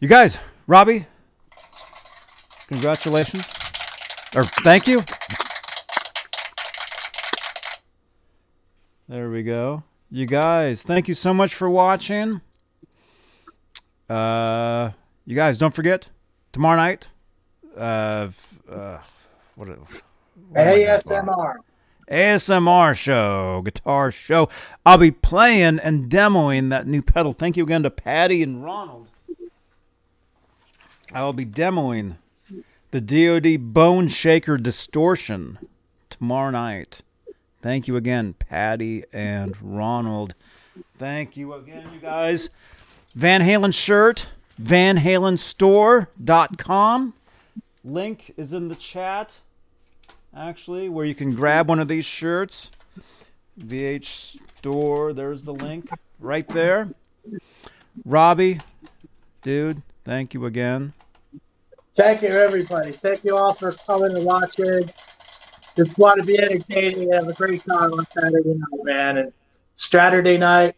[0.00, 1.04] You guys, Robbie,
[2.68, 3.44] congratulations.
[4.34, 5.04] Or thank you.
[9.06, 9.82] There we go.
[10.14, 12.42] You guys, thank you so much for watching.
[14.10, 14.90] Uh,
[15.24, 16.10] you guys, don't forget
[16.52, 17.08] tomorrow night.
[17.74, 18.28] Uh,
[18.70, 18.98] uh
[19.54, 19.68] what?
[19.68, 19.86] what am
[20.54, 21.54] I doing tomorrow?
[22.10, 22.10] ASMR.
[22.10, 24.50] ASMR show, guitar show.
[24.84, 27.32] I'll be playing and demoing that new pedal.
[27.32, 29.08] Thank you again to Patty and Ronald.
[31.10, 32.16] I will be demoing
[32.90, 35.58] the DoD Bone Shaker Distortion
[36.10, 37.00] tomorrow night.
[37.62, 40.34] Thank you again, Patty and Ronald.
[40.98, 42.50] Thank you again, you guys.
[43.14, 44.26] Van Halen shirt,
[44.60, 47.14] vanhalenstore.com.
[47.84, 49.38] Link is in the chat
[50.36, 52.70] actually, where you can grab one of these shirts.
[53.58, 56.88] VH store, there's the link right there.
[58.04, 58.60] Robbie,
[59.42, 60.92] dude, thank you again.
[61.94, 62.92] Thank you, everybody.
[62.92, 64.90] Thank you all for coming and watching.
[65.76, 69.16] Just want to be entertaining and have a great time on Saturday night, man.
[69.18, 69.32] And
[69.74, 70.74] Saturday night,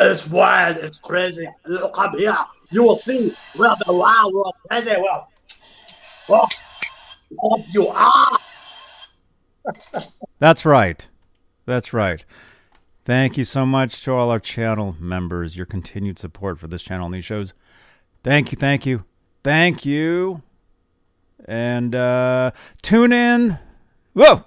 [0.00, 1.48] it's wild, it's crazy.
[1.66, 2.36] Look here.
[2.70, 5.28] You will see where the wild world crazy well.
[6.28, 6.48] Oh,
[7.42, 8.38] oh, you are.
[10.38, 11.06] That's right.
[11.64, 12.24] That's right.
[13.04, 17.06] Thank you so much to all our channel members, your continued support for this channel
[17.06, 17.52] and these shows.
[18.24, 19.04] Thank you, thank you,
[19.44, 20.42] thank you.
[21.46, 22.50] And uh,
[22.82, 23.60] tune in.
[24.16, 24.44] Whoa!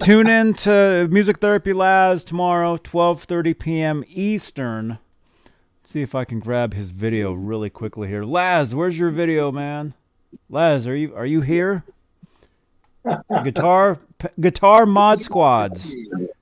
[0.00, 4.04] Tune in to Music Therapy Laz tomorrow, 12:30 p.m.
[4.06, 4.98] Eastern.
[5.82, 8.22] See if I can grab his video really quickly here.
[8.22, 9.94] Laz, where's your video, man?
[10.48, 11.82] Laz, are you are you here?
[13.42, 15.92] guitar p- guitar mod squads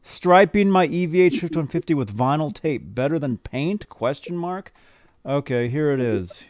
[0.03, 4.71] striping my EVH 5150 with vinyl tape better than paint question mark
[5.25, 6.45] okay here it is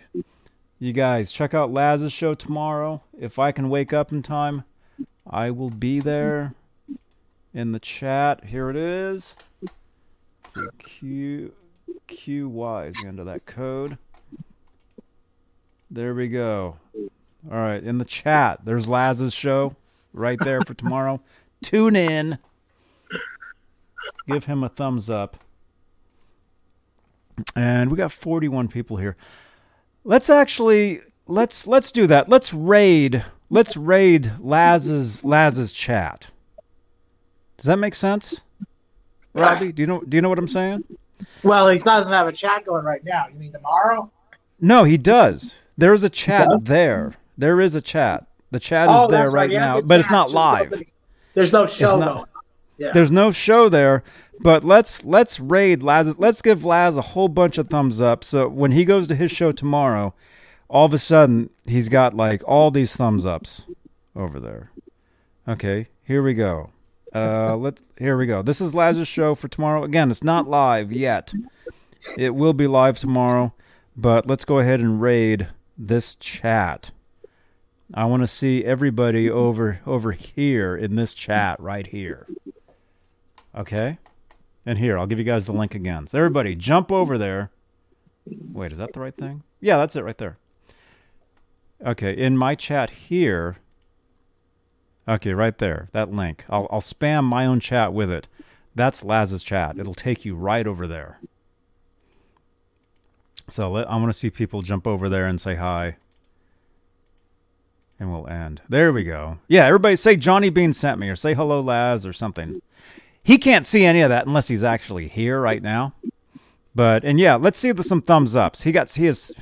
[0.81, 4.65] you guys check out Laz's show tomorrow if I can wake up in time
[5.29, 6.55] I will be there
[7.53, 9.37] in the chat here it is
[10.49, 10.69] so
[12.87, 13.99] is the end of that code
[15.91, 16.77] there we go
[17.51, 19.75] all right in the chat there's Laz's show
[20.13, 21.21] right there for tomorrow.
[21.63, 22.39] Tune in.
[24.27, 25.37] Give him a thumbs up.
[27.55, 29.17] And we got 41 people here.
[30.05, 32.29] Let's actually let's let's do that.
[32.29, 36.29] Let's raid let's raid Laz's Laz's chat.
[37.57, 38.41] Does that make sense?
[39.35, 40.85] Robbie, do you know do you know what I'm saying?
[41.43, 43.27] Well, he doesn't have a chat going right now.
[43.33, 44.11] You mean tomorrow?
[44.61, 45.55] No, he does.
[45.77, 47.15] There is a chat there.
[47.37, 48.27] There is a chat.
[48.51, 50.71] The chat is Oh, there that's right now, but it's not just live.
[50.71, 50.93] nobody-
[51.35, 52.27] There's no show not- going.
[52.79, 52.93] Yeah.
[52.93, 54.03] There's no show there,
[54.41, 56.19] but let's let's raid Laz.
[56.19, 58.25] Let's give Laz a whole bunch of thumbs up.
[58.25, 60.15] So when he goes to his show tomorrow,
[60.71, 63.67] all of a sudden he's got like all these thumbs ups
[64.15, 64.71] over there.
[65.47, 66.71] Okay, here we go.
[67.13, 68.41] Uh, let's here we go.
[68.41, 69.83] This is Laz's show for tomorrow.
[69.83, 71.35] Again, it's not live yet.
[72.17, 73.53] It will be live tomorrow,
[73.97, 76.93] but let's go ahead and raid this chat.
[77.93, 82.29] I want to see everybody over over here in this chat right here.
[83.57, 83.99] Okay?
[84.65, 86.07] And here, I'll give you guys the link again.
[86.07, 87.51] So everybody, jump over there.
[88.25, 89.43] Wait, is that the right thing?
[89.61, 90.39] Yeah, that's it right there.
[91.85, 93.57] Okay, in my chat here.
[95.09, 96.45] Okay, right there, that link.
[96.49, 98.29] I'll I'll spam my own chat with it.
[98.75, 99.79] That's Laz's chat.
[99.79, 101.19] It'll take you right over there.
[103.49, 105.97] So let, I want to see people jump over there and say hi.
[107.99, 108.63] And we'll end.
[108.69, 109.39] There we go.
[109.49, 112.63] Yeah, everybody say Johnny Bean sent me or say hello, Laz, or something.
[113.23, 115.95] He can't see any of that unless he's actually here right now.
[116.75, 118.63] But and yeah, let's see the, some thumbs ups.
[118.63, 119.33] He got he has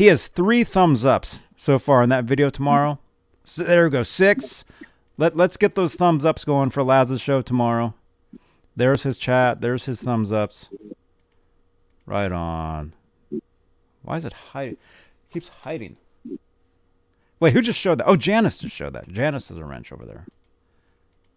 [0.00, 2.98] he has three thumbs ups so far in that video tomorrow.
[3.44, 4.64] So there we go, six.
[5.18, 7.92] Let let's get those thumbs ups going for Laz's show tomorrow.
[8.74, 9.60] There's his chat.
[9.60, 10.70] There's his thumbs ups.
[12.06, 12.94] Right on.
[14.00, 14.78] Why is it hiding?
[14.78, 15.98] It keeps hiding.
[17.38, 18.08] Wait, who just showed that?
[18.08, 19.08] Oh, Janice just showed that.
[19.08, 20.24] Janice is a wrench over there.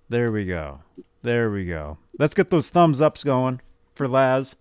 [0.08, 0.80] There we go.
[1.22, 1.98] There we go.
[2.18, 3.60] Let's get those thumbs ups going
[3.94, 4.56] for Laz.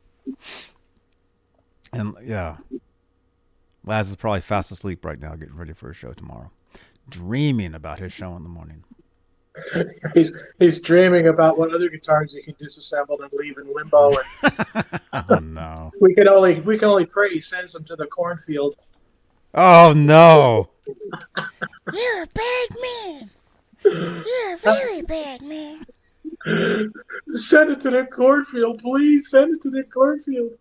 [1.92, 2.56] And yeah,
[3.84, 6.50] Laz is probably fast asleep right now, getting ready for his show tomorrow,
[7.08, 8.84] dreaming about his show in the morning.
[10.14, 14.14] he's he's dreaming about what other guitars he can disassemble and leave in limbo.
[14.42, 15.00] And
[15.30, 15.92] oh no!
[16.00, 18.76] we can only we can only pray he sends them to the cornfield.
[19.54, 20.70] Oh no!
[21.92, 23.30] You're a bad man.
[23.84, 25.84] You're a very bad man.
[27.34, 29.28] Send it to the cornfield, please.
[29.28, 30.52] Send it to the cornfield.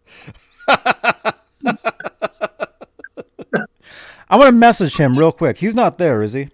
[4.32, 5.58] I'm gonna message him real quick.
[5.58, 6.48] He's not there, is he?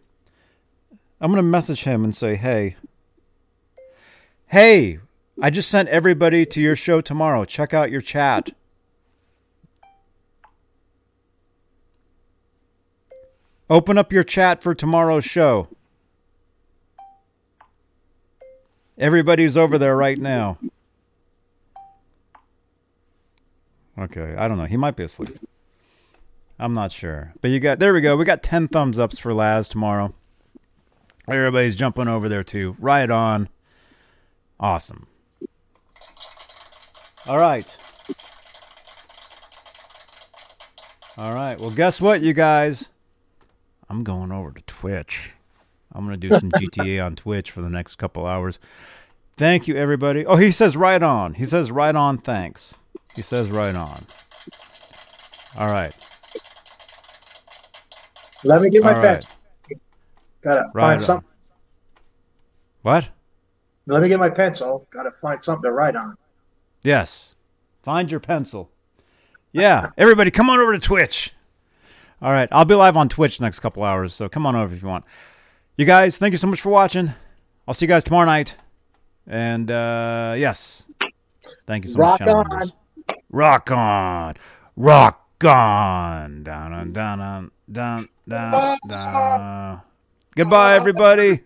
[1.22, 2.76] I'm gonna message him and say, "Hey,
[4.48, 4.98] hey,
[5.40, 7.46] I just sent everybody to your show tomorrow.
[7.46, 8.50] Check out your chat."
[13.70, 15.68] Open up your chat for tomorrow's show.
[18.98, 20.58] Everybody's over there right now.
[24.00, 24.66] Okay, I don't know.
[24.66, 25.38] He might be asleep.
[26.60, 27.34] I'm not sure.
[27.42, 28.16] But you got there we go.
[28.18, 30.14] We got 10 thumbs ups for Laz tomorrow.
[31.28, 32.76] Everybody's jumping over there too.
[32.80, 33.50] Right on.
[34.60, 35.08] Awesome.
[37.26, 37.68] All right.
[41.18, 41.60] All right.
[41.60, 42.88] Well, guess what, you guys?
[43.90, 45.32] I'm going over to Twitch.
[45.94, 48.60] I'm going to do some GTA on Twitch for the next couple hours.
[49.36, 50.26] Thank you, everybody.
[50.26, 51.36] Oh, he says right on.
[51.36, 52.76] He says right on, thanks.
[53.16, 54.08] He says right on.
[55.56, 55.94] All right.
[58.44, 59.22] Let me get my All pen.
[60.42, 61.06] Gotta Right find on.
[61.06, 61.30] something.
[62.82, 63.10] What?
[63.88, 64.88] Let me get my pencil.
[64.92, 66.16] Gotta find something to write on.
[66.84, 67.36] Yes.
[67.84, 68.70] Find your pencil.
[69.52, 69.90] Yeah.
[69.98, 71.34] Everybody, come on over to Twitch.
[72.22, 72.48] All right.
[72.52, 75.06] I'll be live on Twitch next couple hours, so come on over if you want.
[75.76, 77.14] You guys, thank you so much for watching.
[77.68, 78.56] I'll see you guys tomorrow night.
[79.26, 80.84] And uh yes.
[81.66, 82.28] Thank you so Rock much.
[82.30, 82.72] channel on.
[83.30, 84.36] Rock on.
[84.76, 86.44] Rock on.
[86.44, 89.82] Down on down on down down down.
[90.36, 91.42] Goodbye, everybody.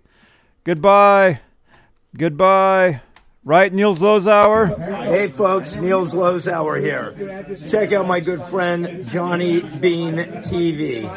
[0.64, 1.39] Goodbye.
[2.15, 3.02] Goodbye.
[3.43, 4.77] Right, Niels Lozauer?
[5.06, 7.57] Hey folks, Niels Lozauer here.
[7.68, 11.10] Check out my good friend Johnny Bean TV.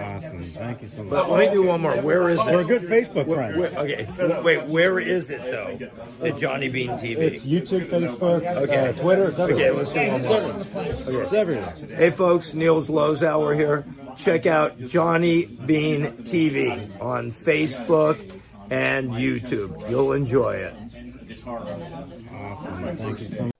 [0.00, 0.42] Awesome.
[0.42, 1.10] Thank you so much.
[1.10, 1.96] But let me do one more.
[2.00, 2.46] Where is it?
[2.46, 3.58] We're good Facebook Where- friends.
[3.58, 4.64] where- okay, wait.
[4.68, 5.78] Where is it though?
[6.20, 7.16] The Johnny Bean TV.
[7.18, 8.88] It's YouTube, Facebook, Okay.
[8.88, 9.24] uh, Twitter.
[9.28, 11.22] It's Okay, let's do one more.
[11.22, 11.74] It's everywhere.
[11.96, 13.84] Hey folks, Niels Lozauer here.
[14.16, 18.18] Check out Johnny Bean TV on Facebook
[18.70, 19.88] and YouTube.
[19.90, 20.74] You'll enjoy it.
[21.46, 22.96] Awesome.
[22.96, 23.51] Thank you so much.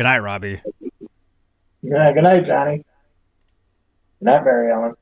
[0.00, 0.62] Good night, Robbie.
[1.82, 2.78] Yeah, good night, Johnny.
[2.78, 2.84] Good
[4.24, 4.94] night, Mary Ellen.